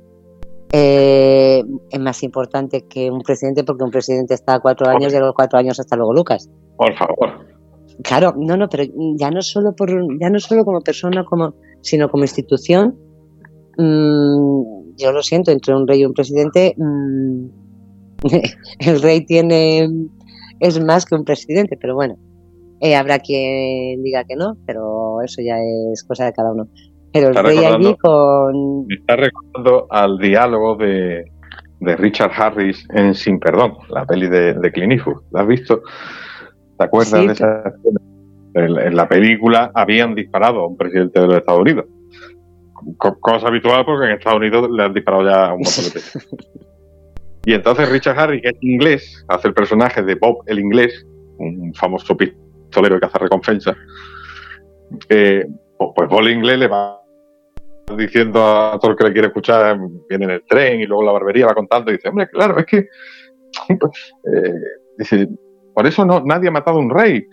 [0.72, 5.20] eh, es más importante que un presidente, porque un presidente está cuatro años y a
[5.20, 6.48] los cuatro años hasta luego Lucas.
[6.76, 7.46] Por favor.
[8.02, 8.84] Claro, no, no, pero
[9.16, 12.96] ya no solo por, ya no solo como persona, como, sino como institución.
[13.78, 17.46] mm, yo lo siento, entre un rey y un presidente, mm,
[18.80, 19.88] el rey tiene
[20.60, 22.16] es más que un presidente, pero bueno,
[22.80, 25.56] eh, habrá quien diga que no, pero eso ya
[25.92, 26.68] es cosa de cada uno.
[27.12, 31.24] Pero el rey allí con, Me está recordando al diálogo de,
[31.80, 35.22] de Richard Harris en Sin Perdón, la peli de, de Clint Eastwood.
[35.32, 35.82] ¿La has visto?
[36.82, 38.00] ¿Te acuerdas Sí, de esa escena?
[38.54, 41.86] En, en la película habían disparado a un presidente de los Estados Unidos.
[42.98, 45.90] Co- cosa habitual porque en Estados Unidos le han disparado ya a un montón de
[45.94, 46.28] veces.
[47.46, 51.06] Y entonces Richard Harris, que es inglés, hace el personaje de Bob el inglés,
[51.38, 53.74] un famoso pistolero que hace recompensa.
[55.08, 55.44] Eh,
[55.78, 57.00] pues, pues Bob el inglés le va
[57.96, 59.78] diciendo a todo el que le quiere escuchar,
[60.08, 62.66] viene en el tren y luego la barbería va contando y dice, hombre, claro, es
[62.66, 62.76] que
[63.68, 64.54] eh,
[64.98, 65.28] dice,
[65.74, 67.26] por eso no, nadie ha matado a un rey.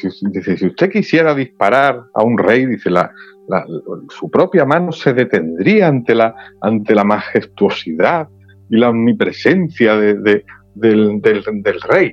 [0.00, 3.10] Si, dice, si usted quisiera disparar a un rey, dice, la,
[3.48, 3.66] la-
[4.08, 8.28] su propia mano se detendría ante la, ante la majestuosidad
[8.70, 10.44] y la omnipresencia de- de-
[10.74, 12.12] del, del- del rey.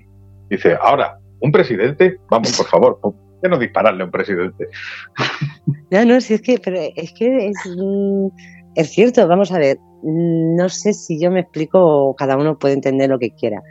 [0.50, 3.14] Dice, ahora, un presidente, vamos, por favor, ¿por
[3.44, 4.68] qué no dispararle a un presidente?
[5.92, 8.28] No, no, si es que, pero es que es, mm,
[8.76, 12.74] es cierto, vamos a ver, mm, no sé si yo me explico cada uno puede
[12.74, 13.62] entender lo que quiera,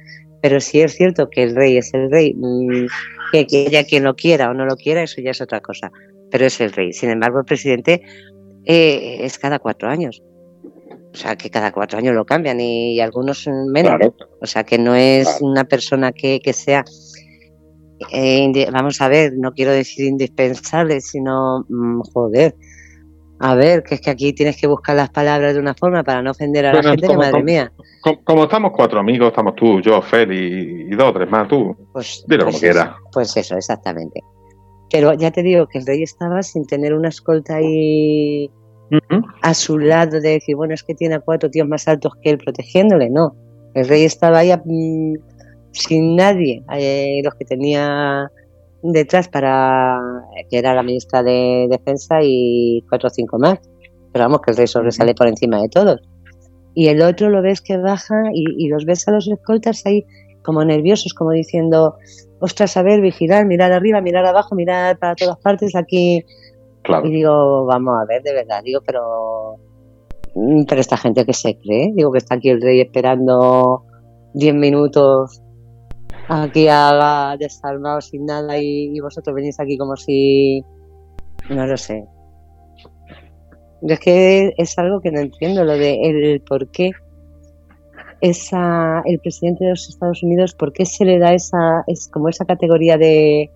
[0.47, 2.87] pero si es cierto que el rey es el rey, mm,
[3.33, 5.91] que, haya quien lo quiera o no lo quiera, eso ya es otra cosa,
[6.31, 6.93] pero es el rey.
[6.93, 8.01] Sin embargo, el presidente
[8.65, 10.23] eh, es cada cuatro años.
[11.13, 13.97] O sea, que cada cuatro años lo cambian y, algunos menos.
[13.97, 15.47] Claro, O sea, que no es Claro.
[15.47, 16.85] una persona que, que sea,
[18.13, 22.55] eh, vamos a ver, no quiero decir indispensable, sino, mm, joder,
[23.39, 26.23] a ver, que es que aquí tienes que buscar las palabras de una forma para
[26.23, 27.73] no ofender a la gente, que madre como- mía.
[28.03, 30.37] como, como estamos cuatro amigos, estamos tú, yo, Feli
[30.89, 31.77] y, y dos o tres más, tú.
[31.93, 32.83] Pues, Dilo pues como quiera.
[32.83, 34.21] eso, Pues eso, exactamente.
[34.91, 38.51] Pero ya te digo que el rey estaba sin tener una escolta ahí
[39.43, 42.31] a su lado de decir, bueno, es que tiene a cuatro tíos más altos que
[42.31, 43.35] él protegiéndole, no.
[43.75, 45.15] El rey estaba ahí mm,
[45.73, 48.31] sin nadie, eh, los que tenía
[48.83, 49.99] detrás para
[50.51, 53.59] que era la ministra de Defensa y cuatro o cinco más.
[54.13, 56.01] Pero vamos, que el rey sobresale por encima de todos.
[56.75, 60.05] Y el otro lo ves que baja y, y los ves a los escoltas ahí
[60.43, 61.97] como nerviosos, como diciendo,
[62.39, 66.25] ostras, a ver, vigilar, mirar arriba, mirar abajo, mirar para todas partes, aquí
[66.87, 67.07] Claro.
[67.09, 69.57] Y digo, vamos a ver, de verdad, digo, pero.
[70.35, 73.83] mm, Pero esta gente que se cree, digo que está aquí el rey esperando
[74.35, 75.43] 10 minutos
[76.29, 80.63] aquí haga desarmado sin nada y, y vosotros venís aquí como si.
[81.51, 82.05] No lo sé.
[83.83, 86.91] Es que es algo que no entiendo, lo de el por qué
[88.21, 92.29] esa, el presidente de los Estados Unidos, por qué se le da esa, es como
[92.31, 93.51] esa categoría de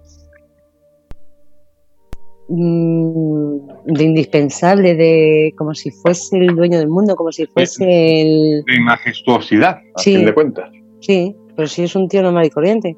[2.49, 3.57] mm,
[3.87, 8.81] de indispensable, de como si fuese el dueño del mundo, como si fuese el De
[8.81, 10.17] majestuosidad, a Sí.
[10.17, 10.71] fin de cuentas.
[11.01, 12.97] sí, pero si es un tío normal y corriente.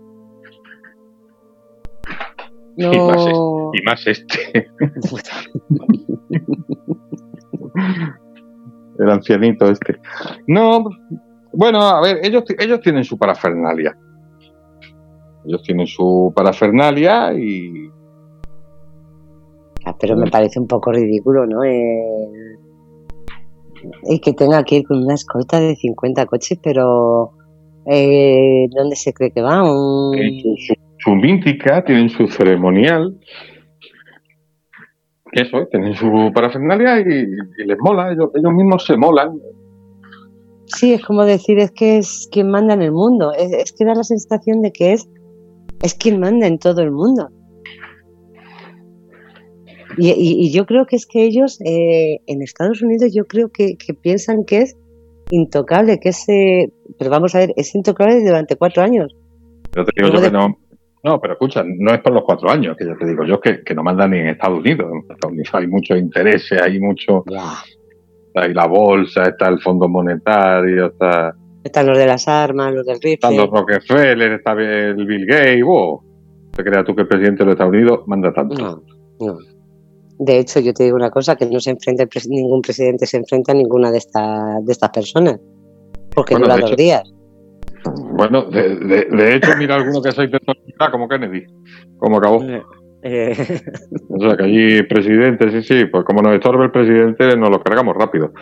[2.77, 4.71] Y más No, Y más este,
[9.01, 9.99] el ancianito este.
[10.47, 10.85] No,
[11.53, 13.99] bueno, a ver, ellos, ellos tienen su parafernalia.
[15.45, 17.91] Ellos tienen su parafernalia y
[19.85, 21.65] Ah, pero me parece un poco ridículo, ¿no?
[21.65, 22.59] El-
[24.09, 27.33] Y que tenga que ir con una escolta de 50 coches, pero
[27.87, 29.63] eh, ¿dónde se cree que va?
[29.63, 33.19] Un- su, su, mítica, tienen su ceremonial.
[35.33, 37.05] Eso, tienen su parafernalia y,
[37.59, 39.41] y les mola, ellos, ellos mismos se molan.
[40.67, 43.33] Sí, es como decir, es que es quien manda en el mundo.
[43.33, 45.09] Es, es que da la sensación de que es,
[45.83, 47.29] es quien manda en todo el mundo.
[49.99, 53.51] Y, y- y yo creo que es que ellos eh, en Estados Unidos yo creo
[53.51, 54.77] que, que piensan que es
[55.33, 56.29] intocable, que es...
[56.29, 59.15] eh, pero vamos a ver, es intocable durante cuatro años.
[59.75, 60.59] Yo te digo yo que no.
[61.05, 63.65] No, pero escucha, no es por los cuatro años, que ya te digo yo que,
[63.65, 64.87] que no mandan ni en Estados Unidos.
[64.93, 67.25] En Estados Unidos hay muchos intereses, hay mucho.
[68.35, 71.35] Hay la bolsa, está el Fondo Monetario, está,
[71.65, 73.61] Están los de las armas, los del están los rifle.
[73.61, 75.65] Rockefeller, está el Bill Gates.
[75.65, 76.01] wow.
[76.55, 78.55] ¿Te creas tú que el presidente de los Estados Unidos manda tanto?
[78.55, 78.83] No,
[79.21, 79.39] no.
[80.25, 83.51] De hecho, yo te digo una cosa, que no se enfrenta ningún presidente se enfrenta
[83.53, 85.41] a ninguna de estas de estas personas.
[86.15, 87.03] Porque Bueno, dura dos hecho- días.
[88.17, 90.57] Bueno, de, de- de hecho, mira alguno que se ha intentado
[90.93, 91.45] como Kennedy,
[91.99, 92.41] como acabó.
[93.05, 93.33] Eh,
[94.11, 97.61] O sea, que allí presidente, sí, sí, pues como nos estorbe el presidente, nos lo
[97.61, 98.33] cargamos rápido.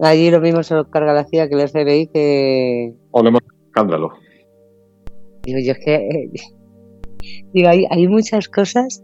[0.00, 3.42] allí lo mismo se lo carga la CIA que el FBI, que O le hemos
[3.66, 4.12] escándalo.
[5.42, 6.30] digo yo es que eh,
[7.52, 9.02] digo hay, hay muchas cosas.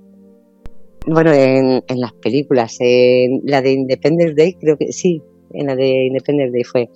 [1.07, 5.23] Bueno, en, en las películas, en la de Independence Day, creo que sí,
[5.53, 6.91] en la de Independence Day fue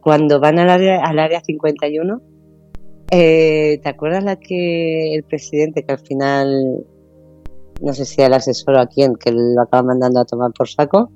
[0.00, 2.22] cuando van al área, al área 51.
[3.10, 6.84] Eh, ¿Te acuerdas la que el presidente que al final
[7.80, 10.68] no sé si al asesor o a quién que lo acaba mandando a tomar por
[10.68, 11.10] saco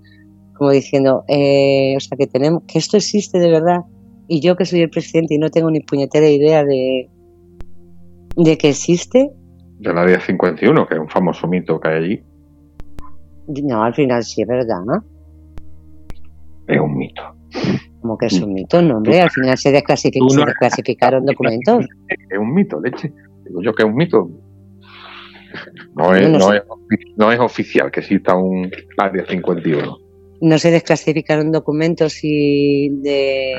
[0.55, 3.81] como diciendo eh, o sea que tenemos que esto existe de verdad
[4.27, 7.11] y yo que soy el presidente y no tengo ni puñetera idea de
[8.37, 9.31] de que existe
[9.79, 12.23] Del área 51, que es un famoso mito que hay allí.
[13.65, 15.05] No al final sí es verdad ¿no?
[16.69, 17.23] Es un mito.
[18.01, 21.87] como que es un mito no hombre al final se, desclasific- no- se desclasificaron documentos
[22.09, 23.13] Es un mito, leche.
[23.45, 24.31] Digo yo que es un mito.
[25.97, 29.99] No es, no es, ofi- no es oficial que exista un área 51.
[30.41, 33.53] no se desclasificaron documentos y de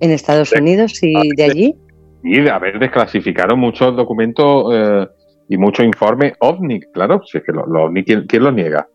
[0.00, 1.74] en Estados Unidos y de allí
[2.22, 5.06] Y de haber desclasificado muchos documentos eh,
[5.48, 8.88] y muchos informes OVNI, claro, si es que los lo OVNI, ¿quién, quién los niega?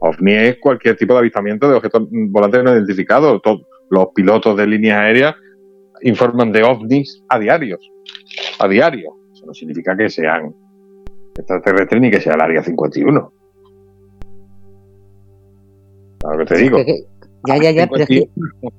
[0.00, 3.40] OVNI es cualquier tipo de avistamiento de objetos volantes no identificados.
[3.42, 5.34] Todos los pilotos de líneas aéreas
[6.02, 7.80] informan de OVNIs a diarios.
[8.58, 9.14] A diario.
[9.32, 10.54] Eso no significa que sean
[11.36, 13.32] extraterrestres ni que sea el área 51.
[16.20, 16.76] ¿Sabes lo que te digo?
[16.84, 17.04] Que-
[17.44, 18.28] ya ya ya pero es que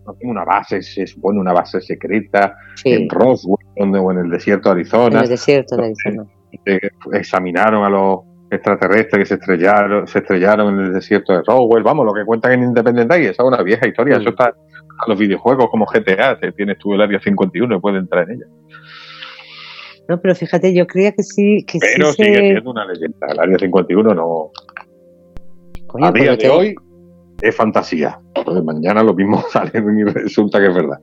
[0.05, 4.19] No tiene una base, se supone una base secreta sí, en Roswell donde- o en
[4.19, 5.21] el desierto de en Arizona.
[5.21, 6.25] el desierto de Arizona.
[7.13, 8.19] Examinaron a los
[8.51, 11.83] extraterrestres que se estrellaron, se estrellaron en el desierto de Roswell.
[11.83, 14.17] Vamos, lo que cuentan en Independent Day, esa es una vieja historia.
[14.17, 18.29] Eso está a los videojuegos como GTA, tienes tú el área 51 y puedes entrar
[18.29, 18.45] en ella.
[20.07, 22.41] No, pero fíjate, yo creía que sí, que Pero sí sigue se...
[22.51, 23.27] siendo una leyenda.
[23.31, 24.51] El área 51 no.
[25.87, 26.75] Coño, a día de hoy
[27.41, 28.19] es fantasía.
[28.35, 30.97] Entonces, mañana lo mismo sale y resulta que es verdad.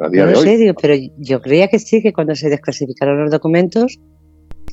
[0.00, 0.44] A día No de lo hoy.
[0.44, 3.98] sé, digo, pero yo creía que sí, que cuando se desclasificaron los documentos,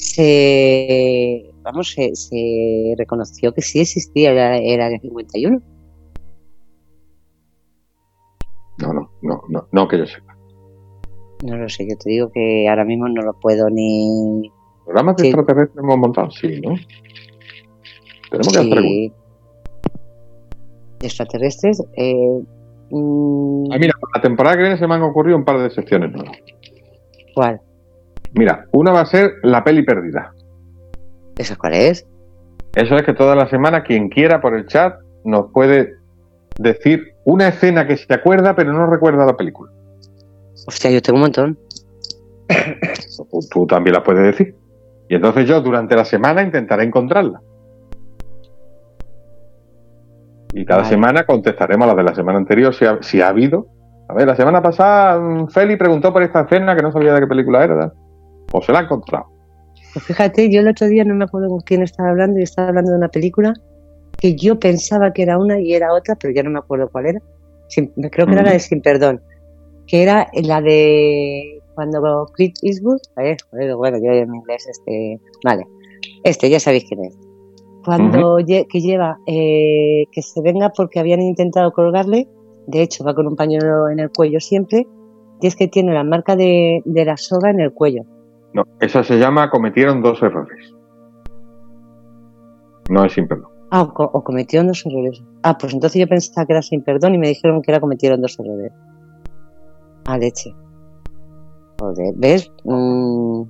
[0.04, 5.62] se, vamos, se, se reconoció que sí existía el, el área 51.
[8.80, 10.36] No, no, no, no, no que yo sepa.
[11.46, 14.52] No lo sé, yo te digo que ahora mismo no lo puedo ni...
[14.86, 15.28] ¿Programas de Sí.
[15.30, 16.32] extraterrestres hemos montado?
[16.32, 16.76] Sí, ¿no?
[18.32, 18.82] Tenemos que hacer alguno.
[18.88, 19.12] Sí.
[21.02, 21.84] Extraterrestres.
[21.98, 22.40] Eh,
[22.90, 25.70] mm, Ah, mira, para la temporada que viene se me han ocurrido un par de
[25.70, 26.38] secciones nuevas.
[27.36, 27.62] ¿Cuál?
[28.36, 30.34] Mira, una va a ser la peli perdida.
[31.38, 32.08] ¿Esa cuál es?
[32.76, 35.96] Eso es que toda la semana quien quiera por el chat nos puede
[36.58, 39.72] decir una escena que se acuerda pero no recuerda la película.
[40.68, 41.58] Hostia, yo tengo un montón.
[43.52, 44.56] Tú- también la puedes decir.
[45.10, 47.42] Y entonces yo durante la semana intentaré encontrarla.
[50.54, 50.90] Y cada Vale.
[50.94, 53.68] semana contestaremos las de la semana anterior si ha, si ha habido.
[54.08, 57.22] A ver, la semana pasada mm, Feli preguntó por esta escena que no sabía de
[57.22, 57.92] qué película era.
[58.54, 59.26] O se la ha encontrado.
[59.94, 62.70] Pues fíjate, yo el otro día no me acuerdo con quién estaba hablando y estaba
[62.70, 63.54] hablando de una película
[64.20, 67.08] que yo pensaba que era una y era otra, pero ya no me acuerdo cuál
[67.08, 67.20] era.
[67.68, 68.60] Sin- creo que era la de.
[68.60, 69.22] Sin Perdón,
[69.88, 75.66] que era la de cuando Clint Eastwood, eh, joder, bueno, yo en inglés, este, vale,
[76.24, 77.18] este, ya sabéis quién es.
[77.84, 82.28] Cuando lle- que lleva eh, que se venga porque habían intentado colgarle,
[82.68, 84.88] de hecho va con un pañuelo en el cuello siempre,
[85.42, 88.04] y es que tiene la marca de, de la soga en el cuello.
[88.54, 90.74] No, esa se llama Cometieron dos errores.
[92.90, 93.50] No es sin perdón.
[93.72, 95.24] Ah, o, co- o cometieron dos errores.
[95.42, 98.22] Ah, pues entonces yo pensaba que era sin perdón y me dijeron que era cometieron
[98.22, 98.72] dos errores.
[100.06, 100.54] Ah, leche.
[101.80, 102.52] Joder, ¿ves?
[102.64, 103.44] Mm,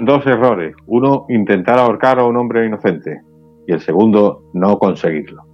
[0.00, 0.74] Dos errores.
[0.86, 3.20] Uno, intentar ahorcar a un hombre inocente.
[3.64, 5.44] Y el segundo, no conseguirlo.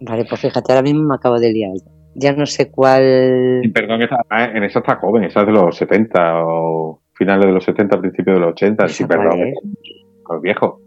[0.00, 1.72] Vale, pues fíjate, ahora mismo me acabo de liar.
[2.20, 3.60] Ya no sé cuál.
[3.62, 7.46] Sin perdón, esa- ah, en esa está joven, esa es de los 70 o finales
[7.46, 8.86] de los 70, principios de los 80.
[8.86, 9.54] ¿Esa Sin cuál perdón, es?
[9.64, 10.80] es viejo.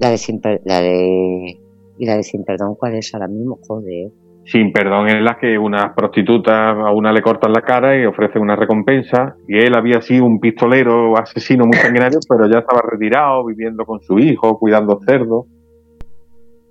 [0.00, 1.58] La de sin per- la de.
[1.98, 3.58] Y la de sin perdón, ¿cuál es ahora mismo?
[3.66, 4.10] Joder.
[4.46, 8.42] Sin perdón es la que unas prostitutas a una le cortan la cara y ofrecen
[8.42, 9.36] una recompensa.
[9.48, 14.00] Y él había sido un pistolero asesino muy sanguinario, pero ya estaba retirado, viviendo con
[14.00, 15.46] su hijo, cuidando cerdos.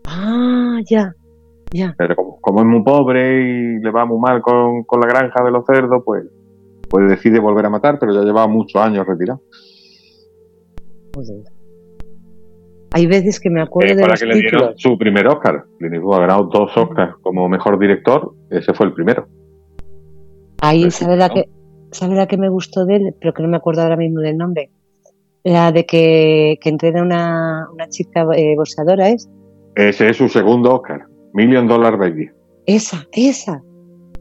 [0.08, 1.14] Ah, ya.
[1.98, 5.44] Pero como, como es muy pobre y le va muy mal con, con la granja
[5.44, 6.24] de los cerdos, pues,
[6.90, 9.42] pues decide volver a matar, pero ya llevaba muchos años retirado.
[11.16, 11.44] Joder.
[12.96, 14.82] Hay veces que me acuerdo Eh, de para los que le dieron títulos.
[14.82, 15.66] su primer Oscar.
[15.80, 19.28] Clint Eastwood ha ganado dos Oscars como mejor director, ese fue el primero.
[20.62, 21.50] Ahí, ¿sabe la que
[21.92, 23.16] sabe la que me gustó de él?
[23.20, 24.70] Pero que no me acuerdo ahora mismo del nombre.
[25.44, 29.30] La de que, que entrena una, una chica eh, boxeadora, ¿es?
[29.76, 32.30] Ese es su segundo Oscar, Million Dollar Baby.
[32.66, 33.62] Esa, esa.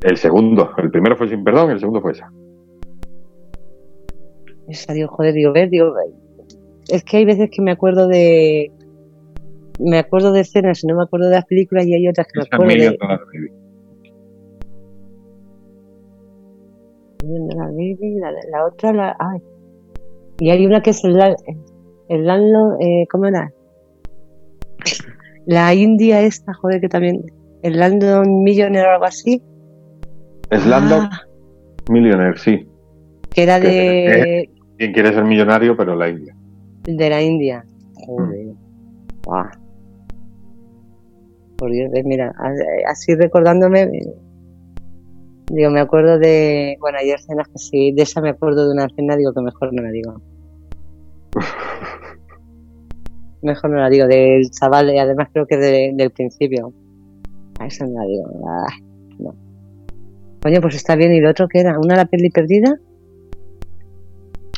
[0.03, 2.31] El segundo, el primero fue sin perdón, el segundo fue esa.
[4.69, 5.95] Esa, digo, joder, digo, ver, digo,
[6.89, 8.71] es que hay veces que me acuerdo de.
[9.79, 12.39] Me acuerdo de escenas y no me acuerdo de las películas y hay otras que
[12.39, 12.99] me Esa acuerdo Million de.
[12.99, 13.53] Dollar Baby.
[17.55, 19.17] La, Baby, la, la otra, la.
[19.19, 19.41] Ay.
[20.41, 21.17] Y hay una que es el,
[22.09, 23.53] el landlord, eh, ¿cómo era?
[25.47, 27.23] La India esta, joder, que también.
[27.63, 29.41] El Landlord Millionaire o algo así.
[30.51, 31.21] Slumdog Ah,
[31.89, 32.67] Millionaire, sí.
[33.33, 36.35] que era de, Quien quiere ser millonario, pero la India.
[36.85, 37.65] de la India.
[37.95, 38.49] Joder.
[39.25, 39.51] Buah.
[41.59, 44.15] Por Dios, eh, mira, a- así recordándome, eh,
[45.51, 48.87] digo, me acuerdo de, bueno, hay escenas que sí, de esa me acuerdo de una
[48.87, 50.21] escena, digo que mejor no la digo.
[53.43, 56.73] Mejor no la digo, del chaval, y además creo que de- del principio.
[57.59, 58.25] A esa no la digo.
[58.49, 58.67] ah,
[59.19, 59.35] no.
[60.43, 61.79] Coño, pues está bien, ¿y lo otro qué era?
[61.79, 62.77] ¿Una la peli perdida?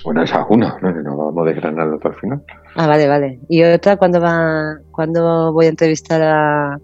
[0.05, 2.43] Bueno, esa es una, no, no vamos a desgranarlo hasta el final.
[2.77, 3.41] Ah, vale, vale.
[3.49, 6.75] ¿Y otra cuando va, cuando voy a entrevistar a,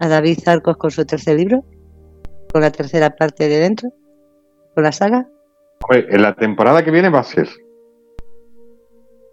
[0.00, 1.64] a David Zarcos con su tercer libro?
[2.52, 3.90] ¿Con la tercera parte de dentro?
[4.74, 5.26] ¿Con la saga?
[5.82, 7.48] Hombre, en la temporada que viene va a ser.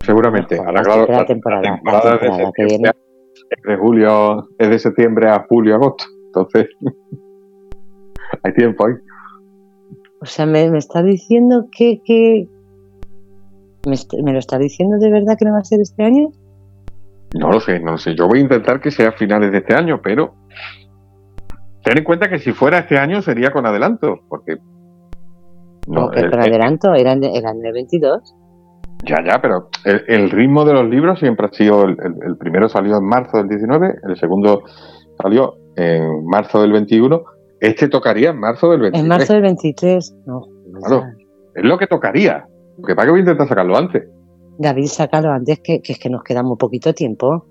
[0.10, 0.57] Seguramente.
[0.57, 4.69] Ahora, la claro, la, temporada, la la temporada es de que es de julio, es
[4.69, 6.06] de septiembre a julio, agosto.
[6.26, 6.68] Entonces,
[8.44, 8.94] hay tiempo ahí.
[10.22, 12.02] O sea, me, me está diciendo que...
[12.03, 12.48] que...
[13.88, 16.30] ¿Me, est- ¿Me lo está diciendo de verdad que no va a ser este año?
[17.40, 18.15] No lo sé, no lo sé.
[18.15, 20.34] Yo voy a intentar que sea a finales de este año, pero
[21.84, 24.57] ten en cuenta que si fuera este año sería con adelanto, porque
[25.88, 28.36] no, Como que el- con adelanto, eran, eran el 22.
[29.06, 32.68] Ya, ya, pero el, el ritmo de los libros siempre ha sido el, el- primero
[32.70, 34.64] salió en marzo del 19, el segundo
[35.22, 37.22] salió en marzo del 21,
[37.60, 39.02] este tocaría en marzo del 23.
[39.04, 40.16] En marzo del 23.
[40.26, 40.42] No,
[40.86, 41.04] Claro.
[41.56, 42.46] Es lo que tocaría.
[42.78, 44.08] Porque para que voy a intentar sacarlo antes.
[44.58, 47.46] David, sácalo antes, que, que es que nos queda muy poquito tiempo.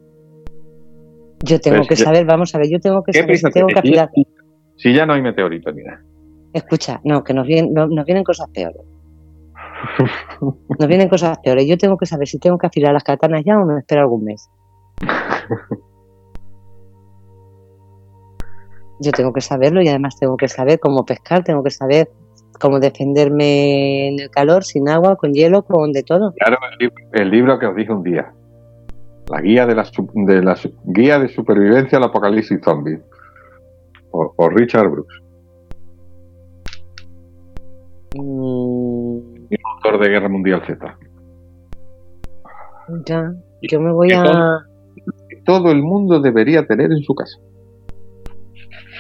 [1.45, 4.23] Yo tengo Pues que saber, vamos a ver, yo tengo que ¿Qué saber tengo que.
[4.77, 6.01] Si ya no hay meteorito nada.
[6.53, 8.81] Escucha, no, que nos vienen, no- nos vienen cosas peores.
[10.79, 11.67] Nos vienen cosas peores.
[11.67, 14.25] Yo tengo que saber si tengo que afilar las katanas ya o me espero algún
[14.25, 14.49] mes.
[19.01, 22.11] Yo tengo que saberlo y además tengo que saber cómo pescar, tengo que saber
[22.61, 26.33] cómo defenderme en el calor, sin agua, con hielo, con de todo.
[26.37, 28.33] Claro, el, libro- el libro que os dije un día.
[29.31, 32.99] La guía de la, de guía de supervivencia al apocalipsis zombie.
[34.11, 35.15] Por, por Richard Brooks,
[38.17, 39.28] Mm,
[39.75, 40.99] autor de Guerra Mundial Z.
[43.07, 44.59] ya, yo me voy ¿Qué a...
[45.45, 47.39] todo el mundo debería tener en su casa.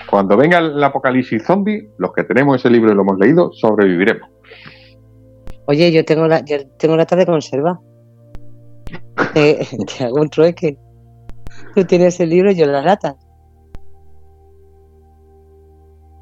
[0.08, 4.28] Cuando venga el apocalipsis zombie, los que tenemos ese libro y lo hemos leído, sobreviviremos.
[5.66, 7.78] Oye, yo tengo la, yo tengo la de conserva.
[9.34, 9.58] Te,
[9.98, 10.78] te hago un trueque.
[11.74, 13.16] Tú tienes el libro y yo la lata.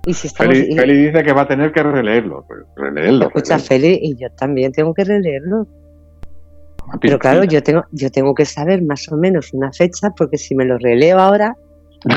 [0.07, 0.55] Y si estamos...
[0.55, 2.47] Feli, y- Feli dice que va a tener que releerlo.
[2.77, 3.27] Releerlo.
[3.27, 3.59] escucha.
[3.59, 5.67] Feli, y yo también tengo que releerlo.
[6.87, 10.39] Una Pero claro, yo tengo, yo tengo que saber más o menos una fecha, porque
[10.39, 11.57] si me los releo ahora,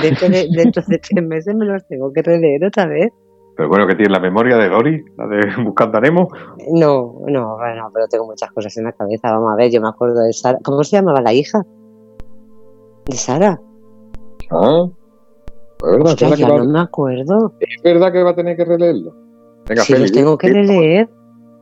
[0.02, 3.12] dentro de, dentro de tres meses me los tengo que releer otra vez.
[3.58, 6.30] Pero bueno, que tiene la memoria de Dory, la de Buscando a Nemo.
[6.72, 9.32] No, no, bueno, pero tengo muchas cosas en la cabeza.
[9.32, 10.60] Vamos a ver, yo me acuerdo de Sara.
[10.64, 11.64] ¿Cómo se llamaba la hija?
[13.08, 13.60] De Sara.
[14.52, 14.86] Ah,
[15.80, 17.54] es verdad, Ostras, es verdad ya que va- no me acuerdo.
[17.60, 19.14] es verdad que va a tener que releerlo.
[19.68, 21.10] Venga, Si Feli, los tengo que releer.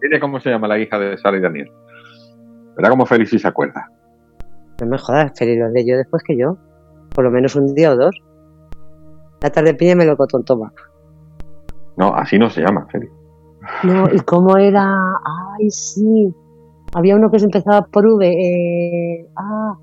[0.02, 1.70] dile cómo se llama la hija de Sara y Daniel.
[2.76, 3.90] Verá cómo Feli sí se acuerda.
[4.80, 6.58] No me jodas, Feli los leyó después que yo.
[7.14, 8.16] Por lo menos un día o dos.
[9.42, 10.72] La tarde piña me lo cotón toma.
[11.96, 13.08] No, así no se llama, Feli.
[13.84, 14.96] No, ¿y cómo era?
[15.60, 16.34] Ay, sí.
[16.94, 18.28] Había uno que se empezaba por V.
[18.28, 19.28] Eh...
[19.36, 19.74] Ah.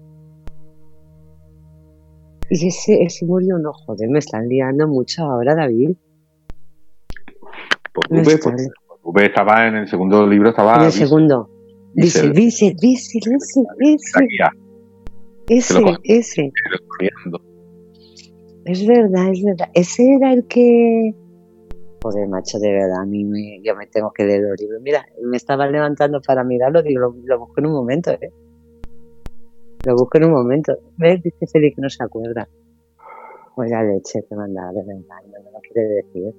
[2.56, 5.96] Y ese, ese murió, no, joder, me están liando mucho ahora, David.
[7.92, 8.70] Pues V, pues,
[9.02, 11.50] V estaba en el segundo libro, estaba en el segundo.
[11.94, 14.18] Dice, dice, dice, dice, dice,
[15.48, 16.52] ese, ese.
[18.66, 19.68] Es verdad, es verdad.
[19.74, 21.12] Ese era el que.
[22.04, 24.80] Joder, macho, de verdad, a mí me, yo me tengo que leer los libros.
[24.80, 28.32] Mira, me estaba levantando para mirarlo, digo, lo, lo busco en un momento, ¿eh?
[29.86, 30.72] Lo busco en un momento.
[30.96, 31.22] ¿Ves?
[31.22, 32.48] Dice Félix que no se acuerda.
[33.54, 36.34] Pues la leche que manda, de verdad, no me lo quiere decir.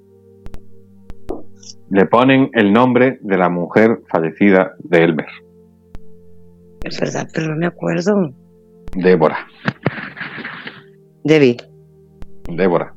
[1.90, 5.28] Le ponen el nombre de la mujer fallecida de Elmer,
[6.84, 8.34] Es verdad, pero no me acuerdo.
[8.96, 9.38] Débora.
[11.24, 11.62] David.
[12.50, 12.94] Débora.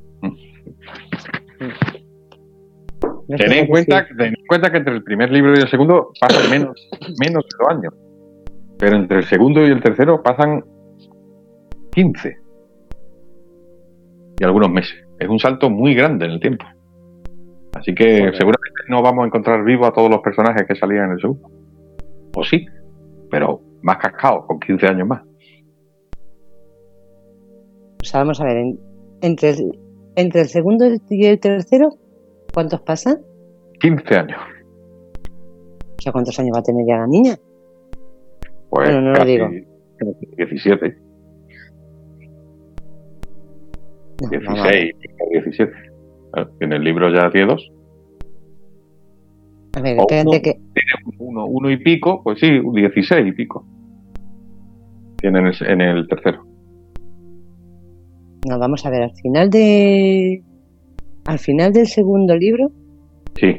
[3.28, 4.16] me Ten en, que cuenta, decir.
[4.16, 6.88] ten en cuenta que entre el primer libro y el segundo pasan menos,
[7.20, 7.94] menos de dos años.
[8.78, 10.64] Pero entre el segundo y el tercero pasan
[11.92, 12.36] 15.
[14.40, 14.96] Y algunos meses.
[15.18, 16.64] Es un salto muy grande en el tiempo.
[17.74, 21.10] Así que seguramente no vamos a encontrar vivos a todos los personajes que salían en
[21.12, 21.50] el segundo.
[22.36, 22.64] O sí,
[23.30, 25.22] pero más cascados, con 15 años más.
[28.00, 28.78] O sea, vamos a ver, en-
[29.22, 29.78] entre, el,
[30.16, 31.90] entre el segundo y el tercero,
[32.54, 33.18] ¿cuántos pasan?
[33.80, 34.40] 15 años.
[35.98, 37.36] O sea, ¿cuántos años va a tener ya la niña?
[38.70, 39.48] Pues Bueno, no lo casi digo.
[40.36, 40.96] 17,
[44.20, 44.94] No, vamos a ver.
[44.94, 44.94] 16,
[45.44, 45.72] 17.
[46.36, 47.70] Eh, En el libro ya tiene dos.
[49.76, 50.42] A ver, O espérate uno.
[50.42, 50.60] que.
[51.18, 53.64] uno, uno y pico, pues sí, un 16 y pico.
[55.20, 56.44] Tienen en el, en el tercero.
[58.48, 60.42] No, vamos a ver, al final de.
[61.26, 62.70] Al final del segundo libro
[63.36, 63.54] Sí.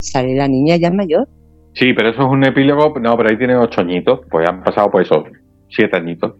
[0.00, 1.28] sale la niña ya mayor.
[1.78, 2.98] Sí, pero eso es un epílogo.
[2.98, 4.20] No, pero ahí tiene ocho añitos.
[4.30, 5.24] Pues han pasado, pues eso,
[5.68, 6.34] siete añitos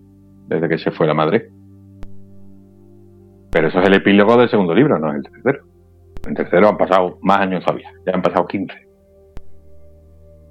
[0.49, 1.49] desde que se fue la madre.
[3.51, 5.65] Pero eso es el epílogo del segundo libro, no es el tercero.
[6.27, 7.91] En tercero han pasado más años todavía.
[8.07, 8.75] Ya han pasado 15.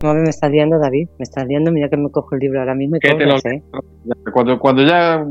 [0.04, 1.08] No, me estás liando, David.
[1.20, 1.72] Me estás liando.
[1.72, 3.64] Mira que me cojo el libro ahora mismo y ¿Qué te lo- ¿eh?
[4.34, 5.24] Cuando, cuando ya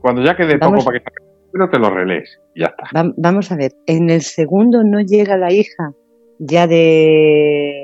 [0.00, 1.04] cuando ya quede poco para que
[1.52, 2.84] pero te lo relees y ya está.
[2.96, 5.92] Va- vamos a ver, en el segundo no llega la hija
[6.38, 7.83] ya de.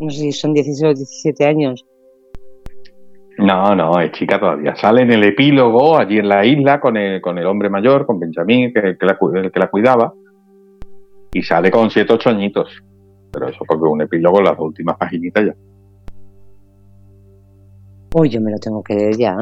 [0.00, 1.84] No sé si son 16 o 17 años.
[3.38, 4.76] No, no, es chica todavía.
[4.76, 8.20] Sale en el epílogo allí en la isla con el, con el hombre mayor, con
[8.20, 10.14] Benjamín, que, que la, el que la cuidaba.
[11.32, 12.82] Y sale con 7, 8 añitos.
[13.32, 15.54] Pero eso porque un epílogo, las dos últimas paginitas ya.
[18.14, 19.36] Uy, yo me lo tengo que leer ya.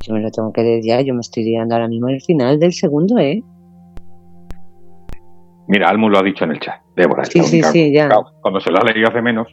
[0.00, 1.00] Yo me lo tengo que leer ya.
[1.02, 3.44] Yo me estoy liando ahora mismo el final del segundo, ¿eh?
[5.74, 6.76] Mira, Almu lo ha dicho en el chat.
[6.94, 8.06] Débora, Sí, sí, única- sí, ya.
[8.06, 9.48] Claro, Cuando se lo ha leído hace menos.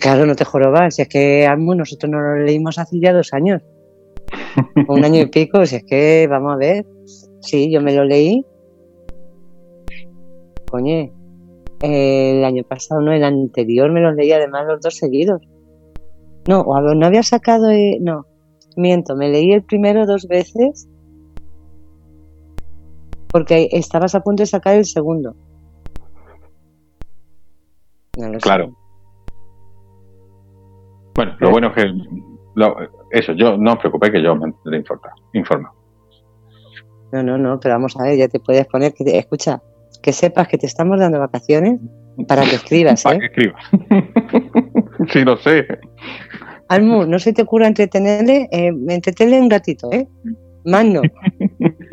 [0.00, 0.94] Claro, no te jorobas.
[0.94, 3.60] Si es que Almu, nosotros nos lo leímos hace ya dos años.
[4.88, 5.66] Un año y pico.
[5.66, 6.86] Si es que, vamos a ver.
[7.40, 8.44] Sí, yo me lo leí.
[10.70, 11.12] Coñe.
[11.82, 15.42] El año pasado, no, el anterior me los leí además los dos seguidos.
[16.48, 17.70] No, o no había sacado.
[17.72, 18.24] eh, no,
[18.76, 20.88] miento, me leí el primero dos veces.
[23.34, 25.34] Porque estabas a punto de sacar el segundo.
[28.16, 28.38] No lo sé.
[28.44, 28.76] Claro.
[31.16, 31.92] Bueno, lo bueno es que
[32.54, 32.76] lo-
[33.10, 35.14] eso, yo no os preocupéis que yo os mantendré informado.
[35.32, 35.74] informado.
[37.10, 39.60] No, no, no, pero vamos a ver, ya te puedes poner que te- escucha,
[40.00, 41.80] que sepas que te estamos dando vacaciones
[42.28, 43.18] para que escribas, Para ¿eh?
[43.18, 43.58] que escriba.
[45.12, 45.66] sí, lo sé.
[46.68, 50.06] Almu, no se te ocurra entretenerle, eh, entretenerle un ratito, ¿eh?
[50.66, 51.02] Más no.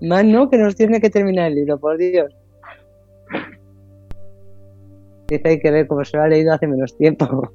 [0.00, 2.32] Más no, que nos tiene que terminar el libro, por Dios.
[5.28, 7.50] Dice hay que ver cómo se lo ha leído hace menos tiempo.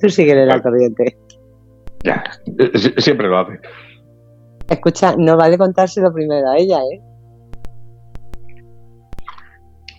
[0.00, 1.16] Tú síguele la corriente.
[2.04, 2.22] Ya,
[2.74, 3.60] sie- siempre lo hace.
[4.68, 7.00] Escucha, no vale contárselo primero a ella, ¿eh?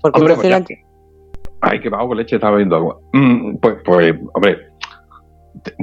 [0.01, 0.63] Porque Hombre, pues ya-
[1.61, 3.01] Ay, que bajo leche, estaba viendo algo.
[3.13, 4.57] Mm, pues, pues, hombre,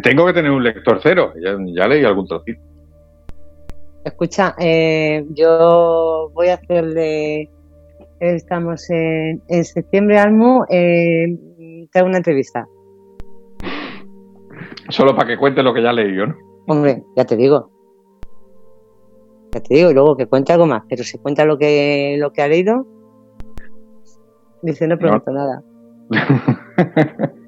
[0.03, 1.33] tengo que tener un lector cero.
[1.43, 2.61] Ya, ya leí algún trocito.
[4.05, 7.51] Escucha, eh, yo voy a hacerle.
[8.19, 10.65] Estamos en, en septiembre, Almu.
[10.69, 12.67] Eh, te hago una entrevista.
[14.89, 16.37] Solo para que cuente lo que ya leí yo, ¿no?
[16.67, 17.71] Hombre, ya te digo.
[19.53, 20.83] Ya te digo, y luego que cuente algo más.
[20.89, 22.87] Pero si cuenta lo que, lo que ha leído,
[24.63, 25.63] dice no pregunto nada.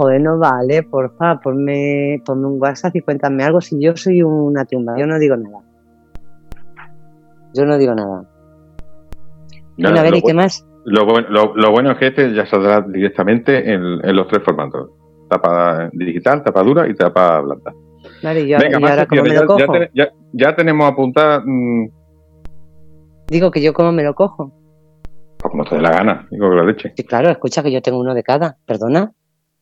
[0.00, 3.60] Joder, no vale, porfa, ponme, ponme un WhatsApp y cuéntame algo.
[3.60, 5.58] Si yo soy una tumba, yo no digo nada.
[7.52, 8.24] Yo no digo nada.
[9.76, 10.66] Bueno, a ver, ¿y qué más?
[10.86, 14.42] lo bueno, lo- lo bueno es que este ya saldrá directamente en, en los tres
[14.42, 14.88] formatos.
[15.28, 17.74] Tapa digital, tapa dura y tapa blanda.
[18.22, 19.58] Vale, y yo, Venga, y más ahora cómo me lo ya, cojo.
[19.58, 21.88] ya ten- ya- ya tenemos apuntada, mm,
[23.28, 24.50] Digo que yo cómo me lo cojo.
[25.36, 26.92] pues como te dé la gana, digo que la leche.
[26.96, 28.56] Sí, claro, escucha que yo tengo uno de cada.
[28.66, 29.12] Perdona.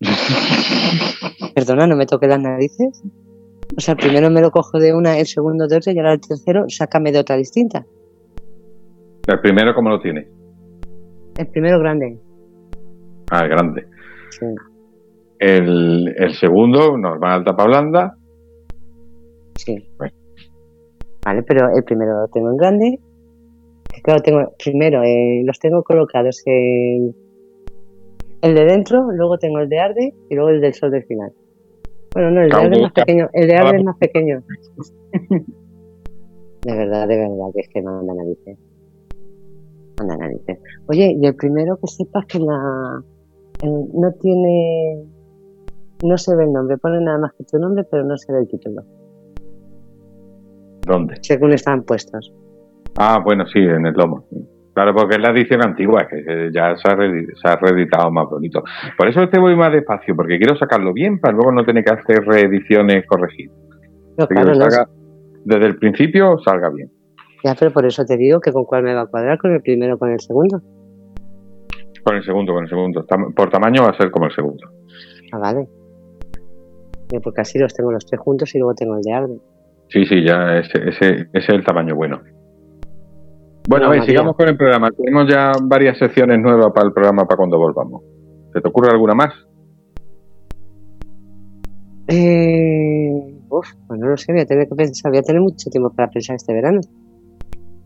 [1.55, 3.03] Perdona, no me toques las narices.
[3.77, 6.15] O sea, el primero me lo cojo de una, el segundo de otra y ahora
[6.15, 7.85] el tercero sácame de otra distinta.
[9.27, 10.27] El primero, ¿cómo lo tienes?
[11.37, 12.19] El primero grande.
[13.31, 13.87] Ah, el grande.
[14.31, 14.47] Sí.
[15.39, 18.17] El, el segundo, normal, tapa blanda.
[19.57, 19.77] Sí.
[19.99, 20.15] Bueno.
[21.25, 22.99] Vale, pero el primero lo tengo en grande.
[24.03, 27.15] Claro, tengo, primero eh, los tengo colocados en
[28.43, 31.33] el de dentro, luego tengo el de arde y luego el del sol del final.
[32.15, 33.29] Bueno, no, el de arde es más pequeño.
[33.33, 34.43] El de arde es más pequeño.
[36.65, 38.59] de verdad, de verdad, que es que manda narices.
[39.99, 40.59] Manda narices.
[40.87, 43.03] Oye, y el primero que sepas que la
[43.63, 45.05] el- no tiene
[46.05, 48.39] no se ve el nombre, pone nada más que tu nombre, pero no se ve
[48.39, 48.83] el título,
[50.87, 51.17] ¿Dónde?
[51.23, 52.33] según están puestos.
[52.97, 54.25] Ah, bueno, sí, en el lomo.
[54.79, 58.63] Claro, porque es la edición antigua, que ya se ha, se ha reeditado más bonito.
[58.97, 61.91] Por eso te voy más despacio, porque quiero sacarlo bien para luego no tener que
[61.95, 63.57] hacer reediciones corregidas.
[64.17, 64.89] No, Que claro, no, salga-
[65.45, 66.93] desde el principio salga bien.
[67.43, 69.61] ya, pero por eso te digo que con cuál me va a cuadrar, con el
[69.63, 70.61] primero o con el segundo.
[72.05, 73.05] Con el segundo, con el segundo.
[73.35, 74.65] Por tamaño va a ser como el segundo.
[75.33, 75.67] Ah, vale.
[77.13, 79.39] Eh, Porque así los tengo los tres juntos y luego tengo el de Arde.
[79.89, 82.21] Sí, sí, ya ese, ese, ese es el tamaño bueno.
[83.69, 84.13] Bueno, a ver, María.
[84.13, 84.91] sigamos con el programa.
[84.91, 88.03] Tenemos ya varias secciones nuevas para el programa para cuando volvamos.
[88.53, 89.35] ¿Se te ocurre alguna más?
[92.09, 93.11] Eh,
[93.51, 95.91] uf, pues no lo sé, voy a tener que pensar, voy a tener mucho tiempo
[95.91, 96.81] para pensar este verano.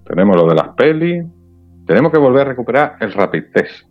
[0.06, 1.24] Tenemos lo de las pelis.
[1.86, 3.84] Tenemos que volver a recuperar el Rapid Test.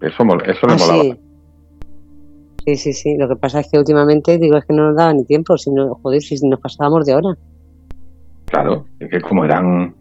[0.00, 1.02] Eso, mol- eso le Ah, molaba.
[1.02, 1.20] sí.
[2.66, 3.16] Sí, sí, sí.
[3.16, 5.56] Lo que pasa es que últimamente, digo, es que no nos daba ni tiempo.
[5.58, 7.34] Si no, joder, si nos pasábamos de hora.
[8.46, 9.94] Claro, es que como eran...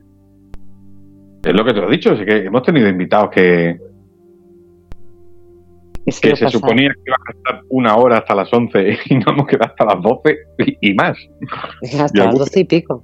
[1.45, 3.77] Es lo que te lo he dicho, es que hemos tenido invitados que,
[6.05, 6.49] Que se pasaba.
[6.49, 9.85] suponía que iban a estar una hora hasta las 11 y nos hemos quedado hasta
[9.85, 10.37] las 12
[10.81, 11.17] y, y más.
[11.99, 13.03] Hasta las doce y pico.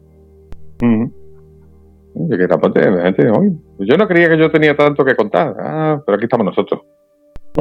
[0.79, 3.31] Que gente,
[3.79, 5.55] yo no creía que yo tenía tanto que contar.
[5.59, 6.81] Ah, pero aquí estamos nosotros.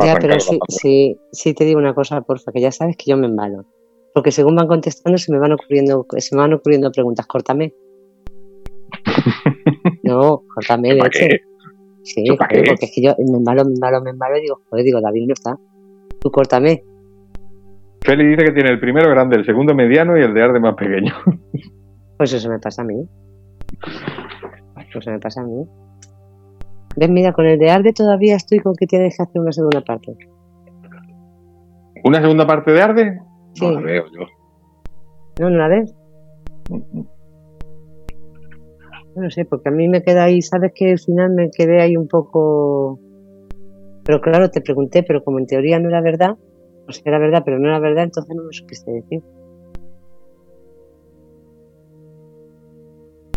[0.02, 3.16] Ya, pero sí, sí, sí te digo una cosa, porfa, que ya sabes que yo
[3.16, 3.66] me embalo.
[4.14, 7.26] Porque según van contestando se me van ocurriendo, se me van ocurriendo preguntas.
[7.26, 7.74] Córtame.
[10.02, 11.28] No, ¿Para leche.
[11.28, 11.40] qué?
[12.02, 14.60] Sí, ¿Yo joder, porque es que yo me embalo, me embalo, me embalo y digo,
[14.68, 15.58] joder, digo, David no está.
[16.20, 16.82] Tú córtame.
[18.02, 20.74] Feli dice que tiene el primero grande, el segundo mediano y el de arde más
[20.74, 21.14] pequeño.
[22.16, 23.02] Pues eso me pasa a mí.
[24.74, 25.64] Pues eso me pasa a mí.
[26.96, 29.80] Ves, mira, con el de Arde todavía estoy con que tienes que hacer una segunda
[29.80, 30.14] parte.
[32.04, 33.20] ¿Una segunda parte de arde?
[33.54, 33.64] Sí.
[33.64, 34.26] No la veo yo.
[35.40, 35.48] ¿No?
[35.48, 35.94] ¿No la ves?
[36.68, 37.00] Mm,
[39.16, 41.96] No sé, porque a mí me queda ahí, sabes que al final me quedé ahí
[41.96, 42.98] un poco...
[44.04, 46.36] Pero claro, te pregunté, pero como en teoría no era verdad,
[46.88, 49.20] O sea, era verdad, pero no era verdad, entonces no me supiste decir.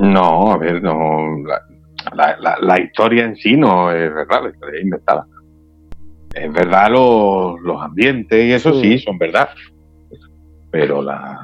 [0.02, 1.38] No, a ver, no.
[1.45, 1.62] La,
[2.16, 5.28] la- la- la historia en sí no es verdad, la historia es inventada.
[6.34, 8.98] Es verdad los, los ambientes y eso Sí.
[8.98, 9.50] sí, son verdad.
[10.72, 11.40] Pero la,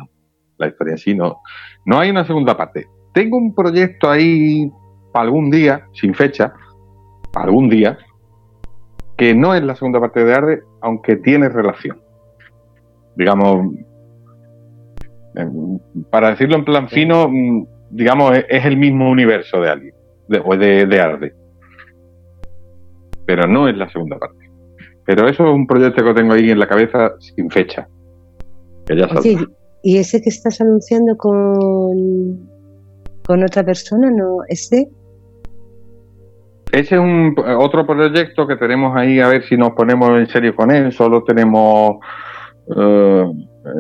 [0.58, 1.42] la historia en sí no.
[1.86, 2.88] No hay una segunda parte.
[3.14, 4.72] Tengo un proyecto ahí
[5.12, 6.54] para algún día, sin fecha,
[7.32, 7.98] para algún día,
[9.18, 12.00] que no es la segunda parte de Arde, aunque tiene relación.
[13.16, 13.74] Digamos,
[15.36, 15.80] em,
[16.10, 19.96] para decirlo en plan fino, mm, digamos, es, es el mismo universo de alguien,
[20.28, 21.34] de, o de, de Arde.
[23.26, 24.50] Pero no es la segunda parte.
[25.06, 27.88] Pero eso es un proyecto que tengo ahí en la cabeza sin fecha.
[28.86, 29.54] Que ya Oye, saldrá.
[29.82, 32.49] ¿y ese que estás anunciando con,
[33.30, 34.40] con otra persona, no?
[34.48, 34.90] ¿Ese?
[36.72, 40.56] Ese es un otro proyecto que tenemos ahí, a ver si nos ponemos en serio
[40.56, 40.92] con él.
[40.92, 41.98] Solo tenemos
[42.76, 43.26] eh,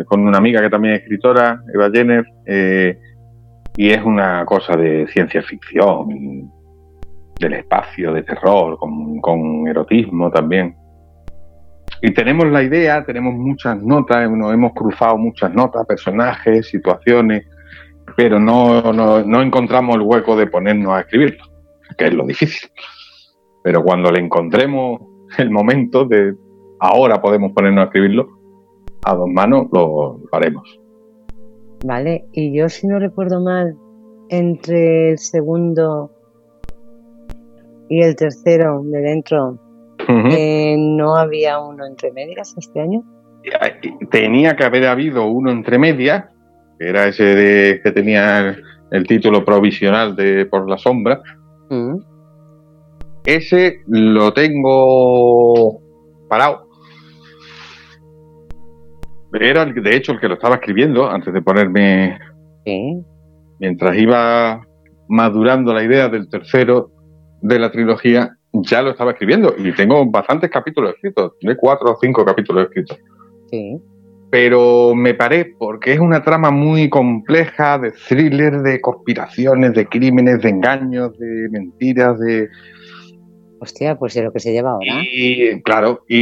[0.05, 2.99] con una amiga que también es escritora, Eva Jenner, eh,
[3.76, 6.51] y es una cosa de ciencia ficción,
[7.39, 10.76] del espacio, de terror, con, con erotismo también.
[12.03, 17.47] Y tenemos la idea, tenemos muchas notas, nos hemos cruzado muchas notas, personajes, situaciones,
[18.19, 21.41] pero no, no, no encontramos el hueco de ponernos a escribirlo
[21.97, 22.69] que es lo difícil.
[23.63, 24.99] Pero cuando le encontremos
[25.37, 26.35] el momento de
[26.81, 28.27] ahora podemos ponernos a escribirlo,
[29.05, 30.79] a dos manos lo, lo haremos.
[31.85, 33.77] Vale, y yo si no recuerdo mal,
[34.27, 36.11] entre el segundo
[37.87, 39.59] y el tercero de dentro,
[40.31, 43.01] eh, no había uno entre medias este año.
[43.43, 46.25] Y Tenía que haber habido uno entre medias,
[46.80, 51.22] que era ese de, que tenía el, el título provisional de Por la Sombra.
[51.69, 51.97] Mm.
[53.26, 55.81] Ese lo tengo
[56.30, 56.68] parado.
[59.39, 62.18] Era el- de hecho el que lo estaba escribiendo antes de ponerme
[62.65, 63.01] Sí.
[63.60, 64.61] mientras iba
[65.07, 66.91] madurando la idea del tercero
[67.41, 71.97] de la trilogía, ya lo estaba escribiendo y tengo bastantes capítulos escritos, de cuatro o
[72.01, 72.97] cinco capítulos escritos.
[73.51, 73.77] Sí.
[74.31, 80.41] Pero me paré porque es una trama muy compleja de thriller, de conspiraciones, de crímenes,
[80.41, 82.47] de engaños, de mentiras, de...
[83.61, 85.01] Hostia, pues es lo que se lleva ahora.
[85.03, 86.18] Y claro, y,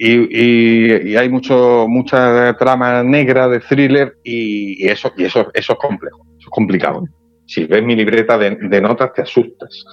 [0.00, 5.72] y- y- hay mucho, mucha trama negra de thriller y, y eso, y eso, eso
[5.74, 7.04] es complejo, eso es complicado.
[7.46, 9.84] Si ves mi libreta de, de notas te asustas.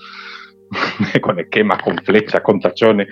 [1.21, 3.07] con esquemas, con flechas, con tachones.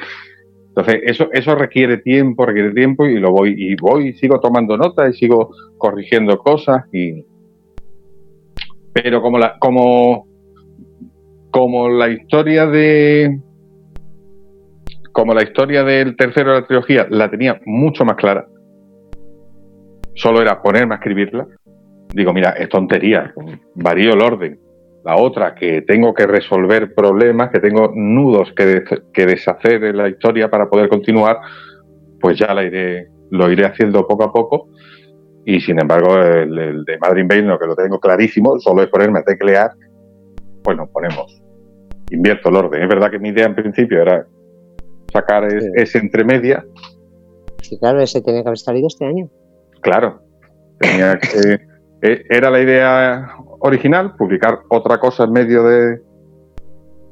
[0.80, 5.14] Entonces, eso, eso requiere tiempo, requiere tiempo y lo voy, y voy sigo tomando notas
[5.14, 7.26] y sigo corrigiendo cosas y.
[8.93, 10.26] Pero como la, como,
[11.51, 13.39] como la historia de
[15.11, 18.47] como la historia del tercero de la trilogía la tenía mucho más clara,
[20.15, 21.45] solo era ponerme a escribirla,
[22.14, 23.34] digo, mira, es tontería,
[23.76, 24.60] varío el orden.
[25.10, 29.98] La otra, que tengo que resolver problemas, que tengo nudos que, des- que deshacer en
[29.98, 31.40] la historia para poder continuar,
[32.22, 34.68] pues ya la iré, lo iré haciendo poco a poco.
[35.45, 39.18] Y sin embargo, el, el de Madrid Invasion, que lo tengo clarísimo, solo es ponerme
[39.18, 39.72] a teclear,
[40.64, 41.41] pues nos ponemos.
[42.11, 42.84] Invierto el orden.
[42.84, 44.27] Es verdad que mi idea en principio era
[45.11, 45.69] sacar es- Sí.
[45.76, 46.64] ese entre medias,
[47.64, 49.27] Sí, claro, ese tiene que haber salido este año.
[49.81, 50.22] Claro.
[50.80, 51.60] Tenía que-
[52.03, 53.27] eh, era la idea
[53.60, 55.99] original, publicar otra cosa en medio de,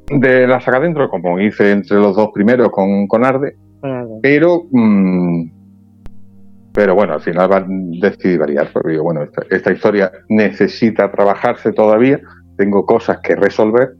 [0.09, 3.55] de la saga dentro, como hice entre los dos primeros con, con Arde,
[4.21, 5.51] pero mm,
[6.73, 11.71] pero bueno, al final va- decidí variar, porque digo, bueno, esta, esta historia necesita trabajarse
[11.73, 12.19] todavía,
[12.55, 13.93] tengo cosas que resolver,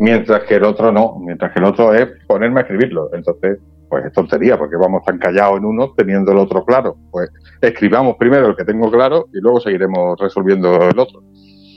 [0.00, 3.10] mientras que el otro no, mientras que el otro es ponerme a escribirlo.
[3.12, 3.58] Entonces,
[3.90, 6.96] pues es tontería, porque vamos tan callados en uno teniendo el otro claro.
[7.10, 7.28] Pues
[7.60, 11.22] escribamos primero el que tengo claro y luego seguiremos resolviendo el otro.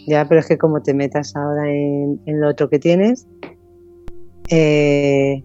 [0.07, 3.27] Ya, pero es que como te metas ahora en, en lo otro que tienes,
[4.49, 5.43] eh,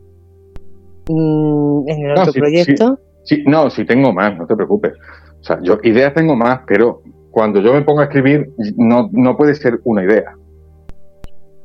[1.08, 4.94] mm, en el No, otro proyecto, Sí, no, sí tengo más, no te preocupes.
[5.40, 9.36] O sea, yo ideas tengo más, pero cuando yo me pongo a escribir, no, no
[9.36, 10.36] puede ser una idea.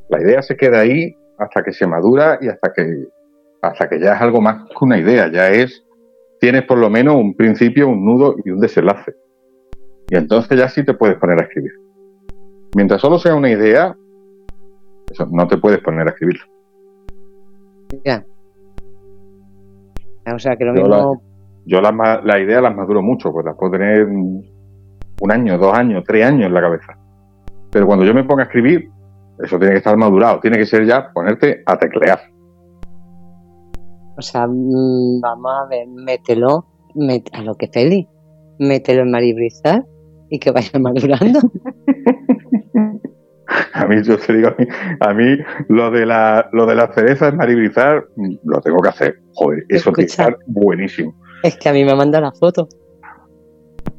[0.08, 3.06] La idea se queda ahí hasta que se madura y hasta que,
[3.62, 5.84] hasta que ya es algo más que una idea, ya es,
[6.40, 9.14] tienes por lo menos un principio, un nudo y un desenlace.
[10.10, 11.72] Y entonces ya sí te puedes poner a escribir.
[12.76, 13.96] Mientras solo sea una idea,
[15.10, 16.44] eso, no te puedes poner a escribirlo.
[18.04, 18.24] ya.
[20.34, 21.22] O sea, que lo Yo mismo,
[21.64, 25.72] Yo las ma- la idea las maduro mucho, pues las puedo tener un año, dos
[25.76, 26.98] años, tres años en la cabeza.
[27.70, 28.90] Pero cuando yo me ponga a escribir,
[29.42, 32.20] eso tiene que estar madurado, tiene que ser ya ponerte a teclear.
[34.16, 36.66] o sea, mm, vamos a ver, mételo
[36.96, 38.08] met- a lo que Feli,
[38.58, 39.84] mételo en maribrizar
[40.28, 41.38] y que vaya madurando.
[43.72, 44.66] A mí, yo te digo, a mí,
[45.00, 45.38] a mí
[45.68, 49.20] lo de la lo de las cerezas maribrizar mm, lo tengo que hacer.
[49.32, 51.14] Joder, eso tiene que estar buenísimo.
[51.42, 52.68] es que a mí me manda la foto.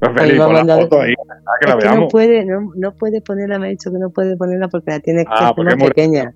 [0.01, 1.13] Me la foto ahí,
[1.61, 4.11] que la es que no puede, no, no puede ponerla, me ha dicho que no
[4.11, 6.33] puede ponerla porque la tiene que Ah, hacer porque más pequeña.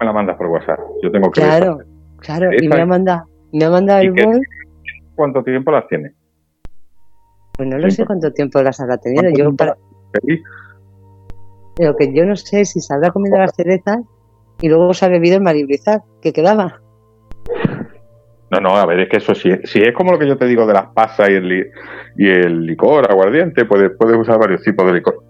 [0.00, 0.78] Me la mandas por WhatsApp.
[1.02, 1.78] Yo tengo que ver Claro,
[2.18, 4.40] claro, y me ha mandado, me ha mandado ¿Y el bol,
[5.14, 6.14] cuánto tiempo las tienes.
[7.56, 9.22] pues no lo sé pues- cuánto tiempo las habrá tenido.
[9.22, 9.76] ¿Cuánto Yo tiempo para,
[10.20, 10.40] Feliz.
[11.78, 13.98] Lo que yo no sé es si se habrá comido las cerezas
[14.60, 16.80] y luego se ha bebido el maribrizar que quedaba.
[18.50, 20.46] No, no, a ver, es que eso sí, si es como lo que yo te
[20.46, 21.66] digo de las pasas y el, li-
[22.16, 25.22] y el licor, aguardiente, puedes, puedes usar varios tipos de licor.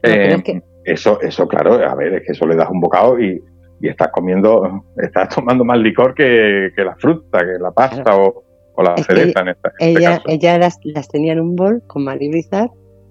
[0.00, 2.80] pero Eh, es que- Eso, eso, claro, a ver, es que eso le das un
[2.80, 3.42] bocado y,
[3.80, 8.44] y estás comiendo, estás tomando más licor que, que la fruta, que la pasta o,
[8.74, 10.22] o la Es cereza en, esta- en este Ella, caso.
[10.28, 12.70] ella las, las tenía en un bol con maribrizar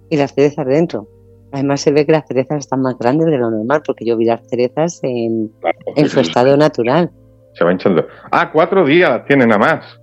[0.09, 1.07] y las cerezas dentro.
[1.51, 4.25] Además se ve que las cerezas están más grandes de lo normal porque yo vi
[4.25, 7.11] las cerezas en, Claro, en su sí, estado natural.
[7.53, 8.05] Se va hinchando.
[8.31, 9.99] Ah, cuatro días las tienen nada más.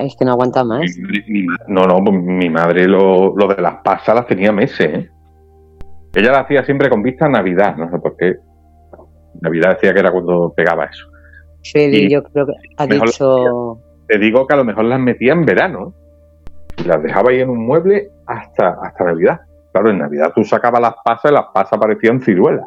[0.00, 0.80] Es que no aguanta más.
[1.28, 4.80] Mi no, no, pues mi madre lo, lo de las pasas las tenía meses.
[4.80, 5.10] ¿eh?
[6.14, 8.36] Ella las hacía siempre con vista a Navidad, no sé por qué.
[9.40, 11.06] Navidad decía que era cuando pegaba eso.
[11.72, 13.78] Feli, yo creo que ha dicho.
[14.08, 15.94] Te digo que a lo mejor las metía en verano
[16.76, 19.40] y las dejaba ahí en un mueble hasta, hasta Navidad.
[19.72, 22.66] Claro, en Navidad tú sacabas las pasas y las pasas parecían ciruelas.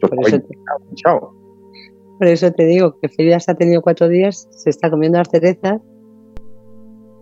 [0.00, 0.26] Por
[2.26, 5.18] eso, por te digo que Feli ya se ha tenido cuatro días, se está comiendo
[5.18, 5.80] las cerezas.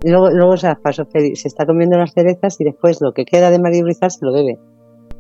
[0.03, 3.13] Y luego, luego se las pasó Feli, se está comiendo las cerezas y después lo
[3.13, 4.59] que queda de maribrizar se lo bebe.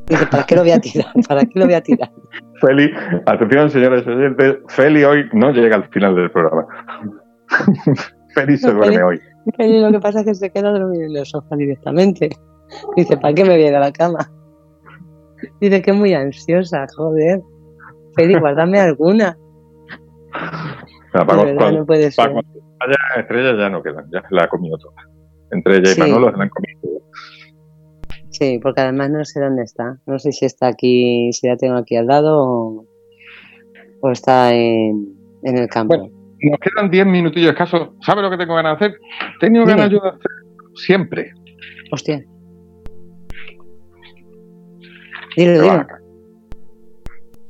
[0.06, 1.06] Dice, ¿para qué lo voy a tirar?
[1.28, 2.10] ¿Para qué lo voy a tirar?
[2.60, 2.90] Feli,
[3.26, 6.66] atención señores oyentes, Feli hoy no llega al final del programa.
[8.34, 9.20] Feli se duerme hoy.
[9.56, 12.30] Feli lo que pasa es que se queda dormido en el sofá directamente.
[12.96, 14.30] Dice, ¿para qué me voy a la cama?
[15.60, 17.40] Dice que es muy ansiosa, joder.
[18.16, 19.36] Feli, guárdame alguna.
[21.12, 22.32] De para, verdad, cuando- no puede para ser.
[22.32, 24.94] cuando vaya estrella ya no quedan, ya se la ha comido toda.
[25.52, 26.00] Entre ella y Sí.
[26.00, 26.94] Manolo se la han comido toda.
[28.30, 29.98] Sí, porque además no sé dónde está.
[30.06, 32.86] No sé si está aquí, si la tengo aquí al lado o,
[34.00, 35.14] o está en,
[35.44, 35.96] en el campo.
[35.98, 36.12] Bueno.
[36.40, 37.90] Nos quedan 10 minutillos escasos.
[38.04, 39.00] ¿Sabes lo que tengo ganas de hacer?
[39.40, 39.64] Dime.
[39.64, 40.30] ganas yo de hacer
[40.74, 41.32] siempre.
[41.92, 42.22] Hostia.
[45.36, 45.86] Dilo, dilo.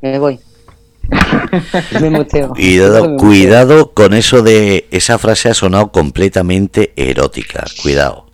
[0.03, 0.41] Me voy.
[2.01, 2.51] me muteo.
[2.51, 7.65] Cuidado, Me cuidado con eso de esa frase ha sonado completamente erótica.
[7.83, 8.27] Cuidado.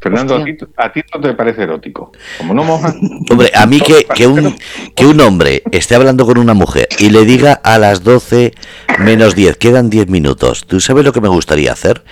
[0.00, 2.12] Fernando, a ti, a ti no te parece erótico.
[2.38, 2.94] Como no mojas.
[3.30, 4.56] Hombre, a mí que, que un,
[4.94, 8.52] que un hombre esté hablando con una mujer y le diga a las 12
[9.00, 10.66] menos 10, quedan 10 minutos.
[10.66, 12.04] ¿Tú sabes lo que me gustaría hacer?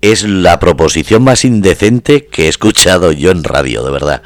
[0.00, 4.22] Es la proposición más indecente que he escuchado yo en radio, de verdad.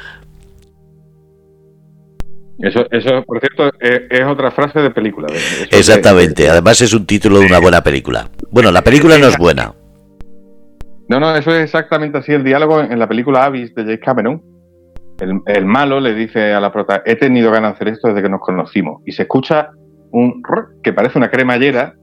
[2.59, 5.27] Eso, eso por cierto, es, es otra frase de película.
[5.33, 6.49] eso Exactamente.
[6.49, 8.29] Además es un título de una buena película.
[8.51, 9.73] Bueno, la película no es buena.
[11.07, 14.43] No, no, eso es exactamente así el diálogo en la película Abyss de James Cameron.
[15.19, 18.21] El, el malo le dice a la prota, he tenido ganas de hacer esto desde
[18.21, 19.01] que nos conocimos.
[19.05, 19.71] Y se escucha
[20.11, 21.95] un rrr que parece una cremallera.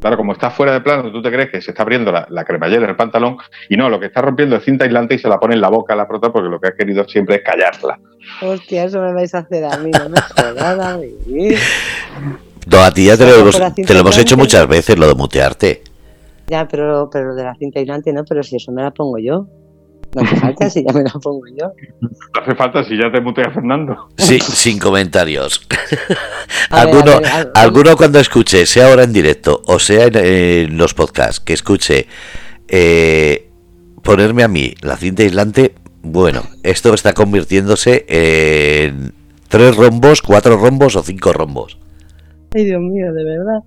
[0.00, 2.44] Claro, como está fuera de plano, tú te crees que se está abriendo la, la
[2.44, 3.36] cremallera en el pantalón.
[3.68, 5.68] Y no, lo que está rompiendo es cinta aislante y se la pone en la
[5.68, 7.98] boca a la prota porque lo que ha querido siempre es callarla.
[8.42, 11.56] Hostia, eso me vais a hacer a mí, no me jodas, David.
[12.70, 15.14] No, a ti ya te lo, hemos, te lo hemos hecho muchas veces, lo de
[15.14, 15.82] mutearte.
[16.48, 19.18] Ya, pero, pero lo de la cinta aislante no, pero si eso me la pongo
[19.18, 19.46] yo.
[20.14, 21.72] No hace falta si ya me la pongo yo.
[22.00, 22.08] No
[22.40, 24.08] hace falta si ya te mutea Fernando.
[24.16, 25.66] Sí, sin comentarios.
[26.70, 27.52] A ver, alguno, a ver, a ver.
[27.54, 32.06] alguno cuando escuche, sea ahora en directo o sea en, en los podcasts, que escuche
[32.68, 33.50] eh,
[34.02, 39.12] ponerme a mí la cinta aislante, bueno, esto está convirtiéndose en
[39.48, 41.78] tres rombos, cuatro rombos o cinco rombos.
[42.54, 43.60] Ay, Dios mío, de verdad.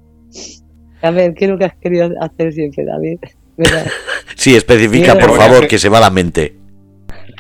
[1.02, 3.18] A ver, ¿qué es lo que has querido hacer siempre, David?
[3.58, 3.86] ¿Verdad?
[4.36, 6.56] Sí, especifica, por favor, que se va la mente.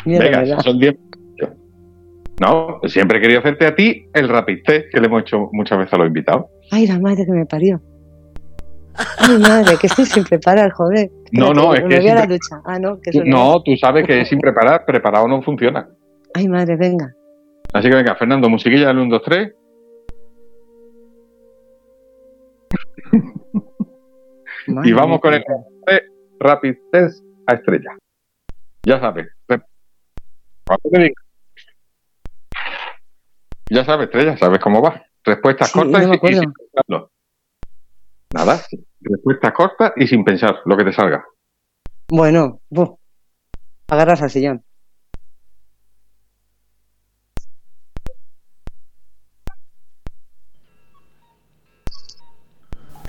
[0.05, 0.59] Mira, Venga, ¿verdad?
[0.59, 0.95] son 10.
[2.39, 5.79] No, siempre he querido hacerte a ti el rapid test que le hemos hecho muchas
[5.79, 6.45] veces a los invitados.
[6.69, 7.81] Ay, la madre que me parió.
[9.19, 11.09] Ay, madre, que estoy sin preparar, joder.
[11.31, 12.61] No, no, es me que voy a la ducha.
[12.65, 15.87] Ah, no, que eso No, tú sabes que sin preparar, preparado no funciona.
[16.33, 17.13] Ay, madre, venga.
[17.73, 19.53] Así que venga, Fernando, musiquilla del 1, 2, 3.
[24.83, 25.43] Y vamos con el
[26.39, 27.97] rapid test a estrella.
[28.83, 29.27] Ya sabes.
[30.83, 31.13] diga.
[33.69, 35.01] Ya sabes, estrella, sabes cómo va.
[35.23, 37.11] Respuestas Sí, cortas no me y sin- pensarlo.
[38.33, 38.61] Nada,
[39.01, 41.25] Respuesta corta y sin pensar, lo que te salga.
[42.07, 42.91] Bueno, buf,
[43.89, 44.63] agarras al sillón.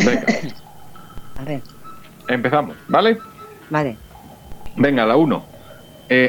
[0.05, 0.27] Venga,
[1.39, 1.63] A ver,
[2.29, 3.19] empezamos, ¿vale?
[3.71, 3.97] vale.
[4.77, 5.45] Venga, la 1.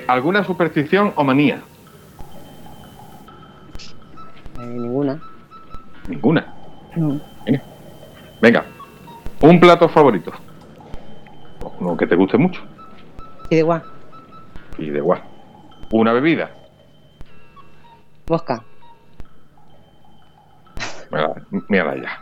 [0.08, 1.62] ¿Alguna superstición o manía?
[9.54, 10.32] Un plato favorito.
[11.80, 12.60] Uno que te guste mucho.
[13.52, 13.84] Y de igual,
[14.80, 15.22] Y de igual.
[15.92, 16.50] Una bebida.
[18.26, 18.64] bosca.
[21.68, 22.20] Mira, ya.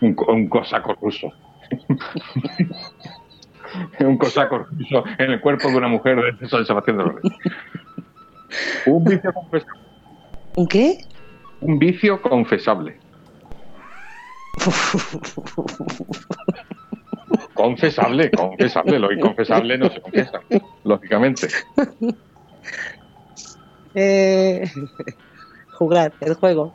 [0.00, 1.30] Un, un cosaco ruso.
[4.00, 7.38] un cosaco ruso en el cuerpo de una mujer de San Sebastián de los Reyes.
[8.86, 9.80] Un vicio confesable.
[10.56, 10.98] ¿Un qué?
[11.60, 12.98] Un vicio confesable.
[17.54, 18.98] Confesable, confesable.
[18.98, 20.40] Lo inconfesable no se confiesa,
[20.84, 21.48] lógicamente.
[23.94, 24.70] eh,
[25.74, 26.72] jugar, el juego.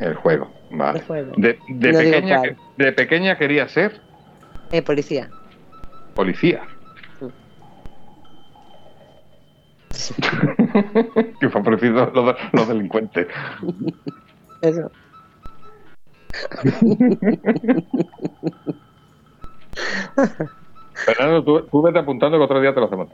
[0.00, 0.98] El juego, vale.
[1.00, 1.32] El juego.
[1.36, 2.56] De, de No digo pequeña, cuál.
[2.76, 4.00] de pequeña quería ser
[4.72, 5.30] Eh, policía.
[6.14, 6.62] policía.
[11.40, 13.26] que fue parecido los, los delincuentes.
[14.60, 14.90] Eso.
[20.92, 23.08] Fernando, tú, tú vete apuntando que otro día te lo hacemos.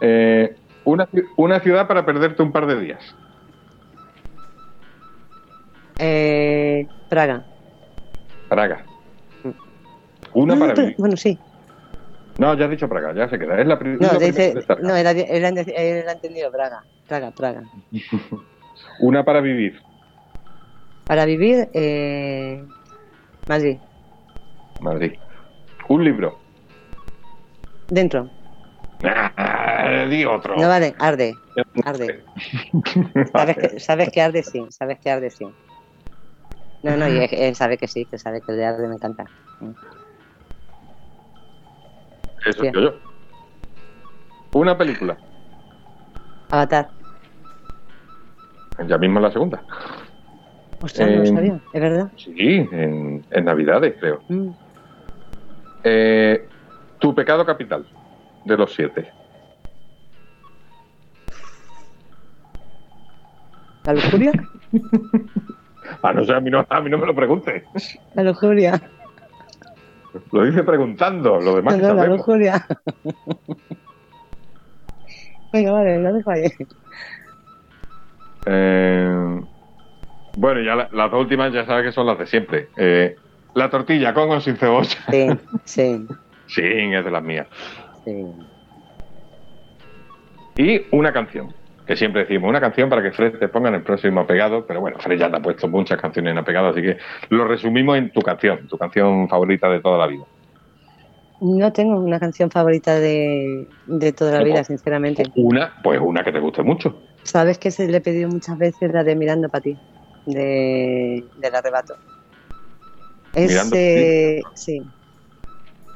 [0.00, 3.02] Eh, una, una ciudad para perderte un par de días.
[5.98, 7.44] Eh, Praga.
[8.48, 8.84] Praga.
[10.34, 10.94] Una No, para vivir.
[10.98, 11.38] bueno, sí.
[12.38, 13.60] No, ya has dicho Praga, ya se queda.
[13.60, 16.84] Es la, No, la dice, no él ha entendido Praga.
[17.06, 17.62] Praga, Praga.
[19.00, 19.80] Una para vivir.
[21.08, 22.62] Para vivir, eh,
[23.46, 23.78] Madrid.
[24.78, 25.14] Madrid.
[25.88, 26.38] Un libro.
[27.88, 28.28] Dentro.
[29.02, 30.54] Ah, di otro.
[30.56, 31.34] No vale, arde.
[31.84, 32.24] Arde.
[33.32, 35.46] Sabes que, sabes que arde sí, sabes que arde sí.
[36.82, 38.96] No, no, y él, él sabe que sí, que sabe que el de arde me
[38.96, 39.24] encanta.
[42.44, 43.00] Eso yo.
[44.52, 45.18] Una película.
[46.50, 46.90] Avatar.
[48.86, 49.64] Ya mismo la segunda.
[50.80, 52.12] Ostras, no lo Eh, sabía, es verdad.
[52.16, 54.22] Sí, en, en Navidades, creo.
[54.28, 54.48] Mm.
[55.84, 56.46] Eh,
[56.98, 57.86] tu pecado capital
[58.44, 59.12] de los siete.
[63.84, 64.32] ¿La lujuria?
[66.02, 67.64] Ah, no sé, a mí no, a mí no me lo pregunte.
[68.12, 68.78] La lujuria.
[70.32, 72.66] Lo dice preguntando, lo demás No, no, la lujuria.
[75.50, 76.42] Venga, vale, lo dejo ahí.
[78.44, 79.40] Eh,
[80.38, 82.70] bueno, ya la- las dos últimas ya sabes que son las de siempre.
[82.76, 83.16] Eh,
[83.54, 84.88] la tortilla con o sin cebolla.
[85.10, 85.26] Sí,
[85.64, 86.06] sí,
[86.46, 87.48] Sí, es de las mías.
[88.04, 88.12] sí.
[90.56, 91.54] Y una canción.
[91.86, 94.66] Que siempre decimos, una canción para que Fred te ponga en el próximo pegado.
[94.66, 96.98] Pero bueno, Fred ya te ha puesto muchas canciones en apegado, así que
[97.30, 100.24] lo resumimos en tu canción, tu canción favorita de toda la vida.
[101.40, 105.22] No tengo una canción favorita de, de toda la vida, sinceramente.
[105.36, 107.02] Una, pues una que te guste mucho.
[107.24, 109.78] Sabes que se le he pedido muchas veces la de Mirando para ti,
[110.32, 111.94] de, del arrebato.
[113.34, 114.82] Es, eh, sí,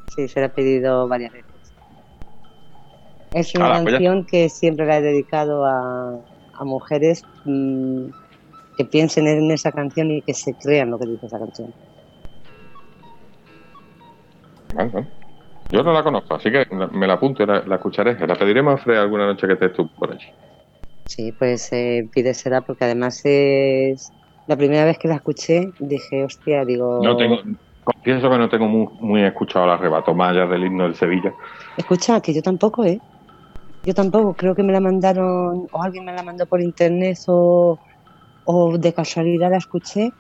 [0.07, 1.75] sí, se la he pedido varias veces.
[3.33, 6.21] Es una Ala, pues canción que siempre la he dedicado a,
[6.53, 8.09] a mujeres mm,
[8.77, 11.75] que piensen en esa canción y que se crean lo que dice esa canción.
[14.73, 15.09] Vale, vale.
[15.71, 18.15] Yo no la conozco, así que me la apunto y la, la escucharé.
[18.27, 20.27] La pediremos a Fred alguna noche que estés tú por allí.
[21.07, 24.13] Sí, pues eh, pídesela porque además es
[24.47, 27.39] la primera vez que la escuché dije, hostia, digo, No tengo,
[27.85, 31.33] confieso que no tengo muy, muy escuchado el arrebato, más allá del himno del Sevilla.
[31.77, 33.01] escucha, que yo tampoco, ¿eh?
[33.85, 37.79] Yo tampoco, creo que me la mandaron o alguien me la mandó por internet o,
[38.45, 40.11] o de casualidad la escuché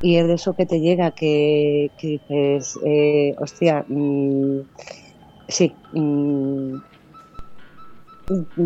[0.00, 4.60] y es de eso que te llega, que, que dices, eh, hostia, mm,
[5.48, 6.82] sí, mm, mm,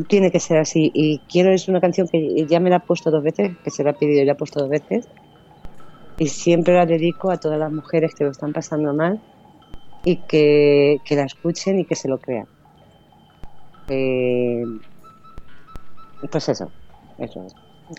[0.09, 3.10] tiene que ser así y quiero, es una canción que ya me la he puesto
[3.10, 5.09] dos veces, que se la he pedido y la he puesto dos veces
[6.18, 9.20] y siempre la dedico a todas las mujeres que lo están pasando mal
[10.05, 12.47] y que, que la escuchen y que se lo crean.
[13.89, 14.64] Eh,
[16.30, 16.70] pues eso,
[17.18, 17.55] eso es.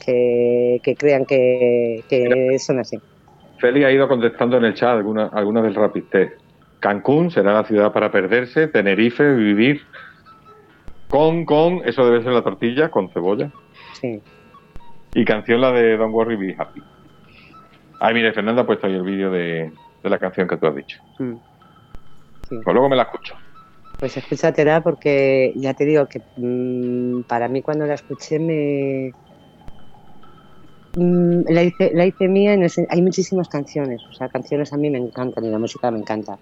[0.06, 2.99] Que, que crean que, que son así.
[3.60, 6.34] Feli ha ido contestando en el chat algunas algunas del Rapid Test.
[6.80, 9.81] Cancún será la ciudad para perderse, Tenerife, vivir
[11.14, 13.52] con, con, eso debe ser la tortilla, con cebolla.
[14.02, 14.19] Sí.
[15.14, 16.81] Y canción la de Don't Worry Be Happy.
[17.99, 19.72] Ay, mire, Fernanda ha puesto ahí el vídeo de,
[20.02, 20.99] de la canción que tú has dicho.
[21.19, 21.35] Mm.
[22.49, 22.56] Sí.
[22.64, 23.35] Pues luego me la escucho.
[23.99, 29.14] Pues escúchatela porque ya te digo que mm, para mí cuando la escuché me...
[30.95, 34.77] mm, la, hice, la hice mía, en el hay muchísimas canciones, o sea, canciones a
[34.77, 36.40] mí me encantan y la música me encanta.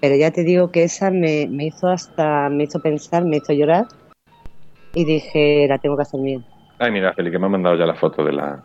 [0.00, 3.52] Pero ya te digo que esa me, me hizo hasta, me hizo pensar, me hizo
[3.52, 3.88] llorar
[4.96, 6.38] y dije, la tengo que hacer mía.
[6.78, 8.64] Ay, mira, Feli, que me ha mandado ya la foto de la.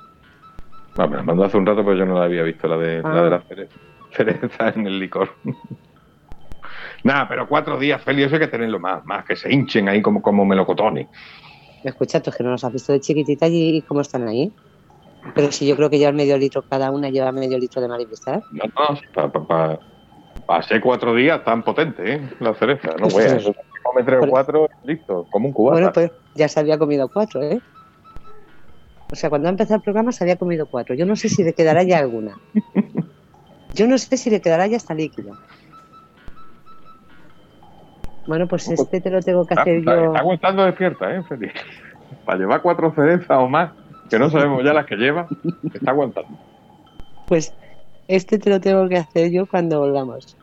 [0.97, 3.01] No, me la mandó hace un rato, pero yo no la había visto, la de,
[3.01, 3.23] la, Ah.
[3.23, 3.69] de la cere-
[4.11, 5.29] cereza en el licor.
[7.03, 10.01] Nada, pero cuatro días, Feli, eso hay que tenerlo más, más, que se hinchen ahí
[10.01, 11.09] como, como melocotones.
[11.83, 14.53] Escucha, tú es que no los has visto de chiquitita y, y cómo están ahí.
[15.35, 18.41] Pero si yo creo que llevan medio litro cada una, lleva medio litro de maripestar.
[18.51, 19.79] No, no, para pa,
[20.45, 22.29] pa, cuatro días tan potente, ¿eh?
[22.39, 23.51] La cereza, no veas.
[23.83, 25.75] Come tres o cuatro, listo, como un cubata.
[25.75, 27.61] Bueno, pues ya se había comido cuatro, ¿eh?
[29.11, 30.95] O sea, cuando ha empezado el programa se había comido cuatro.
[30.95, 32.35] Yo no sé si le quedará ya alguna.
[33.73, 35.37] Yo no sé si le quedará ya hasta líquido.
[38.25, 40.05] Bueno, pues este te lo tengo que hacer está- yo.
[40.05, 41.23] está aguantando despierta, ¿eh?
[42.25, 43.71] Para llevar cuatro cerezas o más,
[44.09, 45.27] que no sabemos ya las que lleva,
[45.73, 46.37] está aguantando.
[47.27, 47.53] Pues
[48.07, 50.37] este te lo tengo que hacer yo cuando volvamos.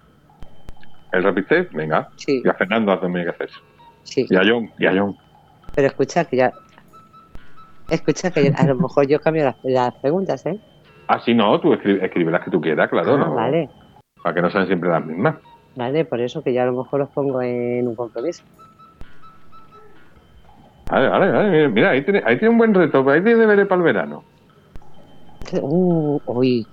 [1.13, 1.73] ¿El rapid test?
[1.73, 2.09] Venga.
[2.17, 3.61] Sí, Y a Fernando también hay que hacer eso.
[4.05, 4.27] sí.
[4.29, 5.17] Y a John, y a John.
[5.75, 6.53] Pero escucha que ya.
[7.91, 10.59] Escucha que a lo mejor yo cambio las, las preguntas, ¿eh?
[11.09, 13.15] Ah, sí, no, tú escribe, escribe las que tú quieras, claro.
[13.15, 13.71] Ah, no, vale,
[14.23, 15.37] Para que no sean siempre las mismas.
[15.75, 18.43] vale, por eso que yo a lo mejor los pongo en un compromiso.
[20.91, 21.51] Vale, vale, vale.
[21.51, 23.09] Mira, mira, ahí, tiene, ahí tiene un buen reto.
[23.09, 24.23] Ahí tiene deberes para el verano.
[25.63, 26.67] Uh, uy.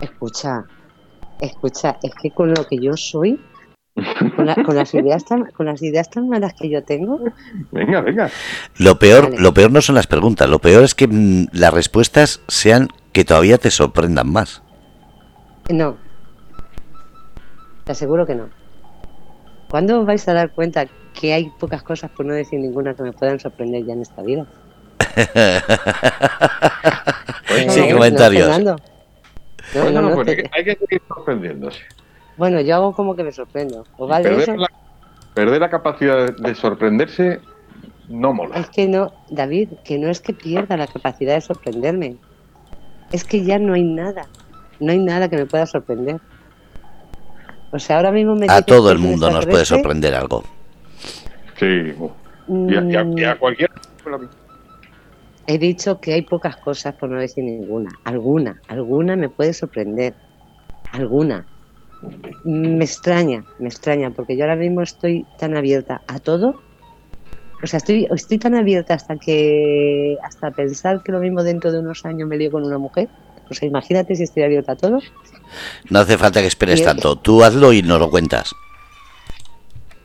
[0.00, 0.64] Escucha,
[1.40, 3.40] escucha, es que con lo que yo soy,
[4.36, 7.18] con, la- con las ideas tan, con las ideas tan malas que yo tengo,
[7.72, 8.30] Venga, venga.
[8.78, 9.38] Lo peor, Vale.
[9.40, 13.24] lo peor no son las preguntas, lo peor es que mm, las respuestas sean que
[13.24, 14.62] todavía te sorprendan más.
[15.70, 15.96] no.
[17.84, 18.48] Te aseguro que no.
[19.68, 20.86] ¿Cuándo os vais a dar cuenta
[21.18, 24.22] que hay pocas cosas, por no decir ninguna, que me puedan sorprender ya en esta
[24.22, 24.46] vida?
[27.48, 28.60] Pues Sí, no, no, comentarios.
[28.60, 28.76] No,
[29.72, 31.80] Bueno, no, no, no, pues te- hay, que, seguir sorprendiéndose.
[32.36, 33.84] Bueno, yo hago como que me sorprendo.
[33.98, 34.56] ¿Os vale perder, eso?
[34.56, 34.68] la,
[35.34, 37.40] perder la capacidad de, de sorprenderse
[38.08, 38.56] no mola.
[38.56, 42.16] Es que no, David, que no es que pierda la capacidad de sorprenderme.
[43.12, 44.26] Es que ya no hay nada.
[44.80, 46.16] No hay nada que me pueda sorprender.
[47.72, 50.42] O sea, ahora mismo me A todo el mundo nos puede sorprender algo.
[51.58, 51.94] Sí.
[52.48, 53.70] Y a, y a- y a mm, cualquier.
[55.46, 57.90] He dicho que hay pocas cosas, por no decir ninguna.
[58.04, 60.14] Alguna, alguna me puede sorprender.
[60.92, 61.46] Alguna.
[62.44, 66.60] Me extraña, me extraña, porque yo ahora mismo estoy tan abierta a todo.
[67.62, 71.80] O sea, estoy, estoy tan abierta hasta que hasta pensar que lo mismo dentro de
[71.80, 73.08] unos años me lío con una mujer.
[73.50, 75.00] O sea, imagínate si estoy abierta a todo.
[75.90, 77.16] No hace falta que esperes tanto.
[77.16, 78.54] Tú hazlo y nos lo cuentas.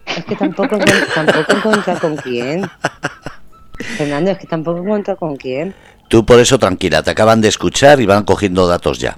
[0.06, 0.78] Es que tampoco,
[1.14, 2.66] tampoco encuentro con quién.
[3.80, 5.73] Fernando, es que tampoco encuentro con quién.
[6.07, 9.18] Tú por eso tranquila, te acaban de escuchar y van cogiendo datos ya.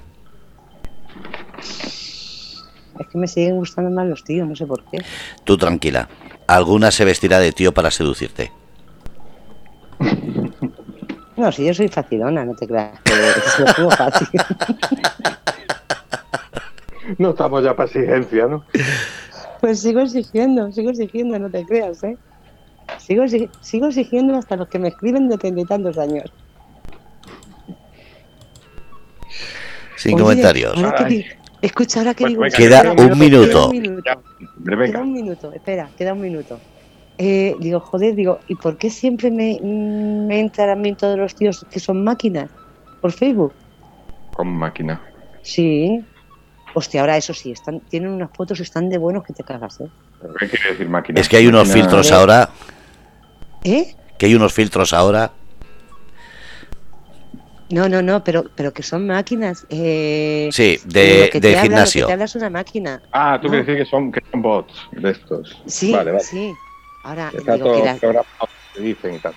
[2.98, 4.98] Es que me siguen gustando más los tíos, no sé por qué.
[5.44, 6.08] Tú tranquila.
[6.46, 8.50] Alguna se vestirá de tío para seducirte.
[11.36, 13.12] No, si yo soy facilona, no te creas que
[13.96, 14.28] fácil.
[17.16, 18.64] No estamos ya para exigencia, ¿no?
[19.60, 22.18] Pues sigo exigiendo, sigo exigiendo, no te creas, ¿eh?
[22.96, 26.24] Sigo, exi- sigo exigiendo hasta los que me escriben de treinta y tantos años.
[29.96, 30.76] Sin Oye, comentarios.
[30.76, 31.26] ahora que
[31.60, 32.42] Escucha, ahora que Pues digo...
[32.42, 33.68] venga, Queda un minuto.
[33.70, 34.02] un
[34.64, 36.60] Queda un minuto, espera, queda un minuto.
[37.18, 41.34] Eh, digo, joder, digo, ¿y por qué siempre me, me entran a mí todos los
[41.34, 42.48] tíos que son máquinas?
[43.00, 43.52] ¿Por Facebook?
[44.34, 45.00] Con máquina.
[45.42, 46.04] Sí.
[46.74, 49.88] Hostia, ahora eso sí, están, tienen unas fotos, están de buenos que te cagas, ¿eh?
[50.20, 51.20] ¿Pero ¿Qué quiere decir máquina?
[51.20, 52.50] Es que hay unos Máquina- filtros ahora,
[53.64, 53.94] ¿Eh?
[54.18, 55.32] que hay unos filtros ahora.
[57.70, 59.66] No, no, no, pero, pero que son máquinas.
[59.68, 62.06] Eh, Sí, lo de, que de te habla- lo que gimnasio.
[62.06, 63.02] te habla es una máquina.
[63.12, 63.50] Ah, tú No.
[63.52, 65.62] quieres decir que son, que son bots de estos.
[65.66, 66.24] Sí, Vale, vale.
[66.24, 66.52] sí.
[67.04, 69.34] Ahora, Está digo, todo que las- programado, te dicen y tal.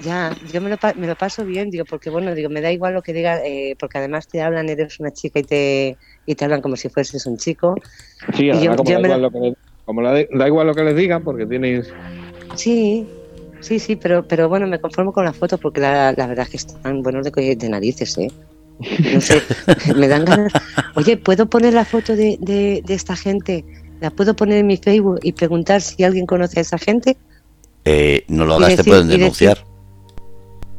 [0.00, 2.72] ya, yo me lo, pa- me lo paso bien, digo, porque bueno, digo, me da
[2.72, 6.34] igual lo que diga, eh, porque además te hablan, eres una chica y te, y
[6.34, 7.74] te hablan como si fueses un chico.
[8.34, 9.54] Sí, Y yo- como, yo da me igual lo- lo que les,
[9.84, 11.92] como la de- da igual lo que les digan, porque tienes.
[12.54, 13.06] Sí,
[13.60, 16.50] sí, sí, pero, pero bueno, me conformo con las fotos porque la, la verdad es
[16.50, 18.30] que están buenos de, narices, ¿eh?
[19.12, 19.42] No sé,
[19.96, 20.52] me dan ganas.
[20.94, 23.64] Oye, ¿puedo poner la foto de, de, de esta gente?
[24.00, 27.16] ¿La puedo poner en mi Facebook y preguntar si alguien conoce a esa gente?
[27.84, 29.58] Eh, no lo hagas, te decir- pueden y decir- denunciar.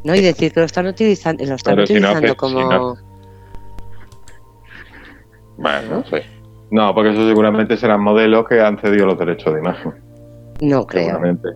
[0.06, 0.16] ¿No?
[0.16, 2.60] Y decir que lo están utilizando, lo están Pero si no utilizando hace- como.
[2.62, 2.96] si no-
[5.58, 6.18] Bueno, sí.
[6.72, 9.94] No, porque eso seguramente serán modelos que han cedido los derechos de imagen.
[10.62, 11.08] No creo.
[11.08, 11.50] Seguramente.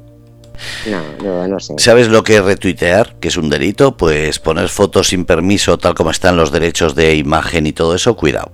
[0.90, 1.74] No, no, no sé.
[1.78, 3.16] ¿Sabes lo que es retuitear?
[3.20, 3.98] Que es un delito.
[3.98, 8.16] Pues poner fotos sin permiso, tal como están los derechos de imagen y todo eso,
[8.16, 8.52] cuidado.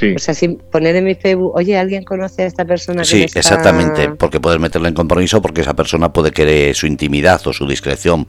[0.00, 0.14] Sí.
[0.16, 3.02] O sea, sin poner en mi Facebook, oye, ¿alguien conoce a esta persona?
[3.02, 6.74] que Sí, me está-" exactamente, porque puedes meterle en compromiso porque esa persona puede querer
[6.74, 8.26] su intimidad o su discreción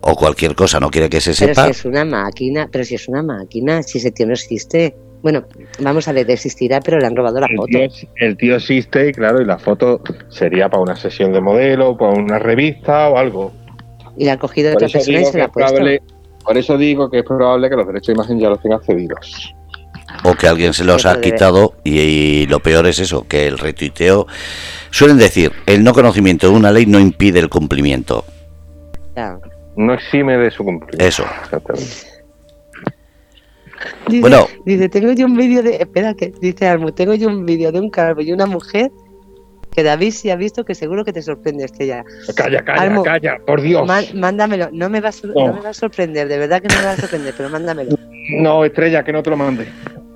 [0.00, 1.66] o cualquier cosa, no quiere que se Pero sepa.
[1.66, 4.96] si es una máquina, pero si es una máquina, si ese tío no existe.
[5.22, 5.44] Bueno,
[5.80, 7.68] vamos a ver, existirá, pero le han robado la El foto.
[7.68, 11.96] tío, el tío existe y claro, y la foto sería para una sesión de modelo,
[11.96, 13.52] para una revista o algo.
[14.16, 15.72] Y la ha cogido de Por otra persona y se la ha puesto.
[15.74, 16.02] probable,
[16.44, 19.54] por eso digo que es probable que los derechos de imagen ya los tengan cedidos.
[20.24, 23.46] o que alguien se los ha debe- quitado y, y lo peor es eso, que
[23.46, 24.26] el retuiteo
[24.90, 28.24] suelen decir, el no conocimiento de una ley no impide el cumplimiento.
[29.76, 31.04] No exime de su cumplimiento.
[31.04, 31.24] Eso.
[31.44, 32.11] Exactamente.
[34.08, 34.46] Dice, Bueno.
[34.64, 35.76] dice, tengo yo un vídeo de.
[35.76, 38.90] Espera, que dice Almu, tengo yo un vídeo de un calvo y una mujer
[39.74, 42.04] que David sí ha visto que seguro que te sorprende, Estrella.
[42.36, 43.88] Calla, calla, Almo, calla, por Dios.
[44.14, 45.46] Mándamelo, no me, va a No.
[45.48, 47.96] no me va a sorprender, de verdad que no me va a sorprender, pero mándamelo.
[48.38, 49.66] No, estrella, que no te lo mande.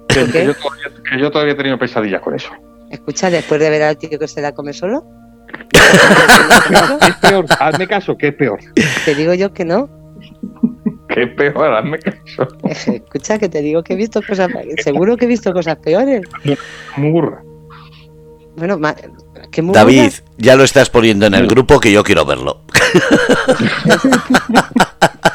[0.08, 2.50] Que, que yo todavía, que yo todavía he tenido pesadillas con eso.
[2.90, 5.04] Escucha, después de ver al tío que se la come solo,
[7.00, 7.46] ¿Qué es peor?
[7.58, 8.60] Hazme caso, ¿qué es peor?
[9.04, 9.88] te digo yo que no.
[11.16, 11.72] ¿Qué es peor?
[11.74, 12.46] Hazme caso.
[12.92, 14.50] Escucha, que te digo que he visto cosas,
[14.84, 16.20] seguro que he visto cosas peores.
[16.98, 17.42] Murra.
[18.54, 18.94] Bueno, ma-
[19.50, 22.60] que muy David, ya lo estás poniendo en el grupo que yo quiero verlo.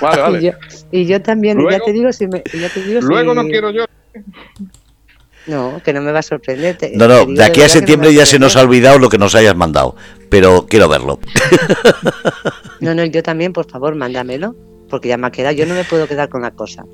[0.01, 0.41] Vale, Y vale.
[0.41, 0.51] yo,
[0.91, 3.07] y yo también, y ya Luego- te digo si me, y ya te digo si-
[3.07, 3.85] Luego no quiero yo.
[5.47, 6.77] No, que no me va a sorprender.
[6.77, 8.99] te- No, no, de aquí a no me septiembre a ya se nos ha olvidado
[8.99, 9.95] lo que nos hayas mandado,
[10.29, 11.19] pero quiero verlo.
[12.79, 14.55] No, no, yo también, por favor, mándamelo,
[14.91, 15.55] porque ya me ha quedado.
[15.55, 16.85] Yo no me puedo quedar con la cosa.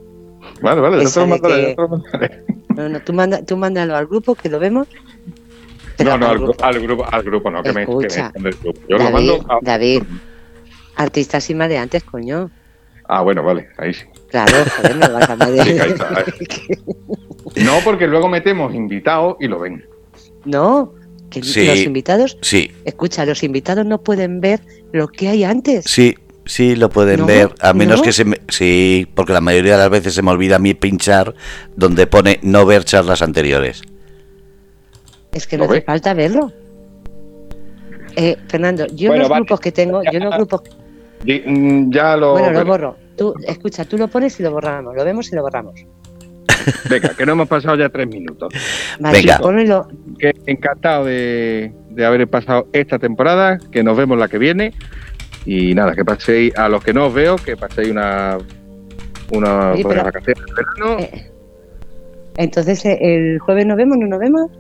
[0.62, 1.56] Vale, vale, yo te lo de mandaré.
[1.56, 2.44] que- yo te lo mandaré.
[2.78, 4.88] No, no, tú, manda, tú mándalo al grupo, que lo vemos.
[5.98, 6.54] Pero No, no, al grupo.
[6.54, 8.80] gru- al grupo, al grupo no, que me, que me Escucha, esconde el grupo.
[8.88, 10.04] Yo lo David, mando a- David,
[10.96, 12.52] artistas y maleantes, coño.
[13.10, 14.06] Ah, bueno, vale, ahí sí.
[14.30, 16.24] Claro, joder, me vas a meter- Sí, ahí está,
[17.66, 19.84] No, porque luego metemos invitados y lo ven.
[20.46, 20.94] No,
[21.32, 21.66] que Sí.
[21.66, 24.62] los invitados, Sí, escucha, los invitados no pueden ver
[24.92, 25.86] lo que hay antes.
[25.88, 26.16] sí,
[26.48, 28.04] sí, lo pueden No, ver, a menos no.
[28.04, 28.38] que se me...
[28.50, 31.34] Sí, porque la mayoría de las veces se me olvida a mí pinchar
[31.76, 33.82] donde pone no ver charlas anteriores.
[35.32, 35.86] Es que ¿Lo no hace ve?
[35.86, 36.52] falta verlo.
[38.16, 39.42] Eh, Fernando, yo Bueno, los vale.
[39.42, 40.62] grupos que tengo, yo los grupos,
[41.24, 42.32] mm, Ya lo.
[42.32, 42.98] bueno, lo borro.
[43.16, 45.74] Tú, escucha, tú lo pones y lo borramos, lo vemos y lo borramos.
[46.90, 48.52] Venga, que no hemos pasado ya tres minutos.
[49.00, 49.88] Vale, Venga.
[50.20, 54.74] Que encantado de, de haber pasado esta temporada, que nos vemos la que viene.
[55.50, 58.38] Y nada, que paséis, a los que no os veo, que paséis una,
[59.32, 61.00] una Oye, buena pero- vacaciones de verano.
[61.00, 61.32] eh,
[62.38, 63.98] entonces, eh, ¿el jueves nos vemos?
[63.98, 64.52] ¿No nos vemos?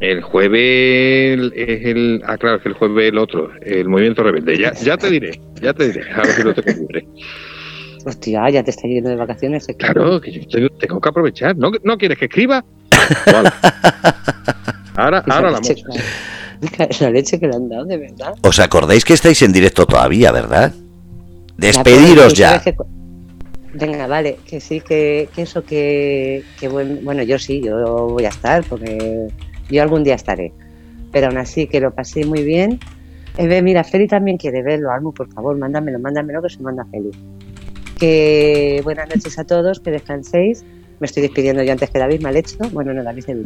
[0.00, 2.22] El jueves es el.
[2.26, 4.56] Ah, claro, es que el jueves es el otro, el movimiento rebelde.
[4.58, 6.10] Ya, ya te diré, ya te diré.
[6.12, 7.06] A ver si lo tengo libre.
[8.06, 9.66] Hostia, ya te está yendo de vacaciones.
[9.78, 11.56] Claro, que yo tengo, tengo que aprovechar.
[11.56, 12.64] ¿No, ¿No quieres que escriba?
[13.32, 13.50] Vale.
[14.96, 16.02] Ahora, ahora la leche, música.
[17.00, 18.34] la, leche que le han dado, de verdad.
[18.42, 20.72] ¿Os acordáis que estáis en directo todavía, verdad?
[21.56, 22.60] Despediros ya.
[22.60, 22.74] que
[23.72, 28.24] Venga, vale, que sí, que, que eso, que, que buen- bueno, yo sí, yo voy
[28.24, 29.28] a estar, porque
[29.68, 30.52] yo algún día estaré.
[31.12, 32.80] Pero aún así, que lo pasé muy bien.
[33.36, 37.10] Eh, mira, Feli también quiere verlo, Almu, por favor, mándamelo, mándamelo, que se manda Feli.
[37.98, 40.64] Que buenas noches a todos, que descanséis.
[41.00, 42.58] Me estoy despidiendo yo antes que David, mal hecho.
[42.72, 43.42] Bueno, no, David se No,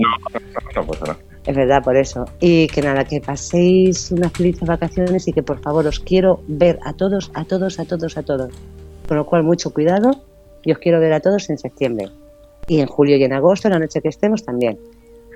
[0.75, 1.19] no pasa nada.
[1.47, 2.25] es verdad, por eso.
[2.41, 6.79] Y que nada, que paséis unas felices vacaciones y que por favor os quiero ver
[6.85, 8.53] a todos, a todos, a todos, a todos.
[9.07, 10.11] Con lo cual, mucho cuidado
[10.65, 12.09] y os quiero ver a todos en septiembre.
[12.67, 14.79] Y en julio y en agosto, la noche que estemos también.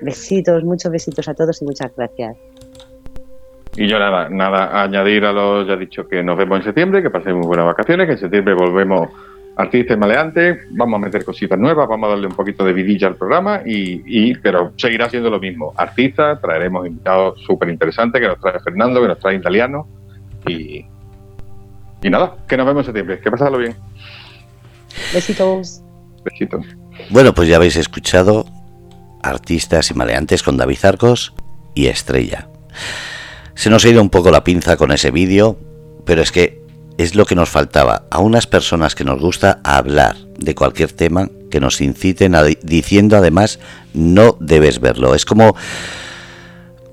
[0.01, 2.35] Besitos, muchos besitos a todos y muchas gracias.
[3.77, 7.09] Y yo nada, nada, añadir a lo ya dicho que nos vemos en septiembre, que
[7.09, 9.09] paséis muy buenas vacaciones, que en septiembre volvemos
[9.59, 13.07] artistas y maleantes, vamos a meter cositas nuevas, vamos a darle un poquito de vidilla
[13.07, 15.73] al programa, y, y pero seguirá siendo lo mismo.
[15.75, 19.85] Artistas, traeremos invitados súper interesantes que nos trae Fernando, que nos trae Italiano,
[20.47, 20.85] y,
[22.01, 23.75] y nada, que nos vemos en septiembre, que pasadlo bien.
[25.13, 25.83] Besitos.
[26.23, 26.65] Besitos.
[27.09, 28.45] Bueno, pues ya habéis escuchado
[29.21, 31.33] Artistas y Maleantes con David Arcos
[31.75, 32.47] y Estrella.
[33.55, 35.59] Se nos ha ido un poco la pinza con ese vídeo,
[36.05, 36.61] pero es que
[36.99, 38.03] es lo que nos faltaba.
[38.11, 43.15] A unas personas que nos gusta hablar de cualquier tema, que nos inciten a, diciendo
[43.15, 43.59] además,
[43.93, 45.15] no debes verlo.
[45.15, 45.55] Es como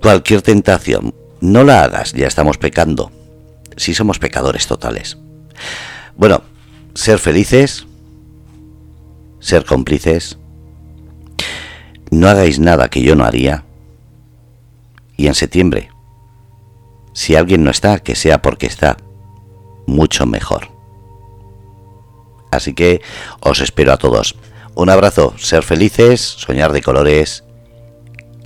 [0.01, 1.13] cualquier tentación.
[1.41, 3.11] No la hagas, ya estamos pecando.
[3.77, 5.19] Si somos pecadores totales.
[6.17, 6.43] Bueno,
[6.95, 7.85] ser felices,
[9.41, 10.39] ser cómplices
[12.13, 13.65] no hagáis nada que yo no haría.
[15.17, 15.91] Y en septiembre,
[17.13, 18.99] si alguien no está, que sea porque está
[19.87, 20.69] mucho mejor.
[22.51, 23.03] Así que
[23.41, 24.37] os espero a todos.
[24.75, 27.45] Un abrazo, ser felices, soñar de colores.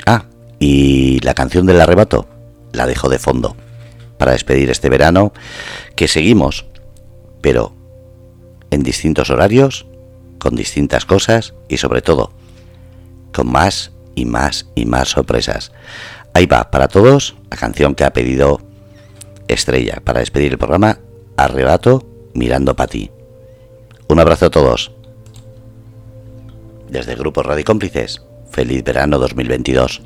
[0.07, 0.25] Ah,
[0.59, 2.29] y la canción del arrebato
[2.73, 3.57] la dejo de fondo
[4.19, 5.33] para despedir este verano,
[5.97, 6.67] que seguimos,
[7.41, 7.75] pero
[8.71, 9.87] en distintos horarios,
[10.39, 12.33] con distintas cosas y sobre todo
[13.33, 15.73] con más y más y más sorpresas.
[16.35, 18.61] Ahí va, para todos, la canción que ha pedido
[19.49, 20.99] Estrella para despedir el programa
[21.41, 23.11] Arrebato mirando para ti.
[24.09, 24.93] Un abrazo a todos.
[26.91, 30.03] Desde el Grupo Radio Cómplices, feliz verano 2022.